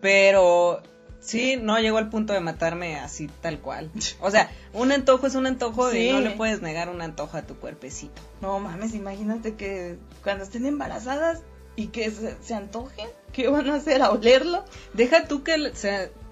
Pero 0.00 0.82
sí, 1.20 1.56
no 1.56 1.78
llegó 1.78 1.98
al 1.98 2.08
punto 2.10 2.32
de 2.32 2.40
matarme 2.40 2.96
así 2.98 3.28
tal 3.40 3.60
cual. 3.60 3.90
O 4.20 4.30
sea, 4.30 4.50
un 4.72 4.92
antojo 4.92 5.26
es 5.26 5.34
un 5.34 5.46
antojo 5.46 5.90
Sí. 5.90 6.08
y 6.08 6.12
no 6.12 6.20
le 6.20 6.30
puedes 6.30 6.62
negar 6.62 6.88
un 6.88 7.02
antojo 7.02 7.36
a 7.36 7.42
tu 7.42 7.54
cuerpecito. 7.56 8.20
No 8.40 8.58
mames, 8.58 8.94
imagínate 8.94 9.54
que 9.54 9.98
cuando 10.22 10.44
estén 10.44 10.66
embarazadas 10.66 11.42
y 11.76 11.88
que 11.88 12.10
se, 12.10 12.36
se 12.42 12.54
antojen, 12.54 13.08
¿qué 13.32 13.48
van 13.48 13.70
a 13.70 13.76
hacer? 13.76 14.02
¿A 14.02 14.10
olerlo? 14.10 14.64
Deja 14.92 15.26
tú 15.28 15.42
que, 15.42 15.72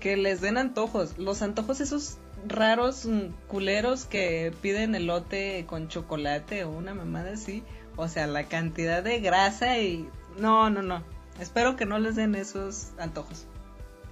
que 0.00 0.16
les 0.16 0.40
den 0.40 0.58
antojos. 0.58 1.16
Los 1.16 1.42
antojos 1.42 1.80
esos 1.80 2.18
raros, 2.46 3.06
mm, 3.06 3.32
culeros 3.46 4.04
que 4.04 4.52
piden 4.60 4.94
elote 4.94 5.64
con 5.66 5.88
chocolate 5.88 6.64
o 6.64 6.70
una 6.70 6.94
mamada 6.94 7.32
así. 7.32 7.62
O 7.96 8.08
sea, 8.08 8.26
la 8.26 8.44
cantidad 8.44 9.02
de 9.02 9.20
grasa 9.20 9.78
y... 9.78 10.08
No, 10.38 10.70
no, 10.70 10.82
no. 10.82 11.02
Espero 11.40 11.76
que 11.76 11.86
no 11.86 11.98
les 11.98 12.14
den 12.16 12.34
esos 12.34 12.88
antojos. 12.98 13.46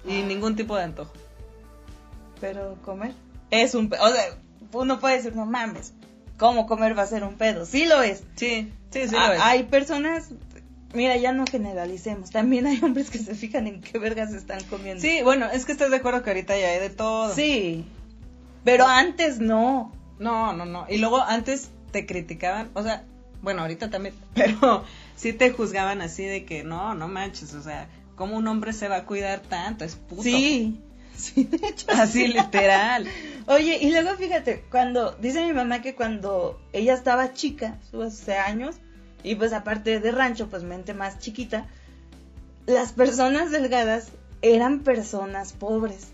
Y 0.07 0.23
ningún 0.23 0.55
tipo 0.55 0.75
de 0.75 0.83
antojo. 0.83 1.13
Pero 2.39 2.77
comer 2.83 3.13
es 3.51 3.75
un 3.75 3.89
pedo. 3.89 4.03
O 4.03 4.09
sea, 4.09 4.23
uno 4.73 4.99
puede 4.99 5.17
decir, 5.17 5.35
no 5.35 5.45
mames, 5.45 5.93
¿cómo 6.37 6.67
comer 6.67 6.97
va 6.97 7.03
a 7.03 7.07
ser 7.07 7.23
un 7.23 7.35
pedo? 7.35 7.65
Sí 7.65 7.85
lo 7.85 8.01
es. 8.01 8.23
Sí, 8.35 8.71
sí, 8.91 9.07
sí 9.07 9.15
Ah, 9.17 9.27
lo 9.27 9.33
es. 9.33 9.41
Hay 9.41 9.63
personas, 9.63 10.29
mira, 10.93 11.17
ya 11.17 11.31
no 11.31 11.45
generalicemos. 11.49 12.29
También 12.31 12.67
hay 12.67 12.79
hombres 12.83 13.09
que 13.09 13.19
se 13.19 13.35
fijan 13.35 13.67
en 13.67 13.81
qué 13.81 13.97
vergas 13.99 14.33
están 14.33 14.63
comiendo. 14.65 15.01
Sí, 15.01 15.21
bueno, 15.23 15.47
es 15.51 15.65
que 15.65 15.71
estás 15.71 15.89
de 15.89 15.97
acuerdo 15.97 16.23
que 16.23 16.29
ahorita 16.29 16.57
ya 16.57 16.69
hay 16.69 16.79
de 16.79 16.89
todo. 16.89 17.33
Sí. 17.33 17.85
Pero 18.63 18.85
antes 18.85 19.39
no. 19.39 19.93
No, 20.19 20.53
no, 20.53 20.65
no. 20.65 20.85
Y 20.89 20.97
luego 20.97 21.21
antes 21.21 21.69
te 21.91 22.05
criticaban, 22.05 22.69
o 22.73 22.83
sea, 22.83 23.05
bueno, 23.41 23.61
ahorita 23.61 23.89
también, 23.89 24.15
pero 24.33 24.83
sí 25.15 25.33
te 25.33 25.51
juzgaban 25.51 26.01
así 26.01 26.23
de 26.25 26.45
que 26.45 26.63
no, 26.63 26.93
no 26.95 27.07
manches, 27.07 27.53
o 27.53 27.61
sea, 27.61 27.87
¿cómo 28.17 28.35
un 28.35 28.47
hombre 28.49 28.73
se 28.73 28.89
va 28.89 28.97
a 28.97 29.05
cuidar 29.05 29.39
tanto? 29.39 29.85
Es 29.85 29.95
puto. 29.95 30.23
Sí. 30.23 30.81
Sí, 31.17 31.45
de 31.45 31.67
hecho. 31.67 31.87
Así 31.93 32.27
literal. 32.27 33.07
Oye, 33.47 33.79
y 33.81 33.89
luego 33.89 34.15
fíjate, 34.17 34.65
cuando 34.69 35.13
dice 35.13 35.43
mi 35.43 35.51
mamá 35.51 35.81
que 35.81 35.95
cuando 35.95 36.61
ella 36.73 36.93
estaba 36.93 37.33
chica, 37.33 37.79
sus 37.89 38.19
12 38.21 38.37
años, 38.37 38.75
y 39.23 39.33
pues 39.33 39.51
aparte 39.51 39.99
de 39.99 40.11
rancho, 40.11 40.47
pues 40.47 40.61
mente 40.61 40.93
más 40.93 41.17
chiquita, 41.17 41.65
las 42.67 42.91
personas 42.91 43.49
delgadas 43.49 44.09
eran 44.43 44.81
personas 44.81 45.53
pobres. 45.53 46.09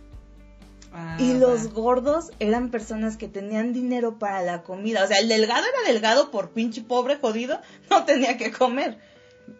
Ah, 0.94 1.18
Y 1.20 1.34
los 1.34 1.74
gordos 1.74 2.32
eran 2.40 2.70
personas 2.70 3.18
que 3.18 3.28
tenían 3.28 3.74
dinero 3.74 4.20
para 4.20 4.42
la 4.42 4.64
comida. 4.64 5.04
O 5.04 5.08
sea, 5.08 5.18
el 5.18 5.28
delgado 5.28 5.64
era 5.64 5.92
delgado 5.92 6.32
por 6.32 6.52
pinche 6.52 6.82
pobre 6.82 7.18
jodido, 7.18 7.60
no 7.90 8.06
tenía 8.06 8.38
que 8.38 8.52
comer. 8.52 9.00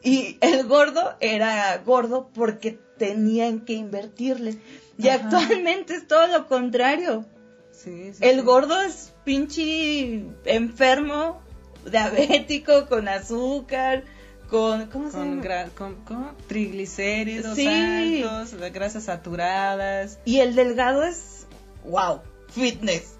Y 0.02 0.38
el 0.42 0.66
gordo 0.68 1.16
era 1.20 1.78
gordo 1.86 2.30
porque 2.34 2.80
tenían 2.98 3.62
que 3.62 3.74
invertirle. 3.74 4.58
Y 4.98 5.08
Ajá. 5.10 5.24
actualmente 5.24 5.96
es 5.96 6.08
todo 6.08 6.28
lo 6.28 6.48
contrario. 6.48 7.26
Sí, 7.72 8.14
sí, 8.14 8.20
El 8.22 8.38
sí. 8.40 8.42
gordo 8.46 8.82
es 8.82 9.14
pinche 9.24 10.26
enfermo, 10.46 11.42
diabético, 11.90 12.88
con 12.88 13.08
azúcar, 13.08 14.04
con... 14.50 14.88
¿Cómo 14.88 15.10
se 15.10 15.18
Con, 15.18 15.42
gra- 15.42 15.70
con- 15.74 15.98
triglicéridos 16.48 17.58
altos, 17.58 18.56
grasas 18.74 19.04
saturadas. 19.06 20.20
Y 20.26 20.40
el 20.40 20.56
delgado 20.56 21.04
es... 21.04 21.48
¡Wow! 21.86 22.22
Fitness. 22.50 23.16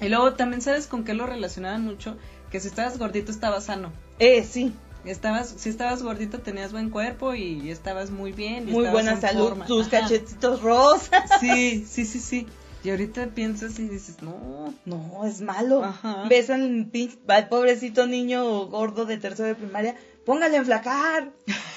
Y 0.00 0.08
luego 0.08 0.34
también 0.34 0.62
sabes 0.62 0.86
con 0.86 1.04
qué 1.04 1.14
lo 1.14 1.26
relacionaban 1.26 1.82
mucho, 1.84 2.16
que 2.50 2.60
si 2.60 2.68
estabas 2.68 2.98
gordito 2.98 3.32
estabas 3.32 3.64
sano. 3.64 3.92
Eh, 4.18 4.44
sí. 4.44 4.72
Estabas, 5.06 5.54
si 5.58 5.68
estabas 5.68 6.02
gordito 6.02 6.40
tenías 6.40 6.72
buen 6.72 6.90
cuerpo 6.90 7.34
y 7.34 7.70
estabas 7.70 8.10
muy 8.10 8.32
bien. 8.32 8.68
y 8.68 8.72
Muy 8.72 8.86
buena 8.88 9.12
en 9.12 9.20
salud, 9.20 9.48
forma. 9.48 9.66
tus 9.66 9.86
Ajá. 9.86 10.00
cachetitos 10.02 10.60
rosas. 10.62 11.30
Sí, 11.40 11.86
sí, 11.88 12.04
sí, 12.04 12.20
sí. 12.20 12.46
Y 12.84 12.90
ahorita 12.90 13.26
piensas 13.28 13.78
y 13.78 13.88
dices, 13.88 14.22
no, 14.22 14.72
No, 14.84 15.24
es 15.26 15.40
malo. 15.40 15.82
Ajá. 15.84 16.24
Ves 16.28 16.50
al, 16.50 16.90
al 17.28 17.48
pobrecito 17.48 18.06
niño 18.06 18.66
gordo 18.66 19.06
de 19.06 19.16
tercero 19.16 19.48
de 19.48 19.54
primaria, 19.56 19.96
póngale 20.24 20.56
a 20.56 20.60
enflacar. 20.60 21.32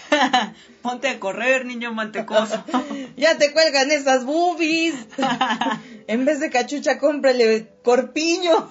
ponte 0.82 1.08
a 1.10 1.20
correr, 1.20 1.66
niño 1.66 1.94
mantecoso. 1.94 2.64
Ya 3.18 3.38
te 3.38 3.52
cuelgan 3.54 3.92
esas 3.92 4.24
boobies. 4.26 4.96
en 6.08 6.26
vez 6.26 6.40
de 6.40 6.50
cachucha, 6.50 6.98
cómprale 7.00 7.68
corpiño. 7.84 8.70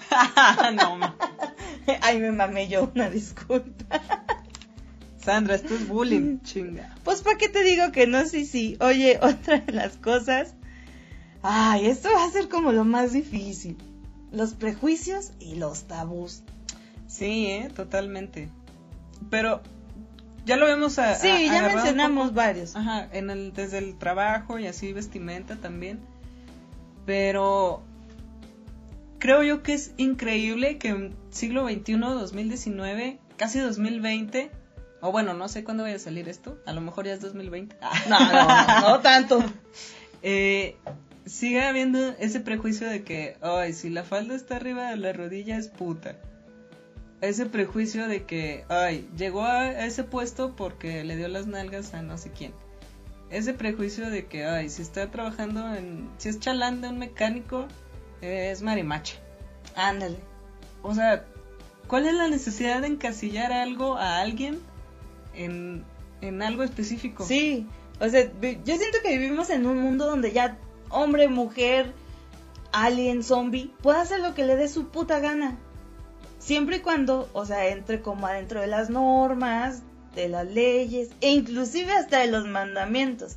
no. 0.74 1.14
Ay, 2.02 2.18
me 2.18 2.32
mamé 2.32 2.68
yo, 2.68 2.90
una 2.94 3.10
disculpa. 3.10 3.84
Sandra, 5.28 5.54
esto 5.56 5.74
es 5.74 5.86
bullying, 5.86 6.38
chinga. 6.42 6.94
Pues, 7.04 7.20
¿para 7.22 7.36
qué 7.36 7.48
te 7.50 7.62
digo 7.62 7.92
que 7.92 8.06
no? 8.06 8.24
Sí, 8.26 8.46
sí. 8.46 8.76
Oye, 8.80 9.18
otra 9.22 9.58
de 9.60 9.72
las 9.72 9.96
cosas. 9.98 10.54
Ay, 11.42 11.86
esto 11.86 12.08
va 12.14 12.24
a 12.24 12.30
ser 12.30 12.48
como 12.48 12.72
lo 12.72 12.84
más 12.84 13.12
difícil. 13.12 13.76
Los 14.32 14.54
prejuicios 14.54 15.32
y 15.38 15.56
los 15.56 15.84
tabús. 15.84 16.42
Sí, 17.06 17.46
eh, 17.46 17.70
totalmente. 17.74 18.48
Pero 19.30 19.60
ya 20.46 20.56
lo 20.56 20.64
vemos 20.66 20.98
a, 20.98 21.14
Sí, 21.14 21.28
a- 21.28 21.52
ya 21.52 21.62
mencionamos 21.62 22.32
varios. 22.34 22.74
Ajá, 22.74 23.08
en 23.12 23.28
el, 23.30 23.52
desde 23.52 23.78
el 23.78 23.96
trabajo 23.98 24.58
y 24.58 24.66
así 24.66 24.92
vestimenta 24.92 25.56
también. 25.56 26.00
Pero 27.06 27.82
creo 29.18 29.42
yo 29.42 29.62
que 29.62 29.74
es 29.74 29.92
increíble 29.96 30.78
que 30.78 30.88
en 30.88 31.14
siglo 31.30 31.66
XXI, 31.68 31.92
2019, 31.98 33.18
casi 33.36 33.58
2020, 33.60 34.50
o 35.00 35.12
bueno, 35.12 35.34
no 35.34 35.48
sé 35.48 35.64
cuándo 35.64 35.84
vaya 35.84 35.96
a 35.96 36.00
salir 36.00 36.28
esto, 36.28 36.58
a 36.66 36.72
lo 36.72 36.80
mejor 36.80 37.06
ya 37.06 37.12
es 37.12 37.20
2020. 37.20 37.76
No, 38.08 38.18
no, 38.18 38.32
no, 38.32 38.80
no 38.90 39.00
tanto. 39.00 39.42
eh, 40.22 40.76
siga 41.24 41.68
habiendo 41.68 41.98
ese 42.18 42.40
prejuicio 42.40 42.88
de 42.88 43.04
que, 43.04 43.36
ay, 43.40 43.72
si 43.72 43.90
la 43.90 44.02
falda 44.02 44.34
está 44.34 44.56
arriba 44.56 44.90
de 44.90 44.96
la 44.96 45.12
rodilla 45.12 45.56
es 45.56 45.68
puta. 45.68 46.16
Ese 47.20 47.46
prejuicio 47.46 48.08
de 48.08 48.24
que, 48.24 48.64
ay, 48.68 49.08
llegó 49.16 49.42
a 49.42 49.70
ese 49.84 50.04
puesto 50.04 50.54
porque 50.56 51.04
le 51.04 51.16
dio 51.16 51.28
las 51.28 51.46
nalgas 51.46 51.94
a 51.94 52.02
no 52.02 52.16
sé 52.16 52.30
quién. 52.30 52.52
Ese 53.30 53.52
prejuicio 53.52 54.08
de 54.08 54.26
que, 54.26 54.46
ay, 54.46 54.68
si 54.68 54.82
está 54.82 55.10
trabajando 55.10 55.74
en, 55.74 56.08
si 56.18 56.28
es 56.28 56.40
chalán 56.40 56.80
de 56.80 56.88
un 56.88 56.98
mecánico, 56.98 57.66
eh, 58.22 58.50
es 58.52 58.62
marimacha. 58.62 59.16
Ándale. 59.76 60.18
O 60.82 60.94
sea, 60.94 61.24
¿cuál 61.88 62.06
es 62.06 62.14
la 62.14 62.28
necesidad 62.28 62.80
de 62.80 62.86
encasillar 62.86 63.52
algo 63.52 63.96
a 63.96 64.20
alguien 64.20 64.60
en, 65.44 65.84
en 66.20 66.42
algo 66.42 66.62
específico? 66.62 67.24
Sí, 67.24 67.66
o 68.00 68.08
sea, 68.08 68.22
yo 68.22 68.76
siento 68.76 68.98
que 69.02 69.16
vivimos 69.16 69.50
en 69.50 69.66
un 69.66 69.78
mundo 69.78 70.06
donde 70.06 70.32
ya 70.32 70.58
hombre, 70.90 71.28
mujer, 71.28 71.92
alien, 72.72 73.22
zombie, 73.22 73.72
puede 73.82 73.98
hacer 73.98 74.20
lo 74.20 74.34
que 74.34 74.44
le 74.44 74.56
dé 74.56 74.68
su 74.68 74.88
puta 74.88 75.20
gana. 75.20 75.56
Siempre 76.38 76.76
y 76.76 76.80
cuando, 76.80 77.28
o 77.32 77.44
sea, 77.44 77.68
entre 77.68 78.00
como 78.00 78.26
adentro 78.26 78.60
de 78.60 78.68
las 78.68 78.90
normas, 78.90 79.82
de 80.14 80.28
las 80.28 80.46
leyes, 80.46 81.10
e 81.20 81.30
inclusive 81.30 81.92
hasta 81.92 82.20
de 82.20 82.28
los 82.28 82.46
mandamientos. 82.46 83.36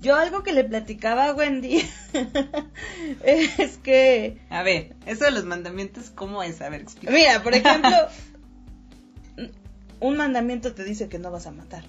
Yo 0.00 0.14
algo 0.14 0.44
que 0.44 0.52
le 0.52 0.62
platicaba 0.62 1.26
a 1.26 1.34
Wendy 1.34 1.84
es 3.24 3.78
que, 3.78 4.40
A 4.48 4.62
ver, 4.62 4.94
eso 5.06 5.24
de 5.24 5.32
los 5.32 5.44
mandamientos, 5.44 6.10
¿cómo 6.10 6.42
es? 6.42 6.62
A 6.62 6.68
ver, 6.68 6.82
explica. 6.82 7.12
mira, 7.12 7.42
por 7.42 7.54
ejemplo, 7.54 7.90
un 10.00 10.16
mandamiento 10.16 10.74
te 10.74 10.84
dice 10.84 11.08
que 11.08 11.18
no 11.18 11.30
vas 11.30 11.46
a 11.46 11.50
matar. 11.50 11.84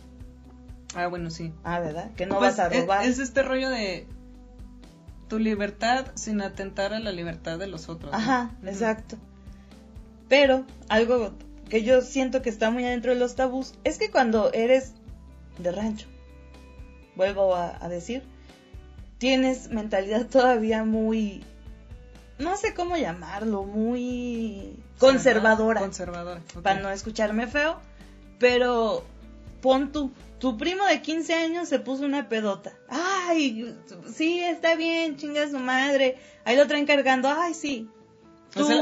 Ah, 0.96 1.08
bueno, 1.08 1.30
sí. 1.30 1.54
Ah, 1.64 1.80
¿verdad? 1.80 2.12
Que 2.16 2.26
no 2.26 2.38
Pues, 2.40 2.58
vas 2.58 2.60
a 2.60 2.70
robar. 2.70 3.06
Es, 3.06 3.20
este 3.20 3.44
rollo 3.44 3.70
de 3.70 4.08
tu 5.28 5.38
libertad 5.40 6.08
sin 6.16 6.42
atentar 6.42 6.94
a 6.94 7.00
la 7.00 7.12
libertad 7.12 7.60
de 7.60 7.68
los 7.68 7.90
otros. 7.90 8.12
¿no? 8.12 8.18
Ajá, 8.18 8.52
exacto. 8.66 9.18
Pero 10.28 10.66
algo 10.90 11.32
que 11.70 11.84
yo 11.84 12.02
siento 12.02 12.42
que 12.42 12.50
está 12.50 12.72
muy 12.72 12.84
adentro 12.86 13.14
de 13.14 13.20
los 13.20 13.36
tabús 13.36 13.74
es 13.84 14.00
que 14.00 14.10
cuando 14.10 14.52
eres 14.54 14.94
de 15.60 15.72
rancho, 15.72 16.08
vuelvo 17.16 17.54
a, 17.56 17.78
a 17.84 17.90
decir, 17.90 18.24
tienes 19.20 19.70
mentalidad 19.70 20.26
todavía 20.32 20.84
muy, 20.84 21.44
no 22.40 22.58
sé 22.58 22.74
cómo 22.74 22.98
llamarlo, 22.98 23.64
muy 23.66 24.80
conservadora, 24.98 25.82
Conservadora. 25.82 26.42
para 26.64 26.80
no 26.80 26.90
escucharme 26.90 27.46
feo, 27.46 27.80
pero 28.40 29.04
pon 29.62 29.92
tú, 29.92 30.12
tu 30.40 30.58
primo 30.58 30.86
de 30.86 31.02
15 31.02 31.34
años 31.34 31.70
se 31.70 31.80
puso 31.80 32.06
una 32.06 32.30
pedota. 32.30 32.74
Ay, 32.88 33.76
sí, 34.14 34.40
está 34.40 34.76
bien, 34.76 35.18
chinga 35.18 35.50
su 35.50 35.60
madre. 35.60 36.18
Ahí 36.46 36.56
lo 36.56 36.66
traen 36.68 36.86
cargando. 36.86 37.30
Ay, 37.30 37.54
sí. 37.54 37.90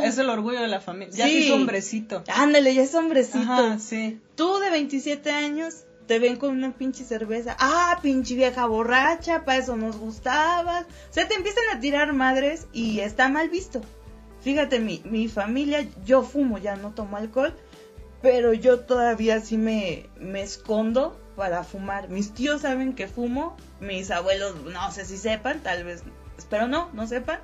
Es 0.03 0.17
el 0.17 0.29
orgullo 0.29 0.61
de 0.61 0.67
la 0.67 0.79
familia. 0.79 1.13
Ya 1.13 1.25
sí 1.25 1.47
es 1.47 1.51
hombrecito. 1.51 2.23
Ándale, 2.33 2.73
ya 2.73 2.83
es 2.83 2.95
hombrecito. 2.95 3.39
Ajá, 3.39 3.79
sí. 3.79 4.21
Tú 4.35 4.59
de 4.59 4.69
27 4.69 5.29
años 5.31 5.83
te 6.07 6.19
ven 6.19 6.37
con 6.37 6.51
una 6.51 6.71
pinche 6.71 7.03
cerveza. 7.03 7.57
Ah, 7.59 7.99
pinche 8.01 8.35
vieja 8.35 8.65
borracha, 8.65 9.43
para 9.43 9.57
eso 9.57 9.75
nos 9.75 9.97
gustabas. 9.97 10.85
O 10.85 11.13
sea, 11.13 11.27
te 11.27 11.35
empiezan 11.35 11.63
a 11.75 11.79
tirar 11.81 12.13
madres 12.13 12.67
y 12.71 13.01
está 13.01 13.27
mal 13.27 13.49
visto. 13.49 13.81
Fíjate, 14.41 14.79
mi, 14.79 15.01
mi 15.03 15.27
familia, 15.27 15.85
yo 16.05 16.23
fumo, 16.23 16.57
ya 16.59 16.77
no 16.77 16.91
tomo 16.91 17.17
alcohol, 17.17 17.53
pero 18.21 18.53
yo 18.53 18.79
todavía 18.81 19.39
sí 19.41 19.57
me, 19.57 20.07
me 20.19 20.41
escondo 20.41 21.19
para 21.35 21.63
fumar. 21.63 22.09
Mis 22.09 22.33
tíos 22.33 22.61
saben 22.61 22.93
que 22.93 23.07
fumo, 23.07 23.55
mis 23.79 24.09
abuelos 24.11 24.55
no 24.65 24.91
sé 24.91 25.05
si 25.05 25.17
sepan, 25.17 25.59
tal 25.61 25.83
vez, 25.83 26.03
espero 26.37 26.67
no, 26.67 26.89
no 26.93 27.07
sepan. 27.07 27.39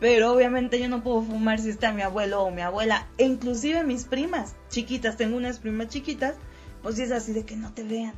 Pero 0.00 0.32
obviamente 0.32 0.78
yo 0.80 0.88
no 0.88 1.02
puedo 1.02 1.22
fumar 1.22 1.60
si 1.60 1.70
está 1.70 1.92
mi 1.92 2.02
abuelo 2.02 2.42
o 2.42 2.50
mi 2.50 2.60
abuela. 2.60 3.06
E 3.16 3.24
inclusive 3.24 3.84
mis 3.84 4.04
primas 4.04 4.54
chiquitas, 4.68 5.16
tengo 5.16 5.36
unas 5.36 5.58
primas 5.60 5.88
chiquitas, 5.88 6.34
pues 6.82 6.98
es 6.98 7.10
así 7.12 7.32
de 7.32 7.44
que 7.46 7.56
no 7.56 7.72
te 7.72 7.84
vean. 7.84 8.14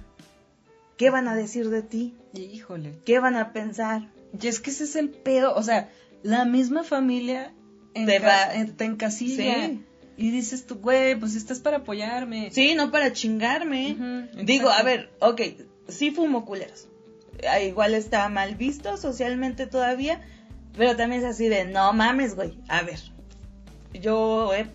¿Qué 0.96 1.10
van 1.10 1.28
a 1.28 1.36
decir 1.36 1.68
de 1.68 1.82
ti? 1.82 2.16
Híjole. 2.32 2.94
¿Qué 3.04 3.18
van 3.20 3.36
a 3.36 3.52
pensar? 3.52 4.08
Y 4.40 4.46
es 4.48 4.60
que 4.60 4.70
ese 4.70 4.84
es 4.84 4.96
el 4.96 5.10
pedo. 5.10 5.54
O 5.54 5.62
sea, 5.62 5.90
la 6.22 6.44
misma 6.46 6.82
familia 6.82 7.52
en 7.94 8.06
Te 8.06 8.18
va- 8.18 8.52
en- 8.54 8.74
te 8.76 8.84
encasilla. 8.86 9.66
Sí. 9.68 9.84
Y 10.16 10.30
dices 10.30 10.64
tú, 10.66 10.76
güey, 10.76 11.14
pues 11.14 11.34
estás 11.34 11.60
para 11.60 11.78
apoyarme. 11.78 12.50
Sí, 12.50 12.74
no 12.74 12.90
para 12.90 13.12
chingarme. 13.12 14.30
Digo, 14.42 14.70
a 14.70 14.82
ver, 14.82 15.10
ok, 15.20 15.42
sí 15.88 16.10
fumo 16.10 16.44
culeros. 16.44 16.88
Ah, 17.48 17.60
Igual 17.60 17.94
está 17.94 18.28
mal 18.30 18.54
visto 18.54 18.96
socialmente 18.96 19.66
todavía, 19.66 20.20
pero 20.76 20.96
también 20.96 21.20
es 21.22 21.28
así 21.28 21.48
de, 21.48 21.66
no 21.66 21.92
mames, 21.92 22.34
güey. 22.34 22.58
A 22.68 22.82
ver, 22.82 22.98
yo 23.92 24.54
he 24.54 24.66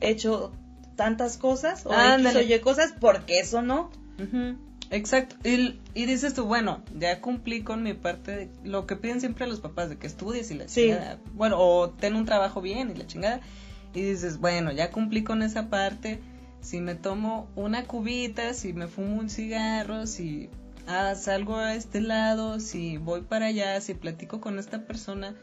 hecho 0.00 0.52
tantas 0.96 1.36
cosas 1.36 1.86
o 1.86 1.92
Ándale. 1.92 2.40
X 2.40 2.50
o 2.50 2.54
Y 2.56 2.60
cosas, 2.60 2.94
porque 2.98 3.38
eso 3.38 3.62
no? 3.62 3.90
Exacto. 4.90 5.36
Y, 5.48 5.78
y 5.94 6.06
dices 6.06 6.34
tú, 6.34 6.44
bueno, 6.44 6.82
ya 6.98 7.20
cumplí 7.20 7.62
con 7.62 7.82
mi 7.82 7.94
parte 7.94 8.32
de 8.32 8.48
lo 8.64 8.86
que 8.86 8.96
piden 8.96 9.20
siempre 9.20 9.46
los 9.46 9.60
papás, 9.60 9.88
de 9.88 9.96
que 9.96 10.06
estudies 10.06 10.50
y 10.50 10.54
la 10.54 10.68
Sí. 10.68 10.82
chingada. 10.88 11.18
Bueno, 11.34 11.56
o 11.58 11.88
ten 11.90 12.14
un 12.16 12.24
trabajo 12.24 12.60
bien 12.60 12.90
y 12.90 12.94
la 12.94 13.06
chingada. 13.06 13.40
Y 13.94 14.02
dices, 14.02 14.38
bueno, 14.38 14.72
ya 14.72 14.90
cumplí 14.90 15.22
con 15.24 15.42
esa 15.42 15.68
parte. 15.68 16.20
Si 16.60 16.80
me 16.80 16.94
tomo 16.94 17.48
una 17.56 17.84
cubita, 17.84 18.54
si 18.54 18.72
me 18.72 18.86
fumo 18.86 19.18
un 19.18 19.28
cigarro, 19.28 20.06
si 20.06 20.48
ah, 20.86 21.14
salgo 21.14 21.56
a 21.56 21.74
este 21.74 22.00
lado, 22.00 22.60
si 22.60 22.98
voy 22.98 23.22
para 23.22 23.46
allá, 23.46 23.80
si 23.80 23.94
platico 23.94 24.40
con 24.40 24.58
esta 24.58 24.86
persona, 24.86 25.34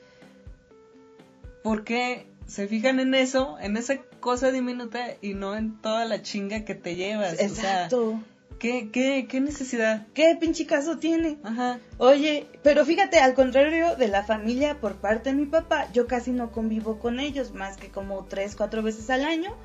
¿por 1.63 1.83
qué 1.83 2.25
se 2.47 2.67
fijan 2.67 2.99
en 2.99 3.13
eso, 3.13 3.57
en 3.59 3.77
esa 3.77 3.97
cosa 4.19 4.51
diminuta 4.51 5.07
y 5.21 5.33
no 5.33 5.55
en 5.55 5.81
toda 5.81 6.05
la 6.05 6.21
chinga 6.21 6.63
que 6.65 6.75
te 6.75 6.95
llevas? 6.95 7.39
Exacto. 7.39 8.21
¿Qué, 8.59 8.91
qué, 8.91 9.25
¿Qué 9.27 9.39
necesidad? 9.39 10.05
¿Qué 10.13 10.37
pinche 10.39 10.65
caso 10.65 10.97
tiene? 10.97 11.39
Ajá. 11.43 11.79
Oye, 11.97 12.47
pero 12.61 12.85
fíjate, 12.85 13.19
al 13.19 13.33
contrario 13.33 13.95
de 13.95 14.07
la 14.07 14.23
familia 14.23 14.79
por 14.79 14.95
parte 14.95 15.29
de 15.29 15.35
mi 15.35 15.45
papá, 15.45 15.91
yo 15.93 16.05
casi 16.05 16.31
no 16.31 16.51
convivo 16.51 16.99
con 16.99 17.19
ellos, 17.19 17.53
más 17.53 17.77
que 17.77 17.89
como 17.89 18.25
tres, 18.25 18.55
cuatro 18.55 18.83
veces 18.83 19.09
al 19.09 19.23
año. 19.23 19.55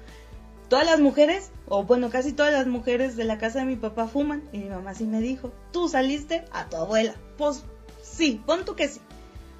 Todas 0.68 0.86
las 0.86 1.01
mujeres, 1.01 1.51
o 1.68 1.84
bueno, 1.84 2.09
casi 2.09 2.32
todas 2.32 2.53
las 2.53 2.66
mujeres 2.66 3.16
de 3.16 3.24
la 3.24 3.36
casa 3.36 3.59
de 3.59 3.66
mi 3.66 3.76
papá 3.76 4.09
fuman. 4.09 4.49
Y 4.53 4.59
mi 4.59 4.70
mamá 4.70 4.95
sí 4.95 5.05
me 5.05 5.20
dijo, 5.20 5.53
tú 5.72 5.88
saliste 5.88 6.45
a 6.53 6.68
tu 6.68 6.76
abuela. 6.76 7.14
Pues 7.36 7.64
sí, 8.03 8.40
pon 8.47 8.64
tú 8.64 8.74
que 8.74 8.88
sí. 8.88 9.01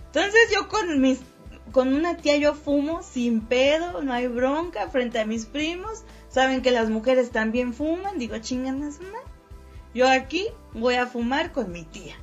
Entonces 0.07 0.51
yo 0.55 0.69
con 0.69 1.01
mis, 1.01 1.19
con 1.73 1.93
una 1.93 2.17
tía 2.17 2.37
yo 2.37 2.55
fumo 2.55 3.03
sin 3.03 3.43
pedo, 3.43 4.01
no 4.03 4.13
hay 4.13 4.29
bronca 4.29 4.89
frente 4.89 5.19
a 5.19 5.27
mis 5.27 5.45
primos. 5.45 6.05
Saben 6.35 6.63
que 6.63 6.73
las 6.73 6.91
mujeres 6.91 7.31
también 7.31 7.73
fuman, 7.73 8.19
digo, 8.19 8.37
chingan 8.39 8.83
a 8.83 8.91
su 8.91 9.05
madre. 9.05 9.21
Yo 9.95 10.11
aquí 10.11 10.49
voy 10.73 10.97
a 10.97 11.07
fumar 11.07 11.53
con 11.53 11.71
mi 11.71 11.85
tía. 11.85 12.17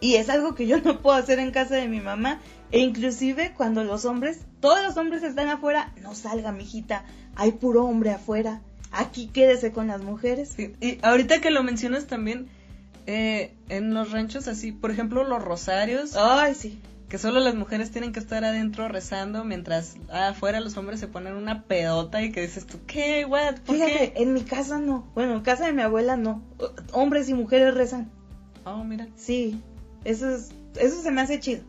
Y 0.00 0.14
es 0.14 0.30
algo 0.30 0.54
que 0.54 0.66
yo 0.66 0.80
no 0.80 1.02
puedo 1.02 1.14
hacer 1.14 1.38
en 1.38 1.50
casa 1.50 1.74
de 1.74 1.86
mi 1.86 2.00
mamá. 2.00 2.40
E 2.72 2.78
inclusive 2.78 3.52
cuando 3.54 3.84
los 3.84 4.06
hombres, 4.06 4.40
todos 4.60 4.82
los 4.82 4.96
hombres 4.96 5.22
están 5.22 5.50
afuera, 5.50 5.92
no 6.00 6.14
salga, 6.14 6.50
mijita, 6.50 7.04
hay 7.36 7.52
puro 7.52 7.84
hombre 7.84 8.10
afuera. 8.10 8.62
Aquí 8.90 9.26
quédese 9.26 9.70
con 9.70 9.88
las 9.88 10.00
mujeres. 10.00 10.54
Sí, 10.56 10.72
Y 10.80 10.98
ahorita 11.02 11.42
que 11.42 11.50
lo 11.50 11.62
mencionas 11.62 12.06
también, 12.06 12.48
eh, 13.04 13.52
en 13.68 13.92
los 13.92 14.12
ranchos 14.12 14.48
así, 14.48 14.72
por 14.72 14.90
ejemplo, 14.90 15.24
los 15.24 15.44
rosarios, 15.44 16.16
Ay, 16.16 16.54
sí. 16.54 16.80
Que 17.08 17.18
solo 17.18 17.40
las 17.40 17.54
mujeres 17.54 17.90
tienen 17.90 18.12
que 18.12 18.20
estar 18.20 18.44
adentro 18.44 18.86
rezando 18.88 19.44
mientras 19.44 19.96
afuera 20.12 20.60
los 20.60 20.76
hombres 20.76 21.00
se 21.00 21.08
ponen 21.08 21.34
una 21.34 21.62
pedota 21.64 22.22
y 22.22 22.32
que 22.32 22.42
dices 22.42 22.66
tú, 22.66 22.78
¿qué, 22.86 23.24
what? 23.24 23.56
¿Por 23.60 23.76
Fíjate, 23.76 24.12
qué? 24.12 24.22
en 24.22 24.34
mi 24.34 24.42
casa 24.42 24.78
no. 24.78 25.10
Bueno, 25.14 25.34
en 25.34 25.40
casa 25.40 25.66
de 25.66 25.72
mi 25.72 25.82
abuela 25.82 26.16
no. 26.16 26.42
Hombres 26.92 27.28
y 27.28 27.34
mujeres 27.34 27.74
rezan. 27.74 28.10
Oh, 28.64 28.84
mira. 28.84 29.08
Sí. 29.16 29.60
Eso 30.04 30.28
es, 30.30 30.50
eso 30.78 31.02
se 31.02 31.10
me 31.10 31.22
hace 31.22 31.40
chido. 31.40 31.62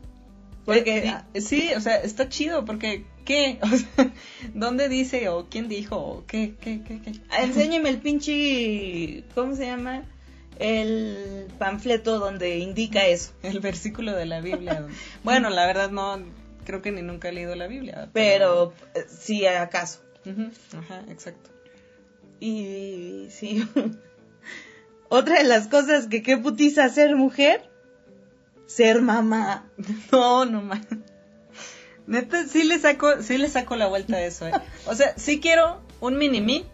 Porque 0.65 0.99
Eh, 1.07 1.13
y- 1.33 1.41
sí, 1.41 1.69
o 1.75 1.79
sea, 1.81 1.95
está 1.95 2.27
chido 2.29 2.65
porque 2.65 3.05
¿qué? 3.25 3.59
O 3.63 3.67
sea, 3.77 4.11
¿dónde 4.53 4.89
dice 4.89 5.29
o 5.29 5.47
quién 5.49 5.67
dijo 5.69 5.95
o 5.97 6.25
qué, 6.27 6.55
qué, 6.59 6.81
qué, 6.83 6.99
qué? 7.01 7.13
enséñeme 7.41 7.89
el 7.89 7.99
pinche, 7.99 9.23
¿cómo 9.35 9.55
se 9.55 9.65
llama? 9.65 10.03
El 10.59 11.47
panfleto 11.57 12.19
donde 12.19 12.57
indica 12.57 13.05
eso. 13.05 13.31
El 13.43 13.59
versículo 13.61 14.13
de 14.13 14.25
la 14.25 14.41
Biblia. 14.41 14.85
bueno, 15.23 15.49
la 15.49 15.65
verdad 15.65 15.89
no, 15.89 16.21
creo 16.65 16.81
que 16.81 16.91
ni 16.91 17.01
nunca 17.01 17.29
he 17.29 17.31
leído 17.31 17.55
la 17.55 17.67
Biblia. 17.67 18.09
Pero 18.13 18.73
eh, 18.93 19.05
sí, 19.09 19.45
acaso. 19.47 20.01
Ajá, 20.77 21.03
exacto. 21.09 21.49
Y 22.39 23.27
sí. 23.31 23.67
Otra 25.09 25.39
de 25.39 25.43
las 25.45 25.67
cosas 25.67 26.07
que 26.07 26.21
qué 26.21 26.37
putiza 26.37 26.87
ser 26.89 27.15
mujer, 27.15 27.69
ser 28.67 29.01
mamá. 29.01 29.65
No, 30.11 30.45
no 30.45 30.61
más. 30.61 30.81
Neta, 32.05 32.47
sí 32.47 32.63
le 32.63 32.79
saco, 32.79 33.21
sí 33.21 33.37
le 33.37 33.49
saco 33.49 33.75
la 33.75 33.87
vuelta 33.87 34.17
a 34.17 34.21
eso, 34.21 34.47
eh. 34.47 34.51
O 34.87 34.95
sea, 34.95 35.13
sí 35.17 35.39
quiero 35.39 35.81
un 35.99 36.17
mini 36.17 36.41
mí, 36.41 36.65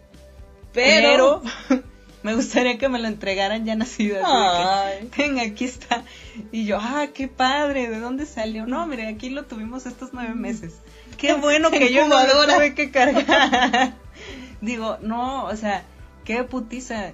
pero, 0.72 1.42
Pero- 1.68 1.82
me 2.26 2.34
gustaría 2.34 2.76
que 2.76 2.88
me 2.88 2.98
lo 2.98 3.06
entregaran 3.06 3.64
ya 3.64 3.76
nacido. 3.76 4.18
así 4.26 5.06
que, 5.10 5.40
aquí 5.40 5.64
está. 5.64 6.02
Y 6.50 6.64
yo, 6.64 6.76
ah, 6.80 7.06
qué 7.14 7.28
padre, 7.28 7.88
¿de 7.88 8.00
dónde 8.00 8.26
salió? 8.26 8.66
No, 8.66 8.84
mire, 8.88 9.06
aquí 9.06 9.30
lo 9.30 9.44
tuvimos 9.44 9.86
estos 9.86 10.10
nueve 10.12 10.34
meses. 10.34 10.74
Qué 11.18 11.34
bueno 11.34 11.70
que 11.70 11.92
yo 11.92 12.08
no 12.08 12.20
lo 12.26 12.52
tuve 12.52 12.74
que 12.74 12.90
cargar. 12.90 13.94
Digo, 14.60 14.98
no, 15.02 15.44
o 15.44 15.54
sea, 15.54 15.84
qué 16.24 16.42
putiza 16.42 17.12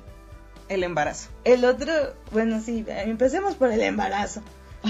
el 0.71 0.83
embarazo. 0.83 1.29
El 1.45 1.67
otro, 1.67 1.93
bueno, 2.31 2.63
sí, 2.65 2.83
empecemos 2.89 3.55
por 3.57 3.71
el 3.71 3.83
embarazo. 3.83 4.43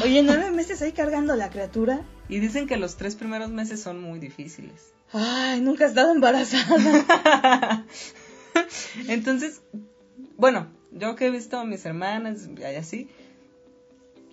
Oye, 0.04 0.22
nueve 0.22 0.50
meses 0.52 0.80
ahí 0.82 0.92
cargando 0.92 1.34
la 1.34 1.50
criatura. 1.50 2.02
Y 2.28 2.38
dicen 2.38 2.68
que 2.68 2.76
los 2.76 2.94
tres 2.96 3.16
primeros 3.16 3.50
meses 3.50 3.82
son 3.82 4.00
muy 4.00 4.20
difíciles. 4.20 4.92
Ay, 5.12 5.60
nunca 5.62 5.84
he 5.84 5.88
estado 5.88 6.12
embarazada. 6.12 7.84
Entonces, 9.08 9.62
bueno, 10.36 10.68
yo 10.90 11.16
que 11.16 11.26
he 11.26 11.30
visto 11.30 11.58
a 11.58 11.64
mis 11.64 11.84
hermanas 11.84 12.48
y 12.58 12.62
así, 12.62 13.08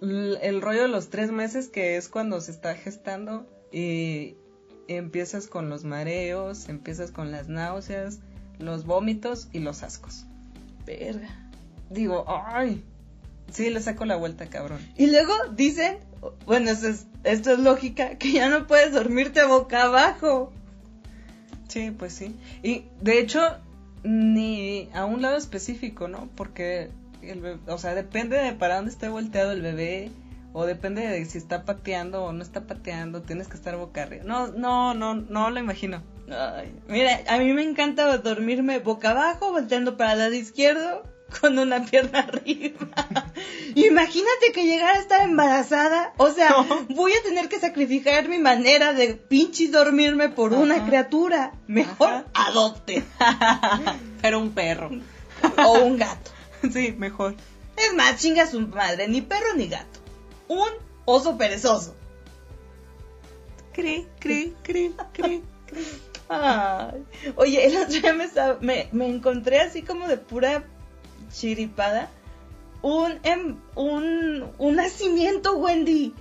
el 0.02 0.62
rollo 0.62 0.84
de 0.84 0.88
los 0.88 1.10
tres 1.10 1.32
meses 1.32 1.68
que 1.68 1.98
es 1.98 2.10
cuando 2.10 2.40
se 2.42 2.52
está 2.52 2.76
gestando 2.76 3.46
y 3.72 4.36
empiezas 4.88 5.48
con 5.48 5.70
los 5.70 5.84
mareos, 5.84 6.70
empiezas 6.70 7.12
con 7.12 7.32
las 7.32 7.48
náuseas, 7.48 8.20
los 8.58 8.86
vómitos 8.86 9.48
y 9.54 9.60
los 9.60 9.84
ascos. 9.84 10.26
Verga. 10.86 11.30
Digo, 11.90 12.26
ay, 12.28 12.84
sí, 13.52 13.70
le 13.70 13.82
saco 13.82 14.06
la 14.06 14.16
vuelta, 14.16 14.48
cabrón. 14.48 14.80
Y 14.98 15.08
luego 15.08 15.34
dicen, 15.56 15.98
bueno, 16.46 16.72
esto 16.72 16.88
es, 16.88 17.06
esto 17.24 17.54
es 17.54 17.60
lógica, 17.60 18.18
que 18.18 18.32
ya 18.32 18.50
no 18.50 18.68
puedes 18.68 18.94
dormirte 18.94 19.44
boca 19.46 19.84
abajo. 19.84 20.52
Sí, 21.68 21.92
pues 21.92 22.14
sí. 22.14 22.36
Y 22.64 22.86
de 23.02 23.20
hecho, 23.20 23.42
ni 24.04 24.90
a 24.94 25.06
un 25.06 25.22
lado 25.22 25.38
específico, 25.38 26.08
¿no? 26.08 26.30
Porque, 26.36 26.90
el 27.22 27.42
bebé- 27.42 27.60
o 27.68 27.78
sea, 27.78 27.94
depende 27.96 28.38
de 28.38 28.54
para 28.54 28.76
dónde 28.78 28.92
esté 28.92 29.10
volteado 29.10 29.52
el 29.52 29.62
bebé, 29.62 30.12
o 30.54 30.66
depende 30.66 31.06
de 31.06 31.26
si 31.26 31.38
está 31.38 31.64
pateando 31.64 32.24
o 32.24 32.34
no 32.34 32.42
está 32.42 32.62
pateando, 32.62 33.22
tienes 33.22 33.48
que 33.48 33.56
estar 33.56 33.76
boca 33.78 34.04
arriba. 34.04 34.24
No, 34.26 34.48
no, 34.48 34.94
no, 34.94 35.16
no 35.16 35.50
lo 35.50 35.60
imagino. 35.60 36.02
Mira, 36.88 37.22
a 37.28 37.38
mí 37.40 37.54
me 37.54 37.64
encanta 37.64 38.18
dormirme 38.18 38.80
boca 38.80 39.12
abajo, 39.12 39.52
volteando 39.52 39.98
para 39.98 40.14
el 40.14 40.20
lado 40.20 40.34
izquierdo, 40.34 41.04
con 41.40 41.58
una 41.60 41.86
pierna 41.86 42.20
arriba. 42.28 42.88
Imagínate 43.76 44.52
que 44.54 44.66
llegara 44.66 44.98
a 44.98 45.02
estar 45.02 45.22
embarazada. 45.22 46.14
O 46.18 46.30
sea, 46.32 46.56
voy 46.90 47.14
a 47.14 47.24
tener 47.24 47.50
que 47.50 47.60
sacrificar 47.60 48.28
mi 48.28 48.40
manera 48.40 48.94
de 48.94 49.14
pinches 49.16 49.72
dormirme 49.72 50.30
por 50.30 50.54
una 50.54 50.86
criatura. 50.86 51.54
Mejor 51.68 52.10
Ajá. 52.10 52.26
adopte. 52.34 53.04
Pero 54.22 54.40
un 54.40 54.52
perro. 54.52 54.90
O 55.66 55.80
un 55.80 55.98
gato. 55.98 56.32
Sí, 56.74 56.94
mejor. 56.98 57.36
Es 57.78 57.94
más, 57.94 58.18
chinga 58.18 58.46
su 58.46 58.60
madre, 58.60 59.08
ni 59.08 59.22
perro 59.22 59.54
ni 59.56 59.70
gato. 59.70 60.02
Un 60.50 60.68
oso 61.06 61.38
perezoso. 61.38 61.96
Cri, 63.72 64.06
cri, 64.20 64.54
cri, 64.64 64.94
cri. 65.14 65.42
Ay. 66.28 67.06
Oye, 67.38 67.66
el 67.68 67.78
otro 67.78 67.94
día 68.02 68.14
me, 68.14 68.28
me, 68.60 68.90
me 68.92 69.08
encontré 69.08 69.62
así 69.62 69.82
como 69.82 70.10
de 70.10 70.18
pura 70.18 70.66
chiripada 71.32 72.10
un, 72.82 73.20
em- 73.24 73.58
un, 73.76 74.46
un 74.58 74.76
nacimiento, 74.76 75.58
Wendy. 75.58 76.14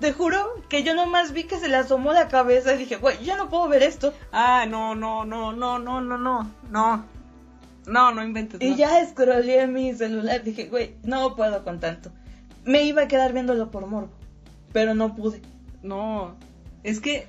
Te 0.00 0.12
juro 0.12 0.44
que 0.68 0.82
yo 0.82 0.94
nomás 0.94 1.32
vi 1.32 1.44
que 1.44 1.58
se 1.58 1.68
le 1.68 1.76
asomó 1.76 2.12
la 2.12 2.28
cabeza 2.28 2.74
y 2.74 2.78
dije, 2.78 2.96
güey, 2.96 3.22
yo 3.24 3.36
no 3.36 3.48
puedo 3.48 3.68
ver 3.68 3.82
esto. 3.82 4.12
Ah, 4.32 4.66
no, 4.68 4.94
no, 4.94 5.24
no, 5.24 5.52
no, 5.52 5.78
no, 5.78 6.00
no, 6.00 6.18
no, 6.18 6.50
no. 6.70 7.04
No, 7.86 8.12
no 8.12 8.22
inventes. 8.22 8.60
Y 8.60 8.70
no. 8.70 8.76
ya 8.76 9.06
scrollé 9.06 9.66
mi 9.66 9.94
celular, 9.94 10.42
dije, 10.42 10.66
güey, 10.66 10.96
no 11.04 11.34
puedo 11.36 11.64
con 11.64 11.80
tanto. 11.80 12.10
Me 12.64 12.82
iba 12.84 13.02
a 13.02 13.08
quedar 13.08 13.32
viéndolo 13.32 13.70
por 13.70 13.86
morbo, 13.86 14.12
pero 14.72 14.94
no 14.94 15.14
pude. 15.16 15.40
No, 15.82 16.36
es 16.84 17.00
que, 17.00 17.26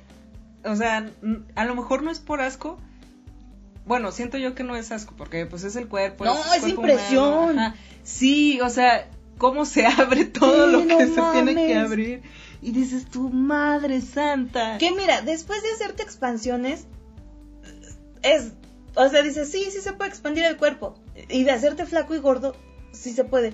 o 0.64 0.76
sea, 0.76 1.10
a 1.56 1.66
lo 1.66 1.76
mejor 1.76 2.04
no 2.04 2.12
es 2.12 2.20
por 2.20 2.41
asco. 2.41 2.78
Bueno, 3.86 4.12
siento 4.12 4.38
yo 4.38 4.56
que 4.56 4.64
no 4.64 4.76
es 4.76 4.92
asco, 4.92 5.14
porque 5.18 5.46
pues 5.46 5.64
es 5.64 5.76
el 5.76 5.88
cuerpo. 5.88 6.24
No, 6.26 6.36
es 6.54 6.62
cuerpo 6.62 6.68
impresión. 6.68 7.58
Sí, 8.04 8.60
o 8.62 8.70
sea, 8.70 9.08
cómo 9.38 9.66
se 9.66 9.86
abre 9.88 10.26
todo 10.26 10.68
Sí, 10.68 10.72
lo 10.72 10.88
que 10.88 11.06
no 11.06 11.16
se 11.16 11.32
tiene 11.34 11.56
que 11.68 11.76
abrir. 11.78 12.22
Y 12.62 12.72
dices, 12.72 13.06
tu 13.10 13.30
madre 13.30 14.00
santa. 14.02 14.78
Que 14.78 14.92
mira, 14.92 15.22
después 15.22 15.62
de 15.64 15.72
hacerte 15.72 16.02
expansiones, 16.04 16.86
es, 18.22 18.54
o 18.96 19.10
sea, 19.10 19.22
dices, 19.22 19.52
sí, 19.52 19.66
sí 19.72 19.82
se 19.82 19.94
puede 19.94 20.10
expandir 20.10 20.46
el 20.46 20.58
cuerpo. 20.58 20.96
Y 21.30 21.44
de 21.44 21.52
hacerte 21.52 21.86
flaco 21.86 22.16
y 22.16 22.20
gordo, 22.20 22.56
sí 22.94 23.12
se 23.12 23.26
puede. 23.26 23.54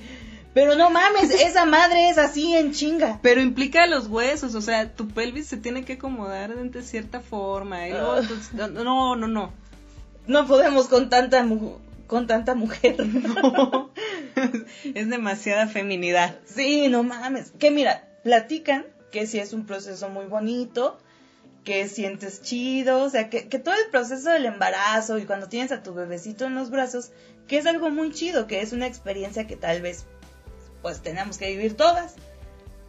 Pero 0.53 0.75
no 0.75 0.89
mames, 0.89 1.31
esa 1.41 1.65
madre 1.65 2.09
es 2.09 2.17
así 2.19 2.55
en 2.55 2.71
chinga. 2.71 3.19
Pero 3.21 3.41
implica 3.41 3.87
los 3.87 4.07
huesos, 4.07 4.53
o 4.55 4.61
sea, 4.61 4.93
tu 4.93 5.07
pelvis 5.07 5.47
se 5.47 5.57
tiene 5.57 5.85
que 5.85 5.93
acomodar 5.93 6.55
de 6.55 6.83
cierta 6.83 7.19
forma. 7.19 7.87
Y 7.87 7.91
luego, 7.91 8.13
Ah. 8.13 8.67
no, 8.67 9.15
no, 9.15 9.27
no. 9.27 9.53
No 10.29 10.45
podemos 10.47 10.87
con 10.87 11.09
tanta, 11.09 11.43
mu- 11.43 11.79
con 12.07 12.27
tanta 12.27 12.55
mujer. 12.55 12.95
No. 13.05 13.91
es 14.95 15.09
demasiada 15.09 15.67
feminidad. 15.67 16.37
Sí, 16.45 16.87
no 16.87 17.03
mames. 17.03 17.51
Que 17.59 17.71
mira, 17.71 18.07
platican 18.23 18.85
que 19.11 19.25
sí 19.27 19.39
es 19.39 19.51
un 19.53 19.65
proceso 19.65 20.07
muy 20.09 20.25
bonito, 20.27 20.97
que 21.63 21.87
sientes 21.89 22.41
chido, 22.41 23.03
o 23.03 23.09
sea, 23.09 23.29
que, 23.29 23.49
que 23.49 23.59
todo 23.59 23.73
el 23.75 23.89
proceso 23.91 24.29
del 24.29 24.45
embarazo 24.45 25.17
y 25.17 25.25
cuando 25.25 25.49
tienes 25.49 25.71
a 25.71 25.83
tu 25.83 25.93
bebecito 25.93 26.45
en 26.45 26.55
los 26.55 26.69
brazos, 26.69 27.11
que 27.47 27.57
es 27.57 27.65
algo 27.65 27.89
muy 27.89 28.11
chido, 28.11 28.47
que 28.47 28.61
es 28.61 28.71
una 28.71 28.87
experiencia 28.87 29.45
que 29.47 29.55
tal 29.57 29.81
vez 29.81 30.05
pues 30.81 31.01
tenemos 31.01 31.37
que 31.37 31.49
vivir 31.49 31.75
todas. 31.75 32.15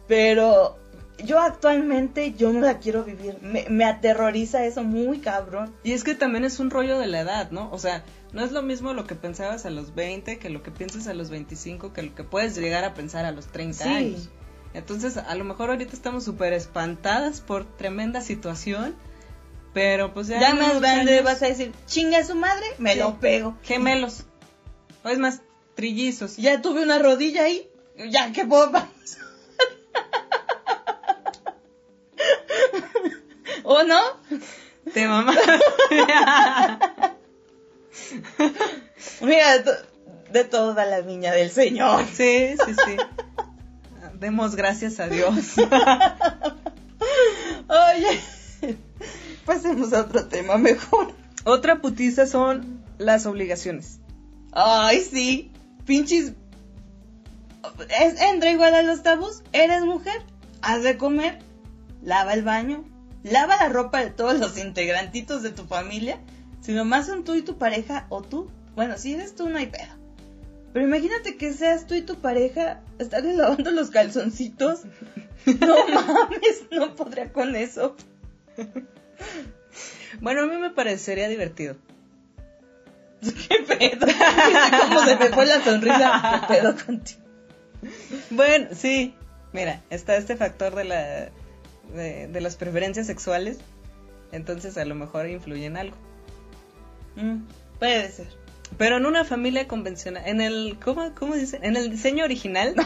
Pero 0.07 0.77
yo 1.23 1.39
actualmente 1.39 2.33
yo 2.33 2.51
no 2.51 2.61
la 2.61 2.79
quiero 2.79 3.03
vivir. 3.03 3.37
Me, 3.41 3.65
me 3.69 3.85
aterroriza 3.85 4.65
eso 4.65 4.83
muy 4.83 5.19
cabrón. 5.19 5.73
Y 5.83 5.91
es 5.93 6.03
que 6.03 6.15
también 6.15 6.43
es 6.43 6.59
un 6.59 6.69
rollo 6.69 6.97
de 6.99 7.07
la 7.07 7.21
edad, 7.21 7.51
¿no? 7.51 7.69
O 7.71 7.77
sea, 7.79 8.03
no 8.33 8.43
es 8.43 8.51
lo 8.51 8.61
mismo 8.61 8.93
lo 8.93 9.05
que 9.05 9.15
pensabas 9.15 9.65
a 9.65 9.69
los 9.69 9.93
20 9.95 10.39
que 10.39 10.49
lo 10.49 10.63
que 10.63 10.71
piensas 10.71 11.07
a 11.07 11.13
los 11.13 11.29
25 11.29 11.93
que 11.93 12.01
lo 12.03 12.15
que 12.15 12.23
puedes 12.23 12.55
llegar 12.55 12.83
a 12.83 12.93
pensar 12.93 13.25
a 13.25 13.31
los 13.31 13.47
30 13.47 13.83
Sí. 13.83 13.89
años. 13.89 14.29
Entonces, 14.73 15.17
a 15.17 15.35
lo 15.35 15.43
mejor 15.43 15.69
ahorita 15.69 15.93
estamos 15.93 16.23
súper 16.23 16.53
espantadas 16.53 17.41
por 17.41 17.65
tremenda 17.77 18.21
situación, 18.21 18.95
pero 19.73 20.13
pues 20.13 20.27
ya... 20.27 20.39
Ya 20.39 20.53
más 20.55 20.79
grande 20.79 21.13
años, 21.13 21.25
vas 21.25 21.41
a 21.43 21.47
decir, 21.47 21.73
chinga 21.87 22.23
su 22.23 22.35
madre, 22.35 22.65
me 22.77 22.93
Sí. 22.93 22.99
lo 22.99 23.19
pego. 23.19 23.57
Gemelos. 23.63 24.23
O 25.03 25.09
es 25.09 25.17
más, 25.19 25.41
trillizos. 25.75 26.37
Ya 26.37 26.61
tuve 26.61 26.83
una 26.83 26.99
rodilla 26.99 27.43
ahí, 27.43 27.67
ya 28.09 28.31
que 28.31 28.45
puedo 28.45 28.71
¿O 33.73 33.83
no? 33.83 33.99
Te 34.93 35.07
mamá. 35.07 35.33
Mira, 39.21 39.57
de, 39.57 39.63
to- 39.63 39.71
de 40.33 40.43
toda 40.43 40.85
la 40.85 40.99
viña 41.01 41.31
del 41.31 41.49
Señor. 41.51 42.05
sí, 42.13 42.55
sí, 42.65 42.73
sí. 42.85 42.97
Demos 44.19 44.55
gracias 44.55 44.99
a 44.99 45.07
Dios. 45.07 45.55
Oye, 47.67 48.19
pasemos 49.45 49.93
a 49.93 50.01
otro 50.01 50.27
tema 50.27 50.57
mejor. 50.57 51.13
Otra 51.45 51.79
putiza 51.81 52.27
son 52.27 52.83
las 52.97 53.25
obligaciones. 53.25 53.99
Ay, 54.51 54.99
sí, 55.01 55.51
pinches. 55.85 56.33
Es, 58.01 58.19
entra 58.21 58.51
igual 58.51 58.75
a 58.75 58.81
los 58.83 59.01
tabús. 59.01 59.41
Eres 59.53 59.83
mujer, 59.83 60.21
haz 60.61 60.83
de 60.83 60.97
comer, 60.97 61.39
lava 62.03 62.33
el 62.33 62.43
baño, 62.43 62.83
lava 63.23 63.55
la 63.57 63.69
ropa 63.69 64.03
de 64.03 64.09
todos 64.09 64.39
los 64.39 64.57
integrantitos 64.57 65.43
de 65.43 65.51
tu 65.51 65.65
familia. 65.65 66.19
Si 66.61 66.73
nomás 66.73 67.07
son 67.07 67.23
tú 67.23 67.35
y 67.35 67.41
tu 67.41 67.57
pareja, 67.57 68.05
o 68.09 68.21
tú, 68.21 68.49
bueno, 68.75 68.97
si 68.97 69.13
eres 69.13 69.35
tú, 69.35 69.49
no 69.49 69.57
hay 69.57 69.67
pedo. 69.67 70.01
Pero 70.73 70.85
imagínate 70.85 71.35
que 71.35 71.53
seas 71.53 71.87
tú 71.87 71.95
y 71.95 72.01
tu 72.01 72.15
pareja, 72.15 72.81
estarles 72.99 73.35
lavando 73.37 73.71
los 73.71 73.89
calzoncitos. 73.89 74.81
No 75.43 75.87
mames, 75.87 76.65
no 76.69 76.95
podría 76.95 77.33
con 77.33 77.55
eso. 77.55 77.95
Bueno, 80.19 80.43
a 80.43 80.45
mí 80.45 80.55
me 80.57 80.69
parecería 80.69 81.27
divertido. 81.27 81.77
¿Qué 83.21 83.65
pedo? 83.67 84.05
¿Viste 84.05 84.77
cómo 84.79 85.03
se 85.03 85.15
me 85.15 85.29
fue 85.29 85.45
la 85.47 85.63
sonrisa? 85.63 86.45
¿Qué 86.47 86.53
pedo 86.53 86.75
contigo? 86.85 87.21
Bueno, 88.29 88.67
sí. 88.75 89.15
Mira, 89.51 89.81
está 89.89 90.15
este 90.15 90.35
factor 90.35 90.75
de 90.75 90.83
la 90.83 91.29
de, 91.93 92.27
de 92.27 92.41
las 92.41 92.55
preferencias 92.55 93.07
sexuales. 93.07 93.59
Entonces 94.31 94.77
a 94.77 94.85
lo 94.85 94.95
mejor 94.95 95.27
influye 95.29 95.65
en 95.65 95.77
algo. 95.77 95.97
Mm, 97.15 97.43
puede 97.79 98.09
ser. 98.11 98.27
Pero 98.77 98.97
en 98.97 99.05
una 99.05 99.25
familia 99.25 99.67
convencional, 99.67 100.23
en 100.25 100.41
el 100.41 100.77
¿cómo, 100.83 101.13
cómo 101.13 101.35
dice? 101.35 101.59
En 101.61 101.75
el 101.75 101.91
diseño 101.91 102.23
original. 102.23 102.73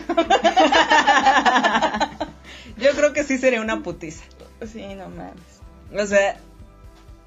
yo 2.78 2.91
creo 2.95 3.14
que 3.14 3.24
sí 3.24 3.38
sería 3.38 3.62
una 3.62 3.84
putiza. 3.84 4.24
Sí, 4.72 4.84
no 4.95 5.10
mames. 5.10 5.62
O 5.95 6.06
sea, 6.08 6.38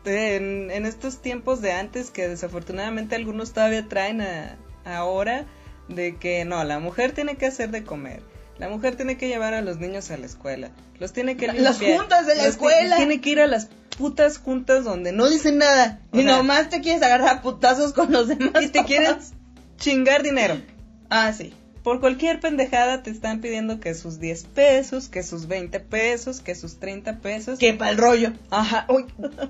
en, 0.05 0.70
en 0.70 0.87
estos 0.87 1.22
tiempos 1.22 1.61
de 1.61 1.72
antes 1.72 2.11
que 2.11 2.29
desafortunadamente 2.29 3.14
algunos 3.14 3.53
todavía 3.53 3.87
traen 3.89 4.22
a, 4.22 4.57
ahora 4.85 5.47
de 5.89 6.16
que 6.16 6.45
no, 6.45 6.62
la 6.64 6.81
mujer 6.81 7.12
tiene 7.12 7.37
que 7.37 7.47
hacer 7.47 7.70
de 7.70 7.85
comer. 7.85 8.22
La 8.59 8.68
mujer 8.68 8.96
tiene 8.96 9.16
que 9.16 9.28
llevar 9.28 9.54
a 9.54 9.62
los 9.62 9.78
niños 9.78 10.11
a 10.11 10.16
la 10.16 10.26
escuela. 10.26 10.70
Los 10.98 11.12
tiene 11.12 11.36
que 11.36 11.46
Las 11.46 11.78
limpiar. 11.78 11.98
juntas 12.00 12.26
de 12.26 12.34
la 12.34 12.44
los 12.44 12.54
escuela. 12.54 12.96
Tiene 12.96 13.20
que 13.20 13.30
ir 13.30 13.40
a 13.40 13.46
las 13.46 13.68
putas 13.96 14.38
juntas 14.38 14.84
donde 14.84 15.12
no 15.12 15.28
dicen 15.28 15.59
nada. 15.59 16.00
O 16.12 16.18
Y 16.18 16.22
sea, 16.24 16.36
nomás 16.36 16.68
te 16.68 16.80
quieres 16.80 17.02
agarrar 17.02 17.28
a 17.36 17.42
putazos 17.42 17.92
con 17.92 18.12
los 18.12 18.28
demás. 18.28 18.62
y 18.62 18.68
te 18.68 18.84
quieren 18.84 19.12
papás. 19.12 19.32
chingar 19.76 20.22
dinero. 20.22 20.61
Ah, 21.09 21.32
sí. 21.32 21.54
Por 21.84 22.00
cualquier 22.00 22.40
pendejada 22.40 23.02
te 23.02 23.11
están 23.11 23.40
pidiendo 23.40 23.78
que 23.80 23.94
sus 23.94 24.18
10 24.18 24.44
pesos, 24.44 25.09
que 25.09 25.22
sus 25.22 25.46
20 25.46 25.78
pesos, 25.80 26.40
que 26.40 26.54
sus 26.54 26.78
30 26.80 27.20
pesos. 27.20 27.59
Que 27.59 27.72
pa'l 27.74 27.96
rollo. 27.96 28.32
Ajá. 28.50 28.84
Uy, 28.88 29.06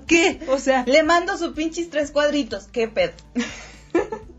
¿Qué? 0.07 0.39
O 0.47 0.57
sea, 0.59 0.83
Le 0.85 1.01
mando 1.03 1.37
sus 1.37 1.53
pinches 1.53 1.89
tres 1.89 2.11
cuadritos. 2.11 2.67
¿Qué 2.71 2.87
pedo? 2.87 3.11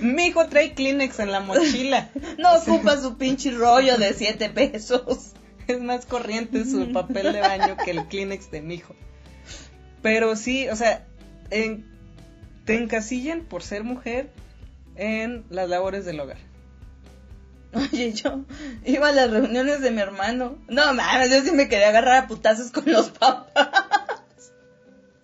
mi 0.00 0.26
hijo 0.26 0.46
trae 0.46 0.74
Kleenex 0.74 1.18
en 1.20 1.32
la 1.32 1.40
mochila. 1.40 2.10
No 2.38 2.54
ocupa 2.56 3.00
su 3.00 3.16
pinche 3.16 3.50
rollo 3.50 3.96
de 3.98 4.14
siete 4.14 4.48
pesos. 4.50 5.32
Es 5.66 5.80
más 5.80 6.06
corriente 6.06 6.64
su 6.64 6.92
papel 6.92 7.32
de 7.32 7.40
baño 7.40 7.76
que 7.84 7.90
el 7.90 8.06
Kleenex 8.06 8.50
de 8.50 8.62
mi 8.62 8.74
hijo. 8.74 8.94
Pero 10.02 10.36
sí, 10.36 10.68
o 10.68 10.76
sea, 10.76 11.04
en- 11.50 11.84
te 12.64 12.76
encasillan 12.76 13.40
por 13.42 13.62
ser 13.62 13.82
mujer 13.84 14.30
en 14.96 15.44
las 15.50 15.68
labores 15.68 16.04
del 16.04 16.20
hogar. 16.20 16.38
Oye, 17.74 18.12
yo 18.12 18.44
iba 18.86 19.08
a 19.08 19.12
las 19.12 19.30
reuniones 19.30 19.80
de 19.82 19.90
mi 19.90 20.00
hermano. 20.00 20.56
No 20.68 20.94
mames, 20.94 21.30
yo 21.30 21.42
sí 21.42 21.52
me 21.52 21.68
quería 21.68 21.88
agarrar 21.90 22.24
a 22.24 22.26
putazos 22.26 22.70
con 22.70 22.84
los 22.86 23.10
papás. 23.10 23.52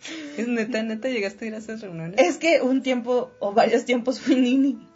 Es 0.37 0.49
neta, 0.49 0.83
neta, 0.83 1.09
llegaste 1.09 1.45
a 1.45 1.49
ir 1.49 1.55
a 1.55 1.59
esas 1.59 1.81
reuniones. 1.81 2.19
Es 2.19 2.39
que 2.39 2.61
un 2.63 2.83
tiempo 2.83 3.33
o 3.41 3.53
varios 3.53 3.85
tiempos 3.85 4.21
fui 4.21 4.37
nini. 4.37 4.89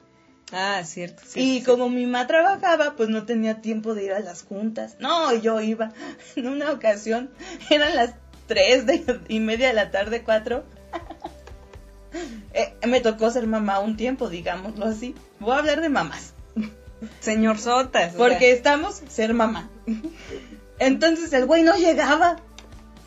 Ah, 0.53 0.83
cierto. 0.85 1.23
cierto, 1.25 1.41
y 1.41 1.53
cierto. 1.55 1.73
como 1.73 1.91
mi 1.91 2.07
mamá 2.07 2.27
trabajaba, 2.27 2.97
pues 2.97 3.09
no 3.11 3.27
tenía 3.27 3.61
tiempo 3.61 3.95
de 3.95 4.05
ir 4.05 4.13
a 4.13 4.21
las 4.21 4.43
juntas. 4.43 4.97
No, 4.99 5.35
yo 5.35 5.61
iba. 5.61 5.93
En 6.37 6.49
una 6.49 6.73
ocasión, 6.73 7.31
eran 7.71 7.95
las 7.95 8.15
3 8.47 8.87
de, 8.87 9.21
y 9.29 9.41
media 9.41 9.69
de 9.69 9.75
la 9.75 9.91
tarde, 9.91 10.23
4. 10.23 10.65
Eh, 12.55 12.75
me 12.87 13.03
tocó 13.03 13.31
ser 13.31 13.47
mamá 13.47 13.81
un 13.81 13.99
tiempo, 13.99 14.31
digámoslo 14.31 14.87
así. 14.87 15.15
Voy 15.41 15.53
a 15.53 15.59
hablar 15.59 15.83
de 15.83 15.91
mamás. 15.91 16.33
Señor 17.21 17.59
Sotas. 17.59 18.15
Porque 18.15 18.47
sea, 18.47 18.55
estamos 18.55 19.03
ser 19.09 19.35
mamá. 19.35 19.69
Entonces 20.79 21.33
el 21.35 21.45
güey 21.45 21.63
no 21.63 21.77
llegaba. 21.77 22.41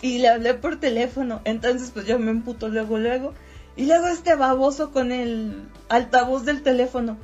Y 0.02 0.18
le 0.20 0.30
hablé 0.30 0.54
por 0.54 0.80
teléfono. 0.80 1.42
Entonces 1.46 1.92
pues 1.92 2.06
yo 2.06 2.18
me 2.20 2.32
emputo 2.32 2.70
luego, 2.70 2.98
luego. 2.98 3.34
Y 3.76 3.86
luego 3.86 4.08
este 4.08 4.36
baboso 4.36 4.92
con 4.92 5.12
el 5.12 5.64
altavoz 5.90 6.46
del 6.46 6.62
teléfono. 6.64 7.18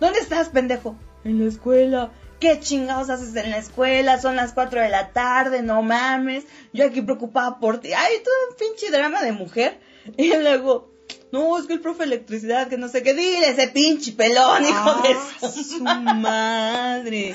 ¿Dónde 0.00 0.18
estás, 0.20 0.48
pendejo? 0.48 0.96
En 1.24 1.38
la 1.38 1.46
escuela. 1.46 2.10
¿Qué 2.40 2.58
chingados 2.58 3.10
haces 3.10 3.36
en 3.36 3.50
la 3.50 3.58
escuela? 3.58 4.18
Son 4.20 4.34
las 4.34 4.52
4 4.54 4.80
de 4.80 4.88
la 4.88 5.10
tarde, 5.10 5.62
no 5.62 5.82
mames. 5.82 6.44
Yo 6.72 6.86
aquí 6.86 7.02
preocupada 7.02 7.58
por 7.58 7.80
ti. 7.80 7.92
Ay, 7.92 8.14
todo 8.24 8.34
un 8.50 8.56
pinche 8.56 8.90
drama 8.90 9.22
de 9.22 9.32
mujer. 9.32 9.78
Y 10.16 10.28
luego, 10.28 10.90
no, 11.32 11.58
es 11.58 11.66
que 11.66 11.74
el 11.74 11.80
profe 11.80 12.00
de 12.00 12.14
electricidad, 12.14 12.68
que 12.68 12.78
no 12.78 12.88
sé 12.88 13.02
qué. 13.02 13.12
Dile 13.12 13.50
ese 13.50 13.68
pinche 13.68 14.12
pelón, 14.12 14.64
hijo 14.64 15.02
de 15.02 15.14
Ah, 15.14 15.48
su 15.52 15.64
su 15.64 15.84
madre. 15.84 17.34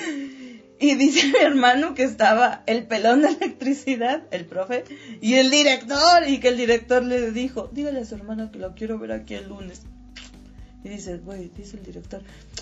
Y 0.92 0.96
dice 0.96 1.28
mi 1.28 1.40
hermano 1.40 1.94
que 1.96 2.04
estaba 2.04 2.64
el 2.66 2.86
pelón 2.86 3.22
de 3.22 3.30
electricidad, 3.30 4.24
el 4.32 4.46
profe, 4.46 4.84
y 5.22 5.36
el 5.36 5.50
director, 5.50 6.28
y 6.28 6.40
que 6.40 6.50
el 6.50 6.58
director 6.58 7.04
le 7.04 7.32
dijo, 7.32 7.70
dígale 7.72 8.02
a 8.02 8.06
su 8.06 8.16
hermano 8.16 8.52
que 8.52 8.60
lo 8.60 8.76
quiero 8.76 9.00
ver 9.00 9.12
aquí 9.12 9.36
el 9.36 9.50
lunes. 9.50 9.84
Y 10.84 10.90
dice, 10.90 11.18
güey, 11.18 11.50
dice 11.58 11.78
el 11.78 11.84
director, 11.84 12.22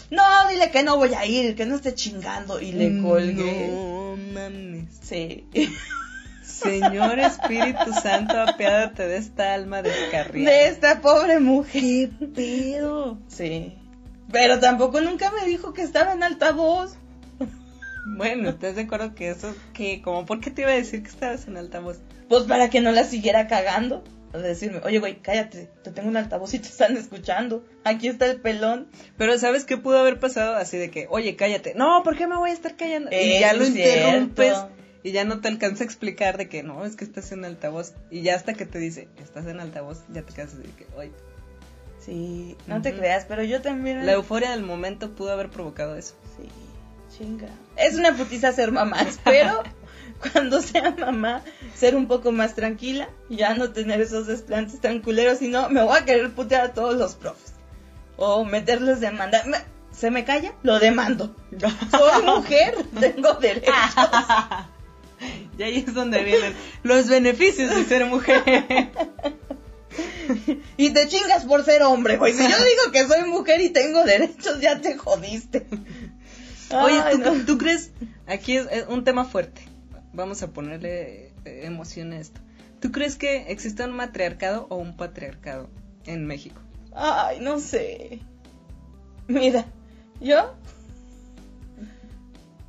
no, 0.09 0.24
dile 0.49 0.71
que 0.71 0.84
no 0.84 0.95
voy 0.95 1.13
a 1.13 1.26
ir, 1.26 1.55
que 1.55 1.65
no 1.65 1.76
esté 1.76 1.93
chingando. 1.93 2.61
Y 2.61 2.71
le 2.71 3.01
colgué. 3.01 3.67
No 3.67 4.15
mames. 4.34 4.86
Sí. 5.01 5.45
Señor 6.43 7.19
Espíritu 7.19 7.91
Santo, 8.01 8.39
apiádate 8.39 9.07
de 9.07 9.17
esta 9.17 9.53
alma 9.53 9.82
descarriada. 9.82 10.51
De 10.51 10.67
esta 10.67 11.01
pobre 11.01 11.39
mujer. 11.39 11.82
¿Qué 11.82 12.28
pedo? 12.34 13.17
Sí. 13.28 13.76
Pero 14.32 14.59
tampoco 14.59 15.01
nunca 15.01 15.32
me 15.32 15.45
dijo 15.45 15.74
que 15.74 15.82
estaba 15.82 16.13
en 16.13 16.24
altavoz. 16.24 16.95
Bueno, 18.06 18.49
¿estás 18.49 18.76
de 18.76 18.82
acuerdo 18.82 19.16
que 19.16 19.30
eso, 19.30 19.56
que 19.74 20.01
como, 20.01 20.26
por 20.26 20.39
qué 20.39 20.51
te 20.51 20.64
iba 20.64 20.72
a 20.72 20.76
decir 20.76 21.04
que 21.04 21.10
estabas 21.10 21.47
en 21.47 21.58
altavoz? 21.58 21.99
Pues 22.30 22.43
para 22.43 22.70
que 22.70 22.82
no 22.82 22.91
la 22.91 23.04
siguiera 23.04 23.47
cagando. 23.47 24.04
O 24.34 24.39
decirme, 24.39 24.82
oye, 24.84 24.97
güey, 24.97 25.22
cállate, 25.22 25.70
te 25.84 25.91
tengo 25.91 26.10
un 26.10 26.18
altavoz 26.18 26.56
y 26.56 26.60
te 26.60 26.68
están 26.68 26.97
escuchando. 26.97 27.64
Aquí 27.84 28.08
está 28.08 28.26
el 28.26 28.41
pelón. 28.41 28.88
Pero 29.16 29.38
¿sabes 29.38 29.64
qué 29.64 29.78
pudo 29.78 29.99
haber 29.99 30.20
pasado? 30.20 30.56
Así 30.56 30.78
de 30.78 30.89
que, 30.89 31.06
oye, 31.12 31.36
cállate. 31.36 31.76
No, 31.76 32.01
¿por 32.04 32.18
qué 32.18 32.26
me 32.26 32.36
voy 32.36 32.49
a 32.49 32.54
estar 32.54 32.76
callando? 32.76 33.12
y 33.12 33.39
ya 33.39 33.54
lo 33.54 33.64
es 33.64 33.70
interrumpes 33.70 34.58
y 35.04 35.12
ya 35.12 35.24
no 35.26 35.41
te 35.41 35.49
alcanza 35.49 35.84
a 35.84 35.86
explicar 35.86 36.38
de 36.38 36.49
que 36.49 36.64
no, 36.64 36.84
es 36.86 36.95
que 36.95 37.04
estás 37.04 37.32
en 37.32 37.45
altavoz. 37.45 37.93
Y 38.10 38.22
ya 38.22 38.36
hasta 38.36 38.54
que 38.54 38.66
te 38.66 38.80
dice, 38.80 39.08
estás 39.22 39.45
en 39.45 39.60
altavoz, 39.60 40.04
ya 40.12 40.24
te 40.24 40.34
quedas 40.34 40.58
de 40.58 40.64
que, 40.64 40.88
oye. 40.97 41.12
Sí, 41.99 42.58
no 42.68 42.82
te 42.82 42.93
creas, 42.93 43.26
pero 43.26 43.43
yo 43.43 43.62
también. 43.62 44.06
La 44.06 44.14
euforia 44.14 44.51
del 44.51 44.64
momento 44.64 45.12
pudo 45.12 45.32
haber 45.32 45.49
provocado 45.49 45.95
eso. 45.95 46.16
Chinga. 47.18 47.49
Es 47.76 47.95
una 47.95 48.16
putiza 48.16 48.51
ser 48.51 48.72
mamá, 48.72 49.01
espero 49.07 49.64
cuando 50.32 50.61
sea 50.61 50.91
mamá 50.97 51.43
ser 51.76 51.95
un 51.95 52.07
poco 52.07 52.32
más 52.32 52.55
tranquila, 52.55 53.09
ya 53.30 53.53
no 53.55 53.72
tener 53.72 54.01
esos 54.01 54.28
desplantes 54.28 54.80
tan 54.80 54.99
culeros, 54.99 55.39
si 55.39 55.49
no 55.49 55.70
me 55.70 55.84
voy 55.84 55.97
a 55.97 56.05
querer 56.05 56.32
putear 56.32 56.66
a 56.66 56.74
todos 56.74 56.95
los 56.95 57.16
profes. 57.16 57.53
O 58.16 58.45
meterles 58.45 58.99
demanda. 58.99 59.43
¿Se 59.91 60.09
me 60.11 60.24
calla? 60.24 60.53
Lo 60.64 60.80
demando. 60.80 61.36
Soy 61.91 62.24
mujer, 62.26 62.76
tengo 62.99 63.34
derechos. 63.34 63.74
Y 65.57 65.64
ahí 65.64 65.86
es 65.88 65.93
donde 65.93 66.22
vienen 66.22 66.53
los 66.82 67.07
beneficios 67.07 67.74
de 67.74 67.86
ser 67.86 68.05
mujer. 68.05 68.43
y 70.76 70.89
te 70.89 71.07
chingas 71.07 71.45
por 71.45 71.64
ser 71.64 71.84
hombre, 71.84 72.18
güey. 72.18 72.34
Si 72.34 72.41
yo 72.41 72.57
digo 72.57 72.91
que 72.91 73.07
soy 73.07 73.24
mujer 73.30 73.61
y 73.61 73.70
tengo 73.70 74.03
derechos, 74.03 74.59
ya 74.59 74.82
te 74.82 74.97
jodiste. 74.97 75.66
Oye, 76.74 77.01
¿tú, 77.45 77.57
crees? 77.57 77.91
Aquí 78.28 78.57
es, 78.57 78.67
un 78.88 79.03
tema 79.03 79.26
fuerte. 79.26 79.61
Vamos 80.13 80.43
a 80.43 80.51
ponerle 80.51 81.32
eh, 81.45 81.61
emoción 81.63 82.13
a 82.13 82.19
esto. 82.19 82.41
¿Tú 82.80 82.91
crees 82.91 83.15
que 83.15 83.51
existe 83.51 83.84
un 83.84 83.91
matriarcado 83.91 84.67
o 84.69 84.76
un 84.76 84.95
patriarcado 84.97 85.69
en 86.05 86.26
México? 86.26 86.61
Ay, 86.93 87.39
no 87.39 87.59
sé. 87.59 88.19
Mira, 89.28 89.65
yo 90.19 90.53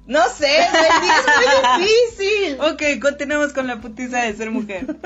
no 0.07 0.29
sé, 0.29 0.59
es 0.61 1.79
muy 1.79 1.87
difícil. 1.87 2.61
ok, 2.61 3.01
continuemos 3.01 3.53
con 3.53 3.67
la 3.67 3.81
putiza 3.81 4.19
de 4.19 4.35
ser 4.35 4.51
mujer. 4.51 4.97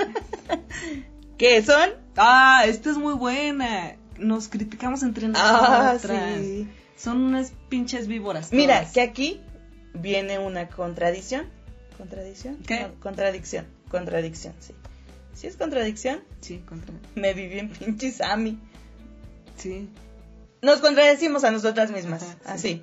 ¿Qué 1.38 1.62
son? 1.62 1.90
Ah, 2.16 2.64
esta 2.66 2.90
es 2.90 2.96
muy 2.96 3.14
buena. 3.14 3.94
Nos 4.18 4.48
criticamos 4.48 5.04
entre 5.04 5.26
ah, 5.26 5.28
nosotras. 5.28 6.04
Ah, 6.04 6.38
sí. 6.40 6.68
Son 6.98 7.22
unas 7.22 7.52
pinches 7.68 8.08
víboras. 8.08 8.52
Mira, 8.52 8.90
que 8.92 9.00
aquí 9.00 9.40
viene 9.94 10.38
una 10.38 10.68
contradicción. 10.68 11.46
¿Contradicción? 11.96 12.56
¿Qué? 12.66 12.88
contradicción. 13.00 13.66
Contradicción, 13.88 14.54
sí. 14.58 14.74
¿Sí 15.32 15.46
es 15.46 15.56
contradicción? 15.56 16.24
Sí, 16.40 16.58
contradicción. 16.58 17.12
Me 17.14 17.34
viví 17.34 17.60
en 17.60 17.70
pinches 17.70 18.20
Ami. 18.20 18.58
Sí. 19.56 19.88
Nos 20.60 20.80
contradecimos 20.80 21.44
a 21.44 21.52
nosotras 21.52 21.92
mismas, 21.92 22.36
así. 22.44 22.82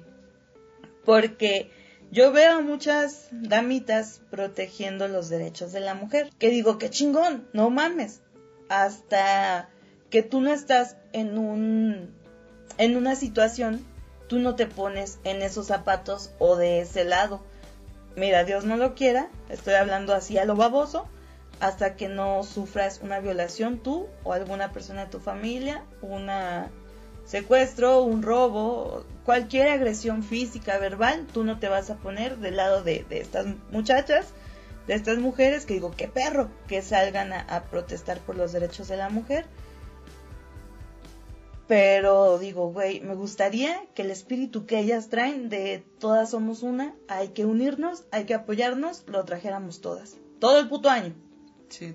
Porque 1.03 1.69
yo 2.09 2.31
veo 2.31 2.59
a 2.59 2.61
muchas 2.61 3.27
damitas 3.31 4.21
protegiendo 4.31 5.09
los 5.09 5.27
derechos 5.29 5.73
de 5.73 5.81
la 5.81 5.93
mujer. 5.93 6.29
Que 6.39 6.49
digo, 6.49 6.77
qué 6.77 6.89
chingón, 6.89 7.45
no 7.51 7.69
mames. 7.69 8.21
Hasta 8.69 9.69
que 10.09 10.23
tú 10.23 10.39
no 10.39 10.53
estás 10.53 10.95
en 11.11 11.37
un 11.37 12.15
en 12.77 12.95
una 12.97 13.15
situación, 13.15 13.85
tú 14.27 14.39
no 14.39 14.55
te 14.55 14.67
pones 14.67 15.19
en 15.23 15.41
esos 15.41 15.67
zapatos 15.67 16.31
o 16.39 16.55
de 16.55 16.79
ese 16.81 17.05
lado. 17.05 17.41
Mira, 18.15 18.43
Dios 18.43 18.65
no 18.65 18.77
lo 18.77 18.95
quiera, 18.95 19.29
estoy 19.49 19.73
hablando 19.73 20.13
así 20.13 20.37
a 20.37 20.45
lo 20.45 20.55
baboso, 20.55 21.07
hasta 21.59 21.95
que 21.95 22.07
no 22.07 22.43
sufras 22.43 22.99
una 23.01 23.19
violación 23.19 23.79
tú 23.79 24.07
o 24.23 24.33
alguna 24.33 24.71
persona 24.71 25.05
de 25.05 25.11
tu 25.11 25.19
familia, 25.19 25.83
una 26.01 26.69
secuestro, 27.25 28.03
un 28.03 28.21
robo, 28.21 29.03
cualquier 29.25 29.69
agresión 29.69 30.23
física, 30.23 30.77
verbal, 30.77 31.27
tú 31.33 31.43
no 31.43 31.59
te 31.59 31.67
vas 31.67 31.89
a 31.89 31.95
poner 31.95 32.37
del 32.37 32.57
lado 32.57 32.83
de, 32.83 33.05
estas 33.09 33.47
muchachas, 33.71 34.27
de 34.87 34.93
estas 34.93 35.17
mujeres, 35.17 35.65
que 35.65 35.73
digo, 35.73 35.91
qué 35.91 36.07
perro, 36.07 36.49
que 36.67 36.81
salgan 36.81 37.33
a, 37.33 37.63
protestar 37.63 38.19
por 38.19 38.37
los 38.37 38.51
derechos 38.53 38.87
de 38.87 38.97
la 38.97 39.09
mujer. 39.09 39.45
Pero 41.67 42.37
digo, 42.37 42.71
güey, 42.71 43.01
me 43.01 43.15
gustaría 43.15 43.81
que 43.95 44.03
el 44.03 44.11
espíritu 44.11 44.65
que 44.65 44.79
ellas 44.79 45.09
traen 45.09 45.49
de 45.49 45.83
todas 45.99 46.31
somos 46.31 46.61
una, 46.61 46.93
hay 47.07 47.29
que 47.29 47.45
unirnos, 47.45 48.05
hay 48.11 48.25
que 48.25 48.35
apoyarnos, 48.35 49.03
lo 49.07 49.23
trajéramos 49.25 49.81
todas. 49.81 50.15
Todo 50.39 50.59
el 50.59 50.69
puto 50.69 50.89
año. 50.89 51.13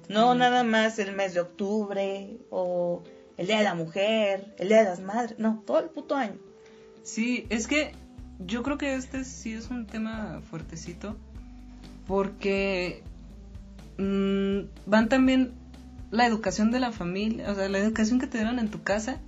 no 0.08 0.34
nada 0.34 0.64
más 0.64 0.98
el 0.98 1.12
mes 1.14 1.34
de 1.34 1.40
octubre 1.40 2.38
o 2.50 3.04
el 3.36 3.46
Día 3.46 3.58
de 3.58 3.64
la 3.64 3.74
Mujer, 3.74 4.54
el 4.58 4.68
Día 4.68 4.78
de 4.78 4.90
las 4.90 5.00
Madres, 5.00 5.38
no, 5.38 5.62
todo 5.64 5.78
el 5.78 5.88
puto 5.90 6.16
año. 6.16 6.38
Sí, 7.04 7.46
es 7.48 7.68
que 7.68 7.92
yo 8.44 8.62
creo 8.62 8.76
que 8.76 8.94
este 8.94 9.24
sí 9.24 9.52
es 9.52 9.70
un 9.70 9.86
tema 9.86 10.42
fuertecito 10.50 11.16
porque 12.06 13.02
mm, 13.98 14.62
van 14.86 15.08
también 15.08 15.52
la 16.10 16.26
educación 16.26 16.70
de 16.72 16.80
la 16.80 16.90
familia, 16.90 17.50
o 17.50 17.54
sea, 17.54 17.68
la 17.68 17.78
educación 17.78 18.18
que 18.18 18.26
te 18.26 18.38
dieron 18.38 18.58
en 18.58 18.68
tu 18.68 18.82
casa, 18.82 19.20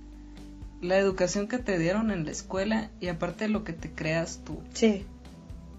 la 0.83 0.97
educación 0.97 1.47
que 1.47 1.57
te 1.57 1.79
dieron 1.79 2.11
en 2.11 2.25
la 2.25 2.31
escuela 2.31 2.91
y 2.99 3.07
aparte 3.07 3.47
lo 3.47 3.63
que 3.63 3.73
te 3.73 3.89
creas 3.89 4.41
tú. 4.45 4.59
Sí. 4.73 5.05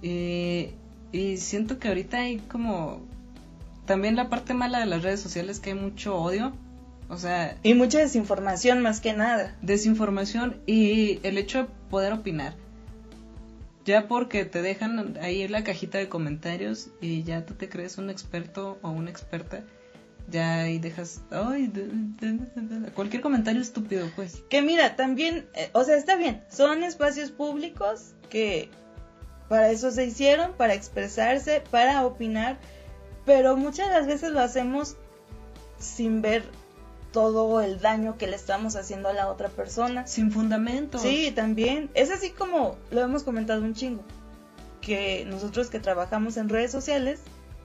Y, 0.02 0.70
y 1.12 1.36
siento 1.36 1.78
que 1.78 1.88
ahorita 1.88 2.18
hay 2.18 2.38
como 2.38 3.00
también 3.86 4.16
la 4.16 4.28
parte 4.28 4.54
mala 4.54 4.80
de 4.80 4.86
las 4.86 5.02
redes 5.02 5.20
sociales 5.20 5.60
que 5.60 5.70
hay 5.70 5.76
mucho 5.76 6.16
odio 6.16 6.52
o 7.08 7.16
sea... 7.16 7.56
Y 7.62 7.74
mucha 7.74 7.98
desinformación 7.98 8.80
más 8.82 9.00
que 9.00 9.12
nada. 9.12 9.56
Desinformación 9.62 10.60
y 10.66 11.20
el 11.22 11.38
hecho 11.38 11.58
de 11.58 11.68
poder 11.90 12.12
opinar. 12.12 12.54
Ya 13.84 14.08
porque 14.08 14.44
te 14.44 14.62
dejan 14.62 15.18
ahí 15.20 15.42
en 15.42 15.52
la 15.52 15.62
cajita 15.62 15.98
de 15.98 16.08
comentarios 16.08 16.88
y 17.00 17.22
ya 17.22 17.44
tú 17.44 17.54
te 17.54 17.68
crees 17.68 17.98
un 17.98 18.08
experto 18.08 18.78
o 18.80 18.90
una 18.90 19.10
experta, 19.10 19.62
ya 20.28 20.60
ahí 20.60 20.78
dejas, 20.78 21.22
ay, 21.30 21.70
cualquier 22.94 23.22
comentario 23.22 23.60
estúpido, 23.60 24.08
pues. 24.16 24.42
Que 24.48 24.62
mira, 24.62 24.96
también, 24.96 25.46
eh, 25.54 25.70
o 25.72 25.84
sea, 25.84 25.96
está 25.96 26.16
bien, 26.16 26.42
son 26.50 26.82
espacios 26.82 27.30
públicos 27.30 28.14
que 28.30 28.70
para 29.48 29.70
eso 29.70 29.90
se 29.90 30.06
hicieron, 30.06 30.54
para 30.54 30.74
expresarse, 30.74 31.62
para 31.70 32.04
opinar, 32.06 32.58
pero 33.26 33.56
muchas 33.56 33.88
de 33.88 33.94
las 33.94 34.06
veces 34.06 34.32
lo 34.32 34.40
hacemos 34.40 34.96
sin 35.78 36.22
ver 36.22 36.44
todo 37.12 37.60
el 37.60 37.80
daño 37.80 38.18
que 38.18 38.26
le 38.26 38.34
estamos 38.34 38.74
haciendo 38.74 39.08
a 39.08 39.12
la 39.12 39.28
otra 39.28 39.48
persona. 39.48 40.06
Sin 40.06 40.32
fundamento. 40.32 40.98
Sí, 40.98 41.30
también. 41.30 41.90
Es 41.94 42.10
así 42.10 42.30
como 42.30 42.76
lo 42.90 43.02
hemos 43.02 43.22
comentado 43.22 43.62
un 43.62 43.74
chingo. 43.74 44.02
Que 44.80 45.24
nosotros 45.26 45.70
que 45.70 45.78
trabajamos 45.78 46.36
en 46.36 46.48
redes 46.48 46.72
sociales, 46.72 47.20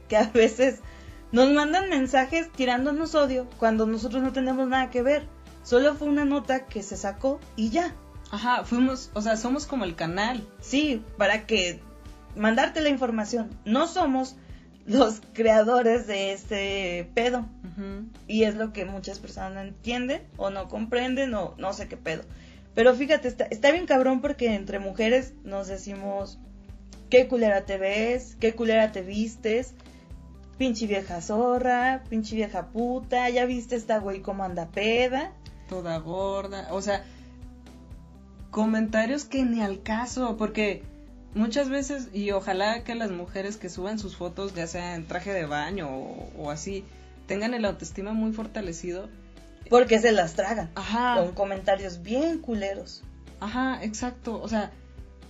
que 0.08 0.18
a 0.18 0.30
veces 0.30 0.82
nos 1.32 1.52
mandan 1.52 1.90
mensajes 1.90 2.52
tirándonos 2.52 3.16
odio 3.16 3.48
cuando 3.58 3.86
nosotros 3.86 4.24
no 4.24 4.34
tenemos 4.34 4.68
nada 4.68 4.90
que 4.90 5.02
ver. 5.02 5.28
Solo 5.64 5.94
fue 5.96 6.08
una 6.08 6.26
nota 6.26 6.66
que 6.66 6.82
se 6.82 6.98
sacó 6.98 7.40
y 7.56 7.70
ya. 7.70 7.94
Ajá, 8.32 8.64
fuimos, 8.64 9.12
o 9.14 9.22
sea, 9.22 9.38
somos 9.38 9.66
como 9.66 9.86
el 9.86 9.96
canal. 9.96 10.48
Sí, 10.62 11.04
para 11.18 11.46
que 11.46 11.80
mandarte 12.36 12.82
la 12.82 12.90
información. 12.90 13.50
No 13.66 13.88
somos 13.88 14.36
los 14.86 15.22
creadores 15.34 16.08
de 16.08 16.34
ese 16.34 17.10
pedo. 17.14 17.46
Y 18.28 18.44
es 18.44 18.56
lo 18.56 18.74
que 18.74 18.84
muchas 18.84 19.20
personas 19.20 19.54
no 19.54 19.62
entienden 19.62 20.22
o 20.36 20.50
no 20.50 20.68
comprenden 20.68 21.34
o 21.34 21.56
no 21.58 21.72
sé 21.72 21.88
qué 21.88 21.96
pedo. 21.96 22.24
Pero 22.76 22.94
fíjate, 22.94 23.30
está, 23.30 23.46
está 23.46 23.72
bien 23.72 23.86
cabrón 23.86 24.20
porque 24.20 24.54
entre 24.54 24.80
mujeres 24.80 25.34
nos 25.46 25.68
decimos, 25.68 26.40
qué 27.10 27.30
culera 27.30 27.66
te 27.66 27.78
ves, 27.78 28.36
qué 28.40 28.54
culera 28.54 28.92
te 28.92 29.02
vistes, 29.02 29.76
pinche 30.60 30.86
vieja 30.86 31.22
zorra, 31.22 32.04
pinche 32.10 32.36
vieja 32.36 32.68
puta, 32.68 33.30
ya 33.30 33.46
viste 33.46 33.76
esta 33.76 33.98
güey 33.98 34.22
como 34.22 34.44
anda 34.44 34.68
peda. 34.68 35.32
Toda 35.70 35.98
gorda, 36.00 36.68
o 36.72 36.82
sea, 36.82 37.04
comentarios 38.52 39.24
que 39.24 39.44
ni 39.44 39.62
al 39.62 39.82
caso, 39.82 40.36
porque 40.38 40.84
muchas 41.34 41.70
veces, 41.70 42.10
y 42.14 42.32
ojalá 42.32 42.84
que 42.84 42.94
las 42.94 43.10
mujeres 43.10 43.56
que 43.56 43.70
suban 43.70 44.00
sus 44.00 44.18
fotos, 44.18 44.54
ya 44.54 44.68
sea 44.68 44.96
en 44.96 45.08
traje 45.08 45.32
de 45.32 45.46
baño 45.46 45.90
o, 45.90 46.52
así, 46.52 46.84
tengan 47.26 47.54
el 47.54 47.64
autoestima 47.64 48.12
muy 48.12 48.34
fortalecido. 48.34 49.08
Porque 49.70 50.00
se 50.00 50.12
las 50.12 50.34
tragan. 50.34 50.70
Ajá. 50.76 51.24
Con 51.24 51.34
comentarios 51.34 52.02
bien 52.04 52.40
culeros. 52.40 53.04
Ajá, 53.40 53.82
exacto. 53.84 54.42
O 54.42 54.50
sea, 54.50 54.72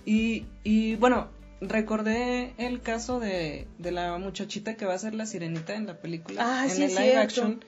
y, 0.04 0.46
y 0.64 0.96
bueno, 0.96 1.28
recordé 1.60 2.54
el 2.58 2.80
caso 2.80 3.20
de, 3.20 3.66
de 3.78 3.92
la 3.92 4.16
muchachita 4.18 4.76
que 4.76 4.86
va 4.86 4.94
a 4.94 4.98
ser 4.98 5.14
la 5.14 5.26
sirenita 5.26 5.74
en 5.74 5.86
la 5.86 5.98
película. 5.98 6.42
Ah, 6.44 6.66
en 6.66 6.82
el 6.82 6.94
live 6.94 7.16
action. 7.16 7.64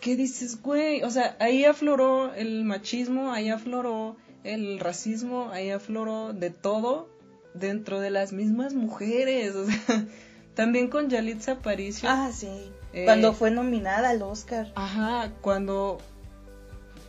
¿Qué 0.00 0.14
dices, 0.14 0.62
güey? 0.62 1.02
O 1.02 1.10
sea, 1.10 1.36
ahí 1.40 1.64
afloró 1.64 2.34
el 2.34 2.64
machismo, 2.64 3.32
ahí 3.32 3.48
afloró 3.48 4.16
el 4.44 4.78
racismo, 4.78 5.50
ahí 5.52 5.70
afloró 5.70 6.32
de 6.32 6.50
todo 6.50 7.08
dentro 7.54 8.00
de 8.00 8.10
las 8.10 8.32
mismas 8.32 8.74
mujeres, 8.74 9.54
o 9.54 9.66
sea, 9.66 10.04
también 10.54 10.88
con 10.88 11.08
Yalitza 11.08 11.52
Aparicio. 11.52 12.08
Ah, 12.10 12.30
sí. 12.32 12.48
Eh, 12.92 13.04
cuando 13.04 13.32
fue 13.32 13.50
nominada 13.50 14.10
al 14.10 14.22
Oscar. 14.22 14.72
Ajá, 14.74 15.32
cuando 15.40 15.98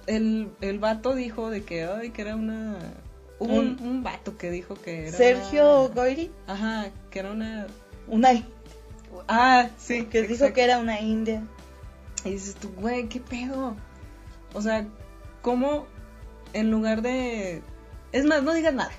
el, 0.07 0.49
el 0.61 0.79
vato 0.79 1.13
dijo 1.13 1.49
de 1.49 1.63
que, 1.63 1.83
ay, 1.83 2.09
que 2.11 2.21
era 2.21 2.35
una... 2.35 2.77
Hubo 3.39 3.53
un, 3.53 3.79
un, 3.81 4.03
vato 4.03 4.37
que 4.37 4.49
dijo 4.49 4.75
que 4.75 5.07
era... 5.07 5.17
Sergio 5.17 5.89
Goyri. 5.89 6.31
Ajá, 6.47 6.89
que 7.11 7.19
era 7.19 7.31
una... 7.31 7.67
Una... 8.07 8.31
Ah, 9.27 9.69
sí. 9.77 10.05
Que 10.05 10.23
dijo 10.23 10.51
que 10.53 10.63
era 10.63 10.79
una 10.79 10.99
india. 11.01 11.43
Y 12.25 12.31
dices 12.31 12.55
tú, 12.55 12.69
güey, 12.79 13.07
¿qué 13.09 13.19
pedo? 13.19 13.75
O 14.53 14.61
sea, 14.61 14.87
¿cómo 15.41 15.85
en 16.53 16.71
lugar 16.71 17.01
de... 17.01 17.61
Es 18.11 18.25
más, 18.25 18.41
no 18.41 18.53
digas 18.53 18.73
nada. 18.73 18.91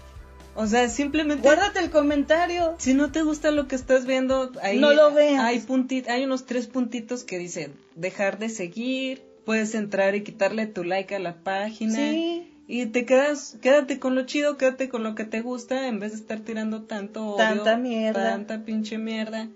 O 0.54 0.66
sea, 0.66 0.88
simplemente. 0.88 1.42
Guárdate 1.42 1.78
el 1.78 1.88
comentario. 1.90 2.74
Si 2.78 2.92
no 2.92 3.12
te 3.12 3.22
gusta 3.22 3.52
lo 3.52 3.68
que 3.68 3.76
estás 3.76 4.06
viendo, 4.06 4.50
ahí. 4.60 4.80
No 4.80 4.92
lo 4.92 5.14
veas. 5.14 5.40
Hay, 5.40 5.64
hay 6.08 6.24
unos 6.24 6.46
tres 6.46 6.66
puntitos 6.66 7.22
que 7.22 7.38
dicen 7.38 7.74
dejar 7.94 8.40
de 8.40 8.48
seguir. 8.48 9.22
Puedes 9.44 9.76
entrar 9.76 10.16
y 10.16 10.24
quitarle 10.24 10.66
tu 10.66 10.82
like 10.82 11.14
a 11.14 11.20
la 11.20 11.36
página. 11.36 11.94
Sí. 11.94 12.52
Y 12.70 12.84
te 12.86 13.06
quedas, 13.06 13.56
quédate 13.62 13.98
con 13.98 14.14
lo 14.14 14.26
chido, 14.26 14.58
quédate 14.58 14.90
con 14.90 15.02
lo 15.02 15.14
que 15.14 15.24
te 15.24 15.40
gusta, 15.40 15.88
en 15.88 16.00
vez 16.00 16.12
de 16.12 16.18
estar 16.18 16.40
tirando 16.40 16.82
tanto 16.82 17.34
Tanta 17.36 17.78
mierda. 17.78 18.22
Tanta 18.22 18.62
pinche 18.64 18.98
mierda. 18.98 19.48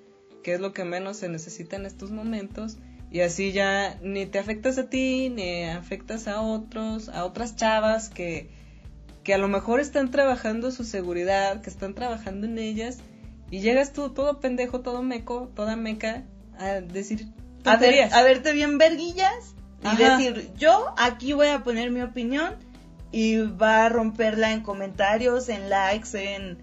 que 0.42 0.54
es 0.54 0.60
lo 0.60 0.72
que 0.72 0.84
menos 0.84 1.18
se 1.18 1.28
necesita 1.28 1.76
en 1.76 1.84
estos 1.84 2.10
momentos. 2.10 2.78
Y 3.10 3.20
así 3.20 3.52
ya 3.52 3.98
ni 4.02 4.24
te 4.24 4.38
afectas 4.38 4.78
a 4.78 4.88
ti, 4.88 5.28
ni 5.28 5.64
afectas 5.64 6.26
a 6.26 6.40
otros, 6.40 7.10
a 7.10 7.26
otras 7.26 7.54
chavas 7.54 8.08
que, 8.08 8.48
que 9.22 9.34
a 9.34 9.38
lo 9.38 9.46
mejor 9.46 9.80
están 9.80 10.10
trabajando 10.10 10.70
su 10.70 10.82
seguridad, 10.82 11.60
que 11.60 11.68
están 11.68 11.94
trabajando 11.94 12.46
en 12.46 12.58
ellas, 12.58 12.98
y 13.50 13.60
llegas 13.60 13.92
tú 13.92 14.08
todo 14.08 14.40
pendejo, 14.40 14.80
todo 14.80 15.02
meco, 15.02 15.52
toda 15.54 15.76
meca, 15.76 16.24
a 16.58 16.80
decir 16.80 17.26
a, 17.64 17.76
ver, 17.76 17.80
tonterías. 17.80 18.12
a 18.14 18.22
verte 18.22 18.52
bien 18.54 18.78
verguillas 18.78 19.54
y 19.82 19.86
Ajá. 19.86 20.16
decir, 20.16 20.50
yo 20.56 20.94
aquí 20.96 21.34
voy 21.34 21.48
a 21.48 21.62
poner 21.62 21.90
mi 21.90 22.00
opinión 22.00 22.54
y 23.12 23.36
va 23.36 23.84
a 23.84 23.88
romperla 23.90 24.52
en 24.52 24.62
comentarios, 24.62 25.50
en 25.50 25.68
likes, 25.68 26.08
en, 26.14 26.58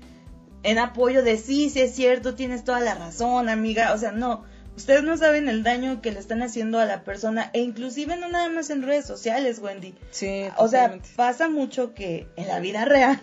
en 0.64 0.80
apoyo 0.80 1.24
de 1.24 1.38
sí, 1.38 1.70
sí 1.70 1.80
es 1.80 1.96
cierto, 1.96 2.34
tienes 2.34 2.64
toda 2.64 2.80
la 2.80 2.96
razón, 2.96 3.48
amiga. 3.48 3.94
O 3.94 3.98
sea, 3.98 4.12
no, 4.12 4.44
ustedes 4.76 5.04
no 5.04 5.16
saben 5.16 5.48
el 5.48 5.62
daño 5.62 6.02
que 6.02 6.12
le 6.12 6.20
están 6.20 6.42
haciendo 6.42 6.80
a 6.80 6.86
la 6.86 7.04
persona 7.04 7.52
e 7.54 7.62
inclusive 7.62 8.18
no 8.18 8.30
nada 8.30 8.50
más 8.50 8.72
en 8.72 8.82
redes 8.82 9.06
sociales, 9.06 9.60
Wendy. 9.60 9.94
Sí, 10.10 10.46
O 10.58 10.68
sea, 10.68 10.98
pasa 11.16 11.50
mucho 11.50 11.94
que 11.94 12.28
en 12.36 12.48
la 12.48 12.60
vida 12.60 12.84
real 12.84 13.22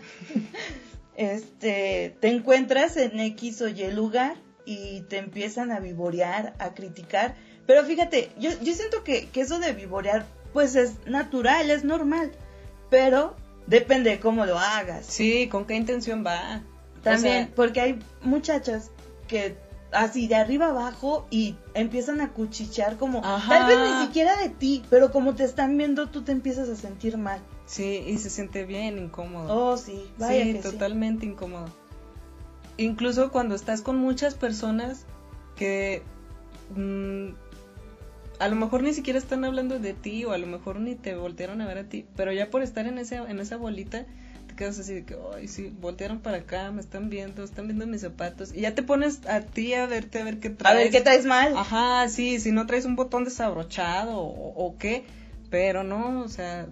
este 1.16 2.16
te 2.20 2.28
encuentras 2.28 2.96
en 2.96 3.18
X 3.18 3.60
o 3.62 3.68
Y 3.68 3.90
lugar 3.90 4.36
y 4.64 5.00
te 5.02 5.18
empiezan 5.18 5.72
a 5.72 5.80
vivorear, 5.80 6.54
a 6.58 6.74
criticar. 6.74 7.34
Pero 7.66 7.84
fíjate, 7.84 8.30
yo, 8.38 8.50
yo 8.62 8.74
siento 8.74 9.02
que, 9.02 9.28
que 9.30 9.40
eso 9.40 9.58
de 9.58 9.72
vivorear, 9.72 10.24
pues 10.52 10.76
es 10.76 11.04
natural, 11.06 11.70
es 11.70 11.82
normal. 11.82 12.30
Pero 12.90 13.34
depende 13.66 14.10
de 14.10 14.20
cómo 14.20 14.46
lo 14.46 14.58
hagas. 14.58 15.06
Sí, 15.06 15.48
¿con 15.48 15.64
qué 15.66 15.74
intención 15.74 16.24
va? 16.24 16.62
También, 17.02 17.44
O 17.44 17.46
sea, 17.46 17.54
porque 17.54 17.80
hay 17.80 17.98
muchachas 18.22 18.90
que 19.28 19.56
así 19.92 20.26
de 20.26 20.34
arriba 20.34 20.66
abajo 20.68 21.26
y 21.30 21.56
empiezan 21.74 22.20
a 22.20 22.32
cuchichear 22.32 22.96
como 22.96 23.24
Ajá. 23.24 23.48
tal 23.48 23.66
vez 23.66 23.78
ni 24.00 24.06
siquiera 24.06 24.36
de 24.36 24.48
ti, 24.50 24.82
pero 24.90 25.10
como 25.12 25.34
te 25.34 25.44
están 25.44 25.76
viendo 25.78 26.08
tú 26.08 26.22
te 26.22 26.32
empiezas 26.32 26.68
a 26.68 26.76
sentir 26.76 27.16
mal. 27.16 27.40
sí, 27.66 28.02
y 28.06 28.18
se 28.18 28.28
siente 28.30 28.64
bien 28.64 28.98
incómodo. 28.98 29.46
Oh, 29.72 29.76
sí, 29.76 30.10
vaya 30.18 30.44
sí, 30.44 30.52
que 30.54 30.62
sí. 30.62 30.68
totalmente 30.70 31.26
incómodo. 31.26 31.66
Incluso 32.76 33.30
cuando 33.32 33.54
estás 33.54 33.80
con 33.82 33.96
muchas 33.96 34.34
personas 34.34 35.06
que 35.56 36.02
mm, 36.74 37.30
a 38.38 38.48
lo 38.48 38.56
mejor 38.56 38.82
ni 38.82 38.92
siquiera 38.94 39.18
están 39.18 39.44
hablando 39.44 39.78
de 39.78 39.92
ti 39.94 40.24
o 40.24 40.32
a 40.32 40.38
lo 40.38 40.46
mejor 40.46 40.80
ni 40.80 40.94
te 40.94 41.14
voltearon 41.14 41.60
a 41.60 41.66
ver 41.66 41.78
a 41.78 41.84
ti, 41.84 42.06
pero 42.16 42.32
ya 42.32 42.50
por 42.50 42.62
estar 42.62 42.86
en 42.86 42.98
ese 42.98 43.16
en 43.16 43.38
esa 43.40 43.56
bolita 43.56 44.04
te 44.46 44.54
quedas 44.54 44.78
así 44.78 44.94
de 44.94 45.04
que, 45.04 45.16
ay, 45.34 45.48
sí, 45.48 45.72
voltearon 45.80 46.20
para 46.20 46.38
acá, 46.38 46.70
me 46.70 46.80
están 46.80 47.10
viendo, 47.10 47.42
están 47.44 47.66
viendo 47.66 47.86
mis 47.86 48.00
zapatos 48.02 48.54
y 48.54 48.60
ya 48.62 48.74
te 48.74 48.82
pones 48.82 49.26
a 49.26 49.40
ti 49.40 49.74
a 49.74 49.86
verte 49.86 50.20
a 50.20 50.24
ver 50.24 50.38
qué 50.38 50.48
A 50.48 50.56
traes. 50.56 50.76
ver 50.78 50.90
qué 50.90 51.00
traes 51.00 51.24
mal. 51.26 51.56
Ajá, 51.56 52.08
sí, 52.08 52.38
si 52.40 52.52
no 52.52 52.66
traes 52.66 52.84
un 52.84 52.96
botón 52.96 53.24
desabrochado 53.24 54.18
o, 54.18 54.66
o 54.66 54.76
qué, 54.78 55.04
pero 55.50 55.82
no, 55.84 56.20
o 56.22 56.28
sea, 56.28 56.66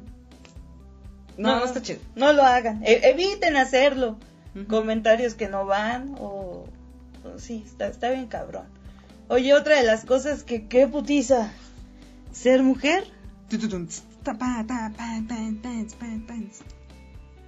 no, 1.36 1.56
no, 1.58 1.64
está 1.64 1.82
chido. 1.82 1.98
No 2.14 2.32
lo 2.32 2.42
hagan. 2.44 2.82
E- 2.84 3.00
eviten 3.10 3.56
hacerlo. 3.56 4.18
Comentarios 4.68 5.34
que 5.34 5.48
no 5.48 5.66
van 5.66 6.14
o... 6.20 6.66
o 7.24 7.38
sí, 7.38 7.64
está, 7.66 7.88
está 7.88 8.10
bien 8.10 8.26
cabrón. 8.28 8.66
Oye, 9.28 9.54
otra 9.54 9.76
de 9.76 9.84
las 9.84 10.04
cosas 10.04 10.42
que 10.42 10.66
qué 10.66 10.86
putiza. 10.86 11.50
Ser 12.32 12.62
mujer, 12.62 13.04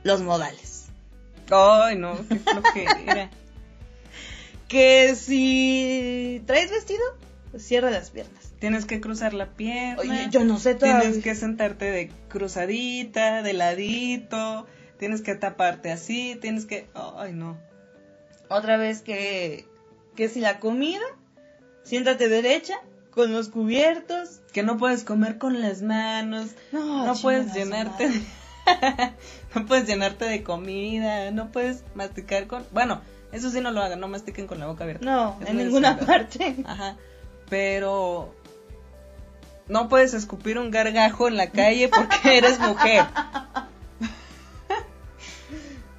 los 0.06 0.22
modales. 0.22 0.86
Ay, 1.50 1.96
no, 1.96 2.16
qué 2.28 2.38
flojera. 2.38 3.30
Que 4.68 5.14
si 5.14 6.42
traes 6.44 6.72
vestido, 6.72 7.00
cierra 7.56 7.88
las 7.92 8.10
piernas. 8.10 8.52
Tienes 8.58 8.84
que 8.84 9.00
cruzar 9.00 9.32
la 9.32 9.46
pierna. 9.50 10.00
Oye, 10.00 10.26
yo 10.28 10.44
no 10.44 10.58
sé 10.58 10.74
todavía. 10.74 11.02
Tienes 11.02 11.22
que 11.22 11.36
sentarte 11.36 11.84
de 11.84 12.10
cruzadita, 12.28 13.42
de 13.42 13.52
ladito. 13.52 14.66
Tienes 14.98 15.22
que 15.22 15.36
taparte 15.36 15.92
así. 15.92 16.36
Tienes 16.40 16.66
que. 16.66 16.88
Ay, 16.94 17.32
no. 17.32 17.56
Otra 18.48 18.76
vez 18.76 19.02
que, 19.02 19.66
que 20.16 20.28
si 20.28 20.40
la 20.40 20.58
comida, 20.58 21.04
siéntate 21.86 22.28
derecha, 22.28 22.74
con 23.10 23.32
los 23.32 23.48
cubiertos. 23.48 24.40
Que 24.52 24.62
no 24.62 24.76
puedes 24.76 25.04
comer 25.04 25.38
con 25.38 25.60
las 25.60 25.80
manos. 25.82 26.48
No, 26.72 27.06
No 27.06 27.14
puedes 27.14 27.54
llenarte. 27.54 28.08
madre. 28.08 29.12
no 29.54 29.64
puedes 29.66 29.86
llenarte 29.86 30.24
de 30.26 30.42
comida. 30.42 31.30
No 31.30 31.50
puedes 31.52 31.82
masticar 31.94 32.46
con. 32.46 32.64
Bueno, 32.72 33.00
eso 33.32 33.50
sí 33.50 33.60
no 33.60 33.70
lo 33.70 33.80
hagan. 33.82 34.00
No 34.00 34.08
mastiquen 34.08 34.46
con 34.46 34.58
la 34.58 34.66
boca 34.66 34.84
abierta. 34.84 35.04
No, 35.04 35.38
Es 35.42 35.48
en 35.48 35.56
ninguna 35.58 35.98
parte. 35.98 36.56
Ajá. 36.64 36.96
Pero 37.48 38.34
no 39.68 39.88
puedes 39.88 40.14
escupir 40.14 40.58
un 40.58 40.70
gargajo 40.70 41.28
en 41.28 41.36
la 41.36 41.50
calle 41.50 41.88
porque 41.88 42.16
eres 42.38 42.58
mujer. 42.58 43.06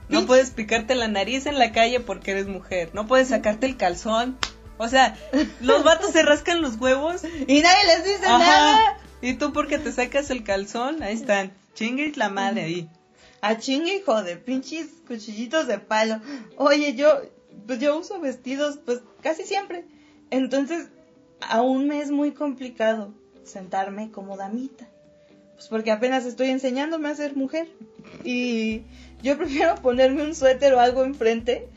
No 0.10 0.26
puedes 0.26 0.52
picarte 0.52 0.96
la 0.96 1.08
nariz 1.10 1.46
en 1.48 1.60
la 1.60 1.72
calle 1.74 2.00
porque 2.00 2.32
eres 2.32 2.48
mujer. 2.48 2.92
No 2.94 3.08
puedes 3.08 3.28
sacarte 3.30 3.66
el 3.66 3.76
calzón. 3.78 4.38
O 4.78 4.88
sea, 4.88 5.16
los 5.62 5.84
vatos 5.84 6.12
se 6.12 6.24
rascan 6.24 6.62
los 6.62 6.78
huevos. 6.78 7.24
Y 7.48 7.62
nadie 7.62 7.88
les 7.88 8.04
dice 8.04 8.26
Ajá. 8.26 8.38
nada. 8.40 8.98
Y 9.22 9.34
tú 9.34 9.52
porque 9.52 9.80
te 9.80 9.92
sacas 9.92 10.30
el 10.30 10.44
calzón, 10.44 11.02
ahí 11.02 11.16
están. 11.16 11.52
Chingue 11.74 12.12
la 12.16 12.30
madre 12.30 12.64
ahí. 12.64 12.90
A 13.42 13.58
chingue, 13.58 13.96
hijo 13.96 14.24
de 14.24 14.36
pinches 14.38 14.88
cuchillitos 15.08 15.68
de 15.68 15.80
palo. 15.80 16.20
Oye, 16.58 16.96
yo, 16.96 17.22
pues 17.66 17.80
yo 17.80 17.98
uso 17.98 18.20
vestidos, 18.20 18.80
pues 18.86 19.02
casi 19.22 19.44
siempre. 19.44 19.86
Entonces, 20.30 20.90
aún 21.42 21.88
me 21.88 22.02
es 22.02 22.12
muy 22.12 22.32
complicado 22.32 23.14
sentarme 23.44 24.12
como 24.12 24.38
damita. 24.38 24.88
Pues 25.56 25.68
porque 25.68 25.92
apenas 25.92 26.26
estoy 26.26 26.50
enseñándome 26.50 27.10
a 27.10 27.16
ser 27.16 27.36
mujer. 27.36 27.68
Y 28.24 28.84
yo 29.24 29.38
prefiero 29.38 29.76
ponerme 29.76 30.24
un 30.24 30.36
suéter 30.36 30.74
o 30.74 30.80
algo 30.80 31.04
enfrente. 31.04 31.70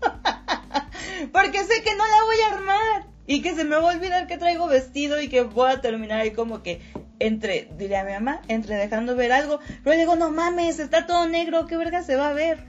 porque 1.32 1.64
sé 1.64 1.82
que 1.82 1.94
no 1.94 2.06
la 2.06 2.24
voy 2.24 2.40
a 2.40 2.54
armar. 2.54 3.06
Y 3.26 3.42
que 3.42 3.54
se 3.54 3.64
me 3.64 3.76
va 3.76 3.92
a 3.92 3.94
olvidar 3.94 4.26
que 4.26 4.38
traigo 4.38 4.66
vestido 4.66 5.20
y 5.20 5.28
que 5.28 5.42
voy 5.42 5.70
a 5.70 5.80
terminar 5.80 6.20
ahí 6.20 6.32
como 6.32 6.62
que 6.62 6.80
entre, 7.20 7.68
diré 7.78 7.96
a 7.96 8.04
mi 8.04 8.12
mamá, 8.12 8.40
entre 8.48 8.76
dejando 8.76 9.14
ver 9.14 9.30
algo. 9.30 9.60
Pero 9.84 9.94
le 9.94 9.98
digo, 9.98 10.16
no 10.16 10.30
mames, 10.30 10.80
está 10.80 11.06
todo 11.06 11.28
negro, 11.28 11.66
¿qué 11.66 11.76
verga 11.76 12.02
se 12.02 12.16
va 12.16 12.30
a 12.30 12.32
ver? 12.32 12.64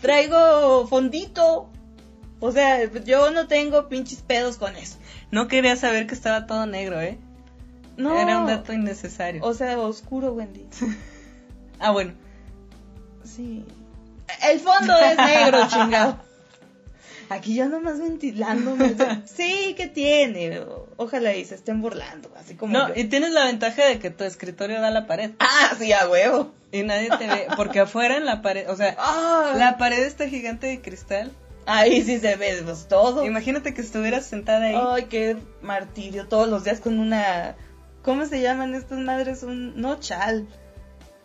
Traigo 0.00 0.86
fondito. 0.88 1.70
O 2.40 2.50
sea, 2.50 2.84
yo 3.04 3.30
no 3.30 3.46
tengo 3.46 3.88
pinches 3.88 4.22
pedos 4.22 4.56
con 4.56 4.74
eso. 4.74 4.98
No 5.30 5.46
quería 5.46 5.76
saber 5.76 6.08
que 6.08 6.14
estaba 6.14 6.46
todo 6.46 6.66
negro, 6.66 7.00
¿eh? 7.00 7.18
No. 7.96 8.18
Era 8.18 8.40
un 8.40 8.46
dato 8.46 8.72
innecesario. 8.72 9.44
O 9.44 9.54
sea, 9.54 9.78
oscuro, 9.78 10.32
Wendy. 10.32 10.66
Ah, 11.84 11.90
bueno. 11.90 12.12
Sí. 13.24 13.66
El 14.48 14.60
fondo 14.60 14.96
es 14.96 15.16
negro, 15.16 15.66
chingado. 15.68 16.16
Aquí 17.28 17.54
yo 17.54 17.68
nomás 17.68 17.98
ventilándome. 18.00 18.94
Sí, 19.26 19.74
¿qué 19.76 19.86
tiene? 19.88 20.60
Ojalá 20.96 21.34
y 21.34 21.44
se 21.44 21.54
estén 21.54 21.80
burlando, 21.80 22.30
así 22.38 22.54
como 22.54 22.72
No, 22.72 22.88
yo. 22.88 22.94
y 23.00 23.04
tienes 23.04 23.30
la 23.30 23.44
ventaja 23.46 23.84
de 23.86 23.98
que 23.98 24.10
tu 24.10 24.24
escritorio 24.24 24.80
da 24.80 24.88
a 24.88 24.90
la 24.90 25.06
pared. 25.06 25.32
Ah, 25.38 25.72
sí, 25.78 25.92
a 25.92 26.08
huevo. 26.08 26.52
Y 26.70 26.82
nadie 26.82 27.08
te 27.18 27.26
ve. 27.26 27.46
Porque 27.56 27.80
afuera 27.80 28.16
en 28.16 28.24
la 28.26 28.42
pared, 28.42 28.68
o 28.70 28.76
sea, 28.76 28.94
Ah, 28.98 29.54
la 29.56 29.76
pared 29.78 30.02
está 30.02 30.28
gigante 30.28 30.66
de 30.66 30.80
cristal. 30.80 31.32
Ahí 31.66 32.02
sí 32.02 32.18
se 32.18 32.36
ve 32.36 32.60
pues, 32.64 32.88
todo. 32.88 33.24
Imagínate 33.24 33.72
que 33.74 33.82
estuvieras 33.82 34.26
sentada 34.26 34.66
ahí. 34.66 34.76
Ay, 34.76 35.04
qué 35.04 35.36
martirio. 35.62 36.26
Todos 36.28 36.48
los 36.48 36.64
días 36.64 36.80
con 36.80 36.98
una. 36.98 37.54
¿Cómo 38.02 38.26
se 38.26 38.40
llaman 38.40 38.74
estas 38.74 38.98
madres? 38.98 39.42
Un. 39.44 39.80
No, 39.80 40.00
chal. 40.00 40.48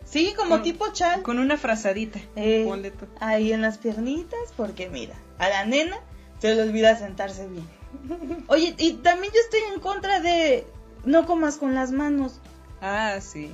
Sí, 0.08 0.32
como 0.36 0.50
Con- 0.56 0.62
tipo 0.62 0.90
chal. 0.92 1.22
Con 1.22 1.38
una 1.38 1.56
frazadita. 1.56 2.18
Eh, 2.36 2.64
Ponle 2.66 2.90
tú. 2.90 3.06
ahí 3.20 3.52
en 3.52 3.60
las 3.62 3.76
piernitas, 3.78 4.38
porque 4.56 4.88
mira, 4.88 5.14
a 5.38 5.48
la 5.48 5.64
nena 5.66 5.96
se 6.38 6.54
le 6.54 6.62
olvida 6.62 6.96
sentarse 6.96 7.46
bien. 7.46 7.66
Oye, 8.48 8.74
y 8.78 8.94
también 8.94 9.32
yo 9.34 9.40
estoy 9.40 9.60
en 9.74 9.80
contra 9.80 10.20
de 10.20 10.66
no 11.04 11.26
comas 11.26 11.56
con 11.58 11.74
las 11.74 11.92
manos. 11.92 12.40
Ah, 12.80 13.18
sí. 13.20 13.52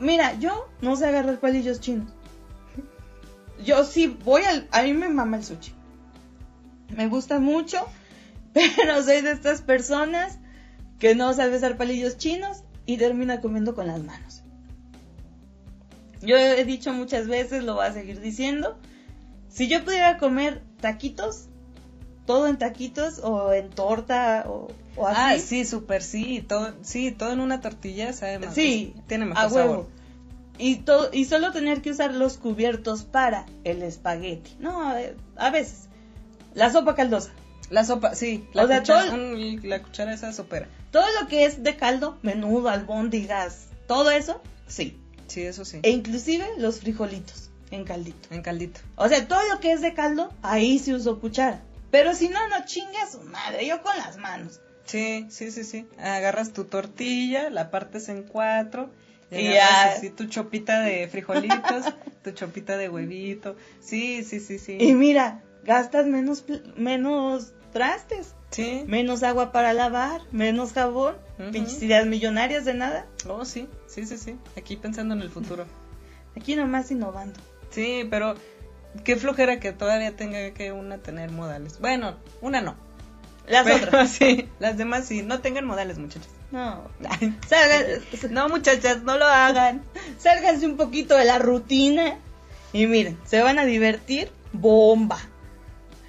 Mira, 0.00 0.34
yo 0.38 0.68
no 0.82 0.94
sé 0.96 1.06
agarrar 1.06 1.40
palillos 1.40 1.80
chinos. 1.80 2.12
Yo 3.64 3.84
sí 3.84 4.06
voy 4.24 4.42
al... 4.42 4.68
A 4.70 4.82
mí 4.82 4.92
me 4.92 5.08
mama 5.08 5.38
el 5.38 5.44
sushi. 5.44 5.72
Me 6.94 7.08
gusta 7.08 7.38
mucho, 7.40 7.86
pero 8.52 9.02
soy 9.02 9.20
de 9.22 9.32
estas 9.32 9.62
personas 9.62 10.38
que 10.98 11.14
no 11.14 11.32
sabe 11.34 11.56
usar 11.56 11.76
palillos 11.76 12.18
chinos 12.18 12.62
y 12.86 12.98
termina 12.98 13.40
comiendo 13.40 13.74
con 13.74 13.86
las 13.88 14.02
manos. 14.02 14.27
Yo 16.22 16.36
he 16.36 16.64
dicho 16.64 16.92
muchas 16.92 17.26
veces, 17.28 17.64
lo 17.64 17.74
voy 17.74 17.86
a 17.86 17.92
seguir 17.92 18.20
diciendo, 18.20 18.76
si 19.48 19.68
yo 19.68 19.84
pudiera 19.84 20.18
comer 20.18 20.62
taquitos, 20.80 21.46
todo 22.26 22.48
en 22.48 22.58
taquitos 22.58 23.20
o 23.20 23.52
en 23.52 23.70
torta 23.70 24.44
o, 24.48 24.68
o 24.96 25.06
así. 25.06 25.16
Ah, 25.18 25.38
sí, 25.38 25.64
súper 25.64 26.02
sí. 26.02 26.44
Todo, 26.46 26.74
sí, 26.82 27.12
todo 27.12 27.32
en 27.32 27.40
una 27.40 27.60
tortilla 27.60 28.12
sabe 28.12 28.38
más. 28.40 28.54
Sí, 28.54 28.94
Tiene 29.06 29.26
mejor 29.26 29.44
a 29.44 29.48
huevo. 29.48 29.70
sabor. 29.72 29.88
Y, 30.58 30.76
to- 30.76 31.10
y 31.12 31.24
solo 31.24 31.52
tener 31.52 31.80
que 31.82 31.90
usar 31.92 32.12
los 32.14 32.36
cubiertos 32.36 33.04
para 33.04 33.46
el 33.64 33.82
espagueti. 33.82 34.56
No, 34.58 34.96
eh, 34.98 35.14
a 35.36 35.50
veces. 35.50 35.88
La 36.54 36.70
sopa 36.72 36.96
caldosa. 36.96 37.30
La 37.70 37.84
sopa, 37.84 38.14
sí. 38.16 38.44
La, 38.54 38.64
O 38.64 38.66
sea, 38.66 38.80
cuchara, 38.80 39.04
todo- 39.06 39.14
un- 39.14 39.60
la 39.62 39.82
cuchara 39.82 40.12
esa 40.12 40.32
sopera. 40.32 40.68
Todo 40.90 41.04
lo 41.20 41.28
que 41.28 41.44
es 41.44 41.62
de 41.62 41.76
caldo, 41.76 42.18
menudo, 42.22 42.70
albóndigas, 42.70 43.66
todo 43.86 44.10
eso, 44.10 44.42
sí. 44.66 44.98
Sí, 45.28 45.42
eso 45.42 45.64
sí. 45.64 45.80
E 45.82 45.90
inclusive 45.90 46.46
los 46.58 46.80
frijolitos 46.80 47.50
en 47.70 47.84
caldito. 47.84 48.34
En 48.34 48.42
caldito. 48.42 48.80
O 48.96 49.08
sea, 49.08 49.26
todo 49.28 49.40
lo 49.52 49.60
que 49.60 49.72
es 49.72 49.80
de 49.80 49.94
caldo, 49.94 50.32
ahí 50.42 50.78
sí 50.78 50.92
uso 50.92 51.20
cuchara. 51.20 51.62
Pero 51.90 52.14
si 52.14 52.28
no, 52.28 52.48
no 52.48 52.64
chingue 52.64 52.98
a 52.98 53.06
su 53.10 53.20
madre, 53.20 53.66
yo 53.66 53.82
con 53.82 53.96
las 53.96 54.16
manos. 54.16 54.60
Sí, 54.84 55.26
sí, 55.30 55.50
sí, 55.50 55.64
sí. 55.64 55.86
Agarras 55.98 56.52
tu 56.52 56.64
tortilla, 56.64 57.50
la 57.50 57.70
partes 57.70 58.08
en 58.08 58.22
cuatro. 58.22 58.90
Y, 59.30 59.44
ya. 59.44 59.92
así 59.92 60.08
tu 60.08 60.24
chopita 60.26 60.80
de 60.80 61.06
frijolitos, 61.08 61.84
tu 62.24 62.30
chopita 62.30 62.78
de 62.78 62.88
huevito. 62.88 63.56
Sí, 63.80 64.24
sí, 64.24 64.40
sí, 64.40 64.58
sí. 64.58 64.78
Y 64.80 64.94
mira, 64.94 65.42
gastas 65.64 66.06
menos, 66.06 66.44
menos 66.76 67.52
trastes, 67.72 68.34
Sí. 68.50 68.84
menos 68.86 69.22
agua 69.22 69.52
para 69.52 69.72
lavar, 69.74 70.22
menos 70.32 70.72
jabón, 70.72 71.16
Ujú. 71.38 71.50
pinches 71.52 71.82
ideas 71.82 72.06
millonarias 72.06 72.64
de 72.64 72.74
nada. 72.74 73.06
Oh, 73.28 73.44
sí, 73.44 73.68
sí, 73.86 74.06
sí, 74.06 74.16
sí. 74.16 74.36
Aquí 74.56 74.76
pensando 74.76 75.14
en 75.14 75.20
el 75.20 75.30
futuro. 75.30 75.66
Aquí 76.36 76.56
nomás 76.56 76.90
innovando. 76.90 77.38
Sí, 77.70 78.06
pero 78.08 78.34
qué 79.04 79.16
flojera 79.16 79.60
que 79.60 79.72
todavía 79.72 80.16
tenga 80.16 80.52
que 80.54 80.72
una 80.72 80.98
tener 80.98 81.30
modales. 81.30 81.78
Bueno, 81.80 82.16
una 82.40 82.60
no. 82.62 82.74
Las 83.46 83.64
Pero 83.64 83.84
otras. 83.86 84.10
sí, 84.18 84.48
las 84.58 84.76
demás 84.78 85.06
sí. 85.06 85.22
No 85.22 85.40
tengan 85.40 85.64
modales, 85.66 85.98
muchachos. 85.98 86.30
No. 86.50 86.88
Salgan, 87.48 87.84
No, 88.30 88.48
muchachas, 88.48 89.02
no 89.02 89.18
lo 89.18 89.26
hagan. 89.26 89.82
sálganse 90.18 90.66
un 90.66 90.76
poquito 90.76 91.16
de 91.16 91.24
la 91.26 91.38
rutina. 91.38 92.18
Y 92.72 92.86
miren, 92.86 93.18
se 93.26 93.42
van 93.42 93.58
a 93.58 93.64
divertir. 93.66 94.30
Bomba. 94.52 95.18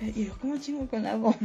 Y 0.02 0.26
yo, 0.28 0.38
¿cómo 0.40 0.58
chingo 0.58 0.88
con 0.88 1.04
la 1.04 1.16
bomba? 1.16 1.38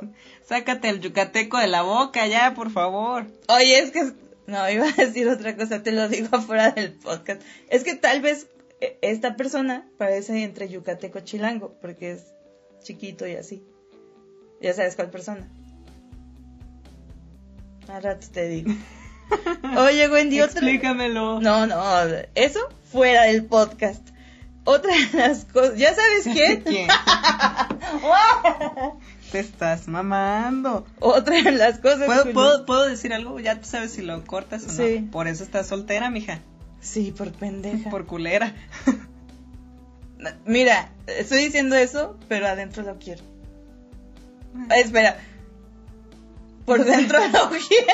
Sácate 0.44 0.88
el 0.88 1.00
yucateco 1.00 1.58
de 1.58 1.66
la 1.66 1.82
boca 1.82 2.26
ya, 2.26 2.54
por 2.54 2.70
favor. 2.70 3.26
Oye, 3.48 3.78
es 3.78 3.90
que... 3.90 4.12
No, 4.46 4.68
iba 4.68 4.86
a 4.86 4.92
decir 4.92 5.28
otra 5.28 5.56
cosa, 5.56 5.82
te 5.82 5.92
lo 5.92 6.08
digo 6.08 6.28
afuera 6.32 6.70
del 6.70 6.92
podcast. 6.92 7.42
Es 7.68 7.84
que 7.84 7.94
tal 7.94 8.20
vez 8.20 8.48
eh, 8.80 8.98
esta 9.02 9.36
persona 9.36 9.88
parece 9.98 10.42
entre 10.42 10.68
yucateco 10.68 11.20
chilango, 11.20 11.74
porque 11.80 12.12
es 12.12 12.24
chiquito 12.82 13.26
y 13.26 13.36
así. 13.36 13.62
Ya 14.60 14.74
sabes 14.74 14.96
cuál 14.96 15.10
persona. 15.10 15.48
Al 17.88 18.02
rato 18.02 18.26
te 18.32 18.48
digo. 18.48 18.72
Oye, 19.78 20.08
Wendy, 20.08 20.40
otra... 20.40 20.60
Explícamelo. 20.60 21.40
No, 21.40 21.66
no, 21.66 21.82
eso 22.34 22.60
fuera 22.90 23.22
del 23.22 23.44
podcast. 23.44 24.08
Otra 24.64 24.94
de 24.94 25.18
las 25.18 25.44
cosas, 25.46 25.76
¿ya 25.76 25.92
sabes 25.92 26.24
quién? 26.24 26.62
¿Quién? 26.62 26.88
Te 29.32 29.40
estás 29.40 29.88
mamando. 29.88 30.86
Otra 31.00 31.42
de 31.42 31.50
las 31.52 31.78
cosas. 31.78 32.04
¿Puedo, 32.04 32.24
que- 32.24 32.32
puedo, 32.32 32.66
¿Puedo 32.66 32.84
decir 32.86 33.12
algo? 33.14 33.40
Ya 33.40 33.58
tú 33.60 33.66
sabes 33.66 33.92
si 33.92 34.02
lo 34.02 34.22
cortas 34.24 34.62
o 34.64 34.66
no. 34.66 34.72
Sí. 34.74 35.08
Por 35.10 35.26
eso 35.26 35.42
estás 35.42 35.66
soltera, 35.66 36.10
mija. 36.10 36.40
Sí, 36.80 37.12
por 37.16 37.32
pendeja. 37.32 37.88
Por 37.90 38.06
culera. 38.06 38.54
Mira, 40.44 40.90
estoy 41.06 41.44
diciendo 41.44 41.74
eso, 41.76 42.16
pero 42.28 42.46
adentro 42.46 42.82
lo 42.84 42.98
quiero. 42.98 43.22
Ah, 44.68 44.76
espera. 44.78 45.16
Por 46.66 46.84
dentro 46.84 47.18
lo 47.18 47.50
quiero. 47.68 47.92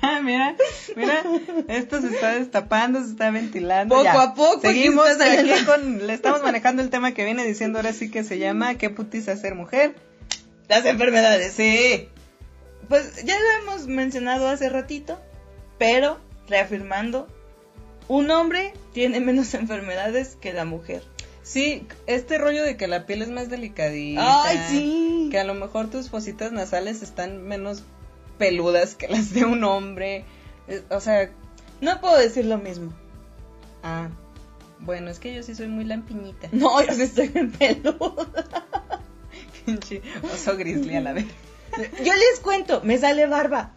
Mira, 0.22 0.56
mira, 0.96 1.22
esto 1.68 2.00
se 2.00 2.08
está 2.08 2.34
destapando, 2.34 3.02
se 3.02 3.10
está 3.10 3.30
ventilando. 3.30 3.94
Poco 3.94 4.04
ya. 4.04 4.22
a 4.22 4.34
poco, 4.34 4.60
Seguimos 4.60 5.08
aquí 5.20 5.64
con, 5.64 6.06
le 6.06 6.12
estamos 6.12 6.42
manejando 6.42 6.82
el 6.82 6.90
tema 6.90 7.12
que 7.12 7.24
viene 7.24 7.44
diciendo 7.44 7.78
ahora 7.78 7.92
sí 7.92 8.10
que 8.10 8.24
se 8.24 8.38
llama 8.38 8.76
¿Qué 8.76 8.90
putiza 8.90 9.36
ser 9.36 9.54
mujer? 9.54 9.94
Las 10.68 10.84
enfermedades. 10.84 11.52
Sí. 11.52 12.08
Pues 12.88 13.24
ya 13.24 13.34
lo 13.38 13.62
hemos 13.62 13.86
mencionado 13.86 14.48
hace 14.48 14.68
ratito, 14.68 15.20
pero 15.78 16.18
reafirmando, 16.48 17.28
un 18.08 18.30
hombre 18.30 18.72
tiene 18.92 19.20
menos 19.20 19.52
enfermedades 19.54 20.36
que 20.40 20.52
la 20.52 20.64
mujer. 20.64 21.02
Sí, 21.42 21.86
este 22.06 22.36
rollo 22.36 22.62
de 22.62 22.76
que 22.76 22.88
la 22.88 23.06
piel 23.06 23.22
es 23.22 23.30
más 23.30 23.48
delicadita. 23.48 24.44
Ay, 24.44 24.60
sí. 24.68 25.28
Que 25.30 25.38
a 25.38 25.44
lo 25.44 25.54
mejor 25.54 25.88
tus 25.88 26.10
fositas 26.10 26.52
nasales 26.52 27.02
están 27.02 27.42
menos 27.42 27.84
peludas 28.38 28.94
que 28.94 29.08
las 29.08 29.32
de 29.34 29.44
un 29.44 29.62
hombre. 29.64 30.24
Eh, 30.68 30.82
O 30.90 31.00
sea, 31.00 31.30
No 31.80 32.00
puedo 32.00 32.16
decir 32.18 32.44
lo 32.46 32.58
mismo. 32.58 32.92
ah, 33.82 34.08
bueno, 34.80 35.10
es 35.10 35.18
que 35.18 35.34
yo 35.34 35.42
sí 35.42 35.54
soy 35.56 35.66
muy 35.66 35.84
lampiñita. 35.84 36.48
No, 36.52 36.80
yo 36.82 36.92
sí 36.94 37.02
estoy 37.02 37.30
en 37.34 37.50
peluda. 37.52 38.26
Pinche 39.66 40.02
oso 40.32 40.56
grizzly 40.56 40.96
a 40.96 41.00
la 41.00 41.12
vez. 41.12 41.26
Yo 42.04 42.12
les 42.14 42.40
cuento, 42.42 42.80
me 42.82 42.96
sale 42.96 43.26
barba. 43.26 43.72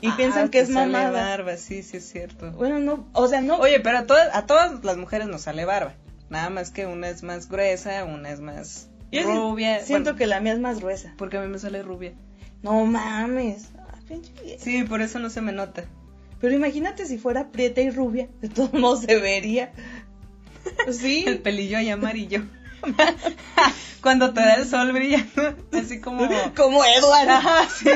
Y 0.00 0.08
Ah, 0.08 0.14
piensan 0.16 0.48
que 0.48 0.60
es 0.60 0.68
sale 0.72 0.90
mamada. 0.92 1.10
barba, 1.36 1.56
sí, 1.56 1.82
sí 1.82 1.98
es 1.98 2.10
cierto. 2.10 2.50
Bueno, 2.52 2.78
no, 2.80 3.06
o 3.12 3.28
sea, 3.28 3.40
no. 3.40 3.56
Oye, 3.58 3.80
pero 3.80 3.98
a 3.98 4.06
todas, 4.06 4.34
a 4.34 4.46
todas 4.46 4.82
las 4.84 4.96
mujeres 4.96 5.28
nos 5.28 5.42
sale 5.42 5.64
barba. 5.64 5.94
Nada 6.30 6.50
más 6.50 6.70
que 6.70 6.86
una 6.86 7.08
es 7.08 7.22
más 7.22 7.48
gruesa, 7.48 8.04
una 8.04 8.30
es 8.30 8.40
más 8.40 8.88
yo 9.12 9.22
rubia. 9.24 9.80
siento 9.84 10.10
Bueno, 10.10 10.18
que 10.18 10.26
la 10.26 10.40
mía 10.40 10.54
es 10.54 10.58
más 10.58 10.80
gruesa. 10.80 11.14
Porque 11.18 11.36
a 11.38 11.40
mí 11.42 11.46
me 11.48 11.58
sale 11.58 11.82
rubia. 11.82 12.12
No 12.62 12.84
mames. 12.86 13.68
Pinche 14.10 14.32
vieja. 14.42 14.62
Sí, 14.62 14.84
por 14.84 15.00
eso 15.00 15.18
no 15.18 15.30
se 15.30 15.40
me 15.40 15.52
nota. 15.52 15.84
Pero 16.40 16.54
imagínate 16.54 17.06
si 17.06 17.16
fuera 17.18 17.48
prieta 17.50 17.80
y 17.80 17.90
rubia, 17.90 18.28
de 18.42 18.48
todos 18.48 18.72
modos 18.74 19.00
se 19.04 19.16
vería. 19.18 19.72
Sí. 20.92 21.24
El 21.26 21.38
pelillo 21.38 21.78
ahí 21.78 21.88
amarillo. 21.90 22.42
Cuando 24.02 24.32
te 24.32 24.40
da 24.40 24.54
el 24.54 24.66
sol 24.66 24.92
brillando, 24.92 25.54
así 25.72 26.00
como 26.00 26.26
Como 26.56 26.82
sí. 26.82 27.88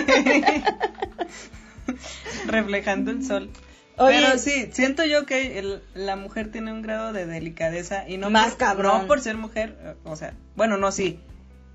reflejando 2.46 3.10
el 3.10 3.24
sol. 3.24 3.50
Oye, 3.96 4.20
Pero 4.20 4.38
sí, 4.38 4.68
siento 4.72 5.04
yo 5.04 5.24
que 5.24 5.58
el- 5.58 5.82
la 5.94 6.16
mujer 6.16 6.50
tiene 6.50 6.72
un 6.72 6.82
grado 6.82 7.12
de 7.12 7.26
delicadeza 7.26 8.08
y 8.08 8.18
no 8.18 8.28
Más 8.28 8.50
por, 8.50 8.58
cabrón. 8.58 9.02
no 9.02 9.06
por 9.06 9.20
ser 9.20 9.36
mujer, 9.36 9.96
o 10.04 10.16
sea, 10.16 10.34
bueno, 10.56 10.76
no 10.76 10.90
sí, 10.92 11.20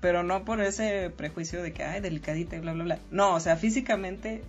pero 0.00 0.22
no 0.22 0.44
por 0.44 0.60
ese 0.60 1.10
prejuicio 1.10 1.62
de 1.62 1.72
que 1.72 1.84
ay, 1.84 2.00
delicadita 2.00 2.56
y 2.56 2.60
bla 2.60 2.72
bla 2.72 2.84
bla. 2.84 2.98
No, 3.10 3.34
o 3.34 3.40
sea, 3.40 3.56
físicamente 3.56 4.42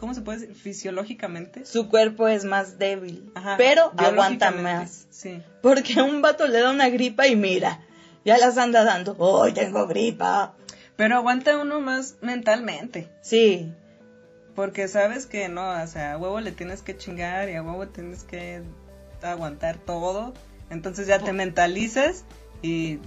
¿cómo 0.00 0.14
se 0.14 0.22
puede 0.22 0.40
decir? 0.40 0.56
fisiológicamente. 0.56 1.66
su 1.66 1.88
cuerpo 1.88 2.26
es 2.26 2.44
más 2.44 2.78
débil, 2.78 3.30
Ajá, 3.34 3.56
pero 3.58 3.92
aguanta 3.98 4.50
más. 4.50 5.06
Sí. 5.10 5.42
Porque 5.62 6.00
un 6.00 6.22
vato 6.22 6.46
le 6.46 6.60
da 6.60 6.70
una 6.70 6.88
gripa 6.88 7.26
y 7.26 7.36
mira, 7.36 7.80
ya 8.24 8.38
las 8.38 8.56
anda 8.56 8.82
dando. 8.82 9.16
¡Ay, 9.44 9.52
tengo 9.52 9.86
gripa! 9.86 10.54
Pero 10.96 11.16
aguanta 11.16 11.58
uno 11.58 11.80
más 11.80 12.16
mentalmente. 12.22 13.08
Sí, 13.20 13.72
Porque 14.54 14.88
sabes 14.88 15.26
que 15.26 15.48
no, 15.48 15.82
o 15.82 15.86
sea, 15.86 16.12
a 16.12 16.18
huevo 16.18 16.40
le 16.40 16.52
tienes 16.52 16.82
que 16.82 16.96
chingar 16.96 17.48
y 17.48 17.54
a 17.54 17.62
huevo 17.62 17.86
tienes 17.88 18.24
que 18.24 18.62
aguantar 19.22 19.76
todo. 19.76 20.34
Entonces 20.70 21.06
ya 21.06 21.18
te 21.18 21.32
mentalizas 21.32 22.24
y 22.62 22.98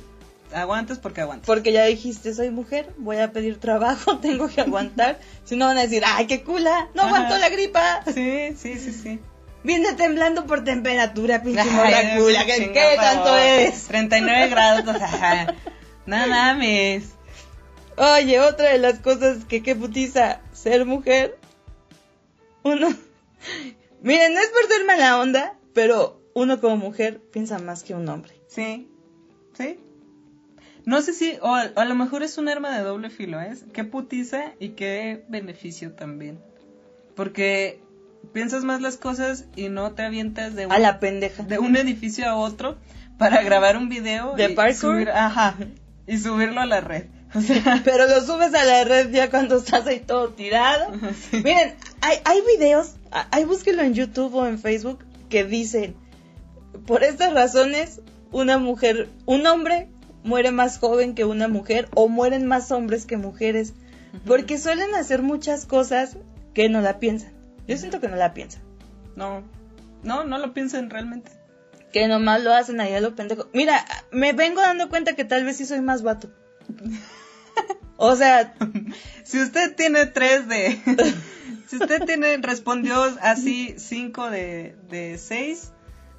aguantas 0.53 0.99
porque 0.99 1.22
aguantas. 1.22 1.48
porque 1.48 1.72
ya 1.72 1.86
dijiste, 1.86 2.34
soy 2.34 2.49
mujer, 2.49 2.94
voy 2.98 3.18
a 3.18 3.32
pedir 3.32 3.60
trabajo, 3.60 4.18
tengo 4.22 4.48
que 4.49 4.61
aguantar. 4.61 5.20
si 5.44 5.56
no 5.56 5.65
van 5.68 5.78
a 5.78 5.82
decir, 5.84 6.03
¡ay, 6.06 6.28
qué 6.28 6.44
cula! 6.44 6.90
¡No 6.94 7.03
Ajá. 7.03 7.15
aguantó 7.15 7.38
la 7.38 7.49
gripa! 7.49 8.02
Sí, 8.14 8.56
sí, 8.57 8.78
sí, 8.80 8.91
sí. 8.91 9.20
Viene 9.64 9.94
temblando 9.94 10.45
por 10.45 10.64
temperatura, 10.64 11.41
pinche 11.41 11.61
Ay, 11.61 11.70
morra 11.70 12.18
cula. 12.18 12.45
¿Qué, 12.45 12.56
chinga, 12.57 12.74
qué 12.74 12.95
tanto 12.98 13.38
es? 13.38 13.84
39 13.86 14.48
grados. 14.49 15.02
ajá. 15.02 15.56
No 16.06 16.28
mames. 16.28 17.06
Oye, 17.95 18.40
otra 18.41 18.72
de 18.72 18.80
las 18.80 18.99
cosas 18.99 19.45
que 19.45 19.64
qué 19.64 19.76
putiza 19.76 20.41
ser 20.52 20.86
mujer. 20.86 21.38
Uno. 22.64 22.90
Miren, 24.02 24.34
no 24.34 24.40
es 24.41 24.49
por 24.49 24.68
ser 24.70 24.86
mala 24.86 25.20
onda, 25.22 25.53
pero 25.74 26.20
uno 26.34 26.60
como 26.60 26.76
mujer 26.76 27.22
piensa 27.32 27.57
más 27.60 27.84
que 27.84 27.94
un 27.94 28.10
hombre. 28.10 28.34
Sí, 28.49 28.90
sí. 29.57 29.80
No 30.86 31.02
sé 31.02 31.14
si, 31.14 31.38
o 31.42 31.54
a, 31.56 31.86
lo 31.86 31.96
mejor 31.96 32.24
es 32.24 32.38
un 32.38 32.50
arma 32.50 32.76
de 32.78 32.84
doble 32.84 33.10
filo, 33.10 33.40
¿eh? 33.42 33.54
Qué 33.72 33.84
putiza 33.84 34.54
y 34.60 34.70
qué 34.70 35.24
beneficio 35.30 35.94
también. 35.94 36.40
Porque 37.16 37.80
piensas 38.34 38.64
más 38.64 38.82
las 38.82 38.98
cosas 38.98 39.46
y 39.56 39.70
no 39.70 39.94
te 39.94 40.04
avientas 40.04 40.56
de 40.56 40.66
un, 40.66 40.72
A 40.72 40.80
la 40.80 41.00
pendeja. 41.00 41.44
de 41.44 41.60
un 41.60 41.76
edificio 41.78 42.28
a 42.28 42.36
otro 42.36 42.78
para 43.18 43.42
grabar 43.44 43.78
un 43.78 43.90
video 43.90 44.36
¿De 44.36 44.52
y 44.52 44.56
parkour? 44.56 44.76
subir, 44.76 45.10
ajá, 45.10 45.56
y 46.08 46.18
subirlo 46.18 46.60
a 46.62 46.66
la 46.66 46.82
red. 46.82 47.06
O 47.34 47.42
sea, 47.42 47.82
Pero 47.86 48.08
lo 48.08 48.22
subes 48.22 48.54
a 48.54 48.66
la 48.66 48.84
red 48.84 49.10
ya 49.12 49.30
cuando 49.30 49.58
estás 49.58 49.88
ahí 49.88 50.00
todo 50.02 50.30
tirado. 50.30 50.92
sí. 51.32 51.38
Miren, 51.38 51.76
hay, 52.02 52.18
hay 52.26 52.40
videos, 52.58 52.96
ahí 53.32 53.46
búsquenlo 53.46 53.84
en 53.84 53.94
YouTube 53.94 54.34
o 54.36 54.46
en 54.48 54.60
Facebook, 54.60 55.00
que 55.30 55.44
dicen, 55.46 55.96
por 56.86 57.04
estas 57.04 57.34
razones, 57.34 58.02
una 58.32 58.58
mujer, 58.58 59.10
un 59.26 59.46
hombre 59.48 59.88
muere 60.24 60.52
más 60.52 60.80
joven 60.80 61.16
que 61.16 61.26
una 61.26 61.48
mujer 61.48 61.90
o 61.94 62.08
mueren 62.08 62.45
más 62.45 62.72
hombres 62.72 63.06
que 63.06 63.18
mujeres, 63.18 63.74
porque 64.26 64.58
suelen 64.58 64.95
hacer 64.95 65.22
muchas 65.22 65.66
cosas 65.66 66.18
que 66.54 66.70
no 66.70 66.82
la 66.82 67.00
piensan. 67.00 67.34
Yo 67.68 67.78
siento 67.78 68.00
que 68.00 68.08
no 68.08 68.16
la 68.16 68.34
piensan. 68.34 68.62
No, 69.16 69.44
no, 70.04 70.24
no 70.24 70.38
lo 70.38 70.54
piensen 70.54 70.90
realmente. 70.90 71.32
Que 71.91 72.08
nomás 72.08 72.44
lo 72.44 72.54
hacen 72.54 72.82
ahí 72.82 72.94
a 72.94 73.02
lo 73.02 73.16
pendejo. 73.16 73.48
Mira, 73.54 73.86
me 74.12 74.34
vengo 74.34 74.62
dando 74.62 74.90
cuenta 74.90 75.14
que 75.14 75.26
tal 75.26 75.45
vez 75.45 75.58
sí 75.58 75.66
soy 75.66 75.82
más 75.82 76.04
vato. 76.04 76.30
O 77.95 78.16
sea, 78.16 78.56
Si 79.24 79.41
usted 79.41 79.76
tiene 79.76 80.06
tres 80.08 80.48
de... 80.48 80.80
si 81.68 81.78
usted 81.78 82.04
tiene, 82.06 82.36
respondió 82.38 83.02
así 83.22 83.76
cinco 83.78 84.30
de, 84.30 84.76
de 84.90 85.18
seis, 85.18 85.72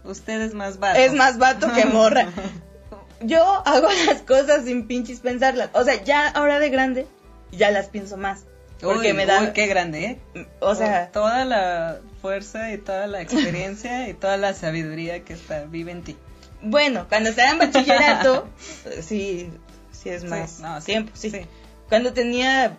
usted 0.05 0.41
es 0.41 0.55
más 0.55 0.79
vato. 0.79 0.99
es 0.99 1.13
más 1.13 1.37
vato 1.37 1.73
que 1.75 1.85
morra. 1.85 2.29
Yo 3.21 3.43
hago 3.67 3.89
las 4.07 4.23
cosas 4.23 4.65
sin 4.65 4.87
pinches 4.87 5.21
pensarlas. 5.21 5.71
O 5.73 5.85
sea, 5.85 6.03
ya 6.03 6.29
ahora 6.29 6.59
de 6.59 6.69
grande, 6.71 7.07
ya 7.53 7.71
las 7.71 7.89
pienso 7.89 8.17
más. 8.17 8.45
Porque 8.81 9.09
Uy, 9.09 9.13
me 9.15 9.25
da. 9.27 9.41
uy, 9.41 9.53
qué 9.55 9.67
grande, 9.67 10.21
¿eh? 10.35 10.47
O 10.61 10.75
sea, 10.75 11.11
Toda 11.11 11.45
la 11.45 12.01
fuerza 12.21 12.73
y 12.73 12.79
toda 12.79 13.07
la 13.07 13.21
experiencia 13.23 14.09
y 14.09 14.15
toda 14.15 14.37
la 14.37 14.53
sabiduría 14.53 15.25
que 15.25 15.33
está, 15.35 15.65
vive 15.65 15.93
en 15.93 16.03
ti. 16.03 16.17
bueno, 16.61 17.07
cuando 17.09 17.31
estaba 17.31 17.51
en 17.51 17.59
bachillerato, 17.59 18.49
sí, 19.03 19.51
sí 19.93 20.09
es 20.11 20.25
más 20.25 20.51
Sí, 20.57 20.63
no, 20.63 20.81
sí, 20.81 20.87
tiempo, 20.87 21.13
sí. 21.15 21.31
sí. 21.31 21.47
Cuando 21.89 22.13
tenía 22.13 22.77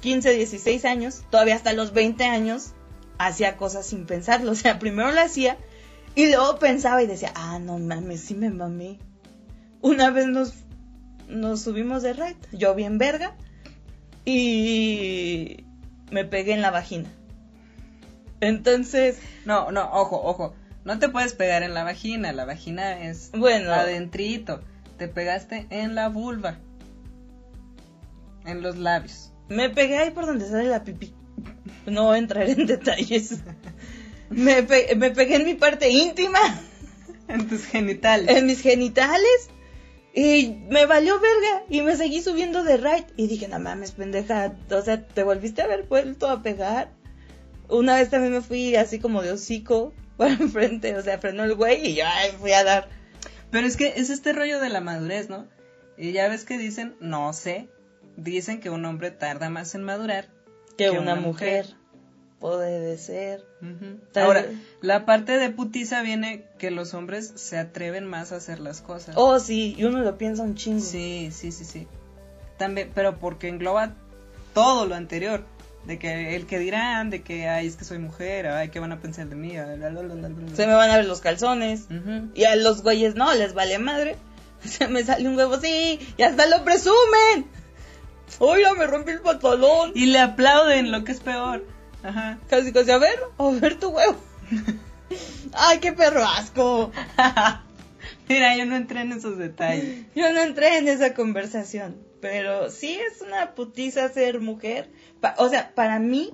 15, 0.00 0.32
16 0.32 0.84
años, 0.84 1.22
todavía 1.30 1.54
hasta 1.56 1.72
los 1.72 1.92
20 1.92 2.24
años, 2.24 2.72
hacía 3.18 3.56
cosas 3.56 3.86
sin 3.86 4.06
pensarlo. 4.06 4.50
O 4.52 4.54
sea, 4.56 4.78
primero 4.78 5.10
lo 5.12 5.20
hacía 5.20 5.56
y 6.14 6.28
luego 6.28 6.58
pensaba 6.58 7.02
y 7.02 7.06
decía, 7.06 7.32
ah, 7.34 7.58
no 7.58 7.78
mames, 7.78 8.20
sí 8.20 8.34
me 8.34 8.50
mamé. 8.50 8.98
Una 9.80 10.10
vez 10.10 10.26
nos, 10.26 10.54
nos 11.28 11.62
subimos 11.62 12.02
de 12.02 12.12
ride, 12.12 12.36
yo 12.52 12.74
bien 12.74 12.98
verga, 12.98 13.34
y 14.24 15.64
me 16.10 16.24
pegué 16.24 16.54
en 16.54 16.62
la 16.62 16.70
vagina. 16.70 17.08
Entonces, 18.40 19.18
No, 19.44 19.70
no, 19.72 19.90
ojo, 19.92 20.20
ojo. 20.22 20.54
No 20.84 20.98
te 20.98 21.08
puedes 21.08 21.32
pegar 21.32 21.62
en 21.62 21.72
la 21.72 21.82
vagina. 21.82 22.32
La 22.32 22.44
vagina 22.44 23.00
es 23.00 23.30
bueno, 23.32 23.72
adentrito. 23.72 24.60
Te 24.98 25.08
pegaste 25.08 25.66
en 25.70 25.94
la 25.94 26.08
vulva. 26.08 26.58
En 28.44 28.60
los 28.60 28.76
labios. 28.76 29.32
me 29.48 29.70
pegué 29.70 29.96
ahí 29.98 30.10
por 30.10 30.26
donde 30.26 30.46
sale 30.46 30.68
la 30.68 30.84
pipí. 30.84 31.14
No 31.86 32.14
entraré 32.14 32.52
en 32.52 32.66
detalles. 32.66 33.40
Me, 34.30 34.62
pe- 34.62 34.94
me 34.96 35.10
pegué 35.10 35.36
en 35.36 35.44
mi 35.44 35.54
parte 35.54 35.88
íntima. 35.90 36.38
En 37.26 37.48
tus 37.48 37.64
genitales. 37.64 38.28
en 38.36 38.44
mis 38.44 38.60
genitales 38.60 39.48
y 40.14 40.58
me 40.68 40.84
valió 40.84 41.18
verga 41.18 41.64
y 41.70 41.80
me 41.80 41.96
seguí 41.96 42.20
subiendo 42.20 42.62
de 42.64 42.76
ride 42.76 43.06
y 43.16 43.28
dije, 43.28 43.48
no 43.48 43.58
mames, 43.58 43.92
pendeja, 43.92 44.52
o 44.70 44.82
sea, 44.82 45.06
te 45.06 45.22
volviste 45.22 45.62
a 45.62 45.64
haber 45.64 45.84
vuelto 45.84 46.28
a 46.28 46.42
pegar. 46.42 46.92
Una 47.70 47.96
vez 47.96 48.10
también 48.10 48.34
me 48.34 48.42
fui 48.42 48.76
así 48.76 48.98
como 48.98 49.22
de 49.22 49.32
hocico 49.32 49.94
por 50.18 50.28
enfrente, 50.28 50.94
o 50.96 51.02
sea, 51.02 51.18
frenó 51.18 51.44
el 51.44 51.54
güey 51.54 51.86
y 51.88 51.94
yo 51.94 52.04
ay, 52.06 52.32
fui 52.38 52.52
a 52.52 52.62
dar. 52.62 52.88
Pero 53.50 53.66
es 53.66 53.76
que 53.78 53.94
es 53.96 54.10
este 54.10 54.34
rollo 54.34 54.60
de 54.60 54.68
la 54.68 54.82
madurez, 54.82 55.30
¿no? 55.30 55.48
Y 55.96 56.12
ya 56.12 56.28
ves 56.28 56.44
que 56.44 56.58
dicen, 56.58 56.94
no 57.00 57.32
sé, 57.32 57.70
dicen 58.18 58.60
que 58.60 58.68
un 58.68 58.84
hombre 58.84 59.10
tarda 59.12 59.48
más 59.48 59.74
en 59.74 59.82
madurar 59.82 60.28
Que, 60.76 60.84
Que 60.84 60.90
una, 60.90 61.14
una 61.14 61.14
mujer, 61.16 61.64
mujer. 61.68 61.76
Puede 62.44 62.98
ser. 62.98 63.42
Ujú. 63.62 64.00
Tal 64.12 64.24
Ahora, 64.24 64.44
la 64.82 65.06
parte 65.06 65.38
de 65.38 65.48
putiza 65.48 66.02
viene 66.02 66.44
que 66.58 66.70
los 66.70 66.92
hombres 66.92 67.32
se 67.36 67.56
atreven 67.56 68.04
más 68.04 68.32
a 68.32 68.36
hacer 68.36 68.60
las 68.60 68.82
cosas. 68.82 69.14
Oh, 69.16 69.38
sí, 69.38 69.74
y 69.78 69.84
uno 69.84 70.00
lo 70.00 70.18
piensa 70.18 70.42
un 70.42 70.54
chingo. 70.54 70.80
Sí, 70.80 71.30
sí, 71.32 71.52
sí, 71.52 71.64
sí. 71.64 71.88
También, 72.58 72.90
pero 72.94 73.16
porque 73.16 73.48
engloba 73.48 73.94
todo 74.52 74.84
lo 74.84 74.94
anterior. 74.94 75.42
De 75.86 75.98
que 75.98 76.36
el 76.36 76.44
que 76.44 76.58
dirán, 76.58 77.08
de 77.08 77.22
que, 77.22 77.48
ay, 77.48 77.66
es 77.66 77.76
que 77.76 77.86
soy 77.86 77.98
mujer, 77.98 78.46
ay, 78.46 78.68
¿qué 78.68 78.78
van 78.78 78.92
a 78.92 79.00
pensar 79.00 79.26
de 79.26 79.36
mí? 79.36 79.54
La, 79.54 79.76
la, 79.76 79.88
la, 79.88 80.02
la, 80.02 80.14
la, 80.14 80.28
la. 80.28 80.54
Se 80.54 80.66
me 80.66 80.74
van 80.74 80.90
a 80.90 80.96
ver 80.98 81.06
los 81.06 81.22
calzones. 81.22 81.86
Y 82.34 82.44
a 82.44 82.56
los 82.56 82.82
güeyes 82.82 83.14
no, 83.14 83.32
les 83.32 83.54
vale 83.54 83.78
madre. 83.78 84.16
Se 84.60 84.86
me 84.86 85.02
sale 85.02 85.26
un 85.28 85.36
huevo, 85.36 85.58
sí, 85.60 85.98
y 86.18 86.22
hasta 86.22 86.46
lo 86.46 86.62
presumen. 86.62 87.46
Oiga, 88.38 88.74
me 88.74 88.86
rompí 88.86 89.12
el 89.12 89.20
pantalón. 89.20 89.92
Y 89.94 90.06
le 90.06 90.18
aplauden, 90.18 90.92
lo 90.92 91.04
que 91.04 91.12
es 91.12 91.20
peor. 91.20 91.64
Ajá. 92.04 92.38
Casi, 92.48 92.72
casi, 92.72 92.90
a 92.90 92.98
ver, 92.98 93.18
a 93.38 93.50
ver 93.50 93.78
tu 93.80 93.88
huevo. 93.88 94.16
Ay, 95.52 95.78
qué 95.80 95.92
perro 95.92 96.24
asco. 96.24 96.92
Mira, 98.28 98.56
yo 98.56 98.66
no 98.66 98.76
entré 98.76 99.00
en 99.00 99.12
esos 99.12 99.38
detalles. 99.38 100.04
Yo 100.14 100.32
no 100.32 100.40
entré 100.42 100.78
en 100.78 100.88
esa 100.88 101.14
conversación, 101.14 101.96
pero 102.20 102.70
sí 102.70 102.92
es 102.94 103.20
una 103.22 103.54
putiza 103.54 104.08
ser 104.10 104.40
mujer. 104.40 104.90
Pa- 105.20 105.34
o 105.38 105.48
sea, 105.48 105.74
para 105.74 105.98
mí, 105.98 106.32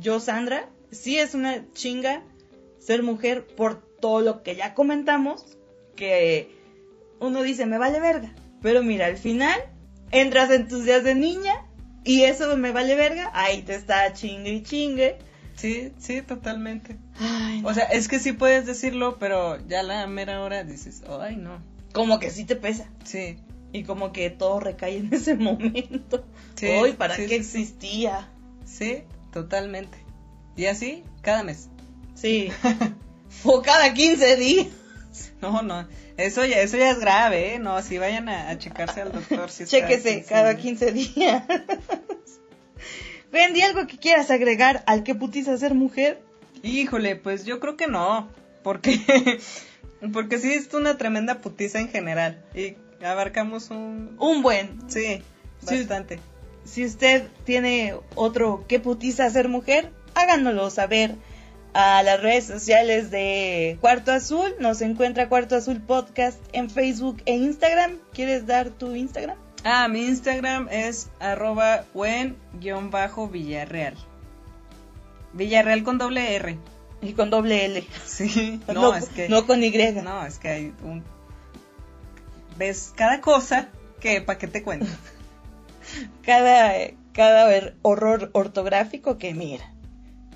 yo, 0.00 0.20
Sandra, 0.20 0.68
sí 0.90 1.18
es 1.18 1.34
una 1.34 1.64
chinga 1.72 2.22
ser 2.78 3.02
mujer 3.02 3.46
por 3.46 3.80
todo 4.00 4.20
lo 4.20 4.42
que 4.42 4.54
ya 4.56 4.74
comentamos, 4.74 5.58
que 5.96 6.54
uno 7.18 7.42
dice, 7.42 7.66
me 7.66 7.78
vale 7.78 7.98
verga. 8.00 8.32
Pero 8.62 8.82
mira, 8.82 9.06
al 9.06 9.16
final, 9.16 9.58
entras 10.12 10.50
en 10.50 10.68
tus 10.68 10.84
días 10.84 11.02
de 11.04 11.14
niña 11.14 11.65
y 12.06 12.22
eso 12.24 12.56
me 12.56 12.72
vale 12.72 12.94
verga, 12.94 13.30
ahí 13.34 13.62
te 13.62 13.74
está 13.74 14.12
chingue 14.14 14.52
y 14.54 14.62
chingue. 14.62 15.18
Sí, 15.56 15.92
sí, 15.98 16.22
totalmente. 16.22 16.96
Ay, 17.18 17.62
no. 17.62 17.68
O 17.68 17.74
sea, 17.74 17.84
es 17.84 18.08
que 18.08 18.18
sí 18.18 18.32
puedes 18.32 18.66
decirlo, 18.66 19.18
pero 19.18 19.58
ya 19.68 19.82
la 19.82 20.06
mera 20.06 20.40
hora 20.42 20.64
dices, 20.64 21.02
ay, 21.20 21.36
no. 21.36 21.62
como 21.92 22.18
que 22.18 22.30
sí 22.30 22.44
te 22.44 22.56
pesa. 22.56 22.90
Sí, 23.04 23.38
Y 23.72 23.84
como 23.84 24.12
que 24.12 24.30
todo 24.30 24.60
recae 24.60 24.98
en 24.98 25.12
ese 25.14 25.34
momento. 25.34 26.24
Sí, 26.54 26.66
Hoy, 26.68 26.92
¿para 26.92 27.16
sí, 27.16 27.22
qué 27.22 27.28
sí. 27.28 27.34
existía? 27.36 28.30
sí, 28.64 29.02
totalmente. 29.32 29.98
Y 30.56 30.66
así, 30.66 31.04
cada 31.22 31.42
mes. 31.42 31.68
Sí. 32.14 32.50
o 33.44 33.62
cada 33.62 33.92
15 33.94 34.36
días. 34.36 34.66
No, 35.42 35.62
no, 35.62 35.86
eso 36.16 36.44
ya, 36.44 36.60
eso 36.60 36.76
ya 36.76 36.90
es 36.90 36.98
grave, 36.98 37.54
¿eh? 37.54 37.58
No, 37.58 37.80
si 37.82 37.98
vayan 37.98 38.28
a, 38.28 38.48
a 38.50 38.58
checarse 38.58 39.00
al 39.02 39.12
doctor. 39.12 39.50
Si 39.50 39.62
está 39.64 39.78
Chéquese, 39.78 40.14
15 40.16 40.28
cada 40.28 40.50
días. 40.54 40.62
15 40.62 40.92
días. 40.92 41.42
Wendy, 43.32 43.60
¿algo 43.62 43.86
que 43.86 43.98
quieras 43.98 44.30
agregar 44.30 44.82
al 44.86 45.02
que 45.02 45.14
putiza 45.14 45.56
ser 45.58 45.74
mujer? 45.74 46.22
Híjole, 46.62 47.16
pues 47.16 47.44
yo 47.44 47.60
creo 47.60 47.76
que 47.76 47.86
no, 47.86 48.28
porque, 48.62 48.98
porque 50.12 50.38
sí 50.38 50.52
es 50.52 50.72
una 50.74 50.96
tremenda 50.96 51.40
putiza 51.40 51.80
en 51.80 51.88
general. 51.88 52.42
Y 52.54 52.76
abarcamos 53.04 53.70
un... 53.70 54.16
Un 54.18 54.42
buen. 54.42 54.80
Sí, 54.88 55.22
Sí. 55.66 55.78
bastante. 55.78 56.20
Si 56.64 56.84
usted 56.84 57.28
tiene 57.44 57.94
otro 58.14 58.64
que 58.68 58.80
putiza 58.80 59.28
ser 59.30 59.48
mujer, 59.48 59.90
háganoslo 60.14 60.70
saber 60.70 61.14
a 61.78 62.02
las 62.02 62.22
redes 62.22 62.46
sociales 62.46 63.10
de 63.10 63.76
Cuarto 63.82 64.10
Azul. 64.10 64.54
Nos 64.58 64.80
encuentra 64.80 65.28
Cuarto 65.28 65.56
Azul 65.56 65.82
Podcast 65.82 66.38
en 66.54 66.70
Facebook 66.70 67.20
e 67.26 67.34
Instagram. 67.34 67.98
¿Quieres 68.14 68.46
dar 68.46 68.70
tu 68.70 68.94
Instagram? 68.94 69.36
Ah, 69.62 69.86
mi 69.86 70.06
Instagram 70.06 70.68
es 70.70 71.10
arroba 71.20 71.84
wen-villarreal. 71.92 73.94
Villarreal 75.34 75.84
con 75.84 75.98
doble 75.98 76.36
R. 76.36 76.58
Y 77.02 77.12
con 77.12 77.28
doble 77.28 77.66
L. 77.66 77.86
Sí, 78.06 78.58
no, 78.68 78.72
No, 78.72 78.94
es 78.94 79.10
que... 79.10 79.28
no 79.28 79.46
con 79.46 79.62
Y. 79.62 79.70
No, 80.02 80.24
es 80.24 80.38
que 80.38 80.48
hay 80.48 80.72
un... 80.82 81.04
¿Ves 82.56 82.94
cada 82.96 83.20
cosa 83.20 83.68
que 84.00 84.22
para 84.22 84.38
qué 84.38 84.46
te 84.46 84.62
cuento? 84.62 84.86
Cada, 86.24 86.72
cada 87.12 87.74
horror 87.82 88.30
ortográfico 88.32 89.18
que 89.18 89.34
mira. 89.34 89.75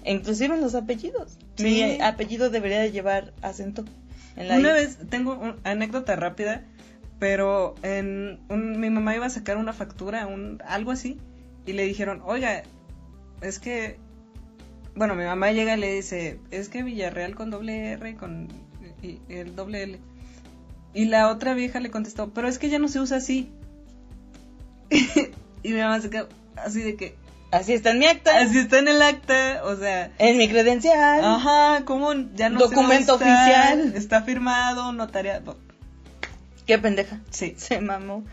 Inclusive 0.05 0.55
en 0.55 0.61
los 0.63 0.75
apellidos. 0.75 1.39
Sí. 1.57 1.65
Mi 1.65 2.01
apellido 2.01 2.51
debería 2.51 2.81
de 2.81 2.91
llevar 2.93 3.33
acento. 3.43 3.85
En 4.37 4.49
la 4.49 4.57
Una 4.59 4.71
I. 4.71 4.73
vez 4.73 4.99
tengo 5.11 5.35
una 5.35 5.57
anécdota 5.65 6.17
rápida, 6.17 6.65
pero 7.19 7.75
en 7.83 8.41
un- 8.49 8.81
mi 8.81 8.89
mamá 8.91 9.15
iba 9.15 9.27
a 9.27 9.31
sacar 9.31 9.57
una 9.59 9.73
factura, 9.73 10.27
un 10.27 10.63
algo 10.67 10.91
así, 10.93 11.19
y 11.67 11.73
le 11.75 11.83
dijeron, 11.85 12.23
oiga, 12.25 12.63
es 13.43 13.59
que, 13.59 13.99
bueno, 14.95 15.15
mi 15.15 15.25
mamá 15.25 15.53
llega 15.53 15.77
y 15.77 15.81
le 15.81 15.95
dice, 15.95 16.41
es 16.51 16.69
que 16.69 16.83
Villarreal 16.83 17.35
con 17.35 17.51
doble 17.51 17.93
R 17.93 18.17
con 18.17 18.49
y- 19.03 19.07
y 19.07 19.21
el 19.35 19.55
doble 19.55 19.83
L. 19.83 19.99
Y 20.95 21.05
la 21.05 21.29
otra 21.31 21.55
vieja 21.55 21.79
le 21.81 21.91
contestó, 21.91 22.33
pero 22.33 22.49
es 22.49 22.59
que 22.59 22.69
ya 22.71 22.79
no 22.79 22.89
se 22.89 23.01
usa 23.01 23.19
así. 23.19 23.51
y 25.63 25.69
mi 25.73 25.81
mamá 25.81 26.01
se 26.01 26.11
quedó 26.11 26.29
así 26.57 26.81
de 26.83 26.97
que, 26.97 27.15
Así 27.51 27.73
está 27.73 27.91
en 27.91 27.99
mi 27.99 28.07
acta. 28.07 28.39
así 28.41 28.59
está 28.59 28.79
en 28.79 28.89
el 28.89 29.03
acta, 29.03 29.63
o 29.65 29.77
sea, 29.77 30.13
En 30.19 30.39
mi 30.39 30.49
credencial. 30.49 31.25
ajá, 31.25 31.85
¿cómo 31.85 32.13
ya 32.35 32.49
no 32.49 32.61
Documento 32.61 33.17
usar? 33.17 33.27
oficial. 33.29 33.93
Está 33.97 34.23
firmado, 34.23 34.93
notariado. 34.93 35.57
Qué 36.67 36.79
pendeja. 36.79 37.21
Sí. 37.31 37.55
Se 37.57 37.81
mamó. 37.81 38.25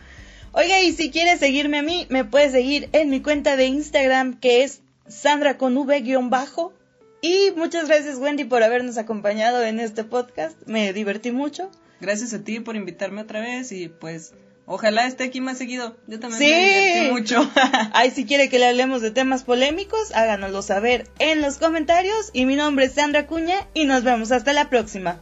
Oiga, 0.52 0.80
y 0.80 0.92
si 0.92 1.10
quieres 1.10 1.40
seguirme 1.40 1.78
a 1.78 1.82
mí, 1.82 2.06
me 2.10 2.24
puedes 2.24 2.52
seguir 2.52 2.88
en 2.92 3.10
mi 3.10 3.20
cuenta 3.20 3.56
de 3.56 3.66
Instagram, 3.66 4.38
que 4.38 4.62
es 4.62 4.82
Sandra 5.08 5.58
con 5.58 5.76
V 5.76 6.00
guion 6.00 6.30
bajo. 6.30 6.72
Y 7.20 7.50
muchas 7.56 7.88
gracias, 7.88 8.18
Wendy, 8.18 8.44
por 8.44 8.62
habernos 8.62 8.96
acompañado 8.98 9.64
en 9.64 9.80
este 9.80 10.04
podcast. 10.04 10.56
Me 10.66 10.92
divertí 10.92 11.32
mucho. 11.32 11.70
Gracias 12.00 12.32
a 12.32 12.44
ti 12.44 12.60
por 12.60 12.76
invitarme 12.76 13.22
otra 13.22 13.40
vez 13.40 13.72
y 13.72 13.88
pues 13.88 14.32
ojalá 14.68 15.06
esté 15.06 15.24
aquí 15.24 15.40
más 15.40 15.58
seguido. 15.58 15.96
Yo 16.06 16.20
también 16.20 16.40
Sí. 16.40 17.00
me 17.00 17.10
mucho. 17.10 17.50
Ay, 17.92 18.10
si 18.12 18.24
quiere 18.24 18.48
que 18.48 18.58
le 18.60 18.66
hablemos 18.66 19.02
de 19.02 19.10
temas 19.10 19.42
polémicos, 19.42 20.12
háganoslo 20.14 20.62
saber 20.62 21.08
en 21.18 21.40
los 21.40 21.58
comentarios. 21.58 22.30
Y 22.32 22.46
mi 22.46 22.54
nombre 22.54 22.84
es 22.84 22.92
Sandra 22.92 23.26
Cuña 23.26 23.66
y 23.74 23.84
nos 23.86 24.04
vemos 24.04 24.30
hasta 24.30 24.52
la 24.52 24.68
próxima. 24.70 25.20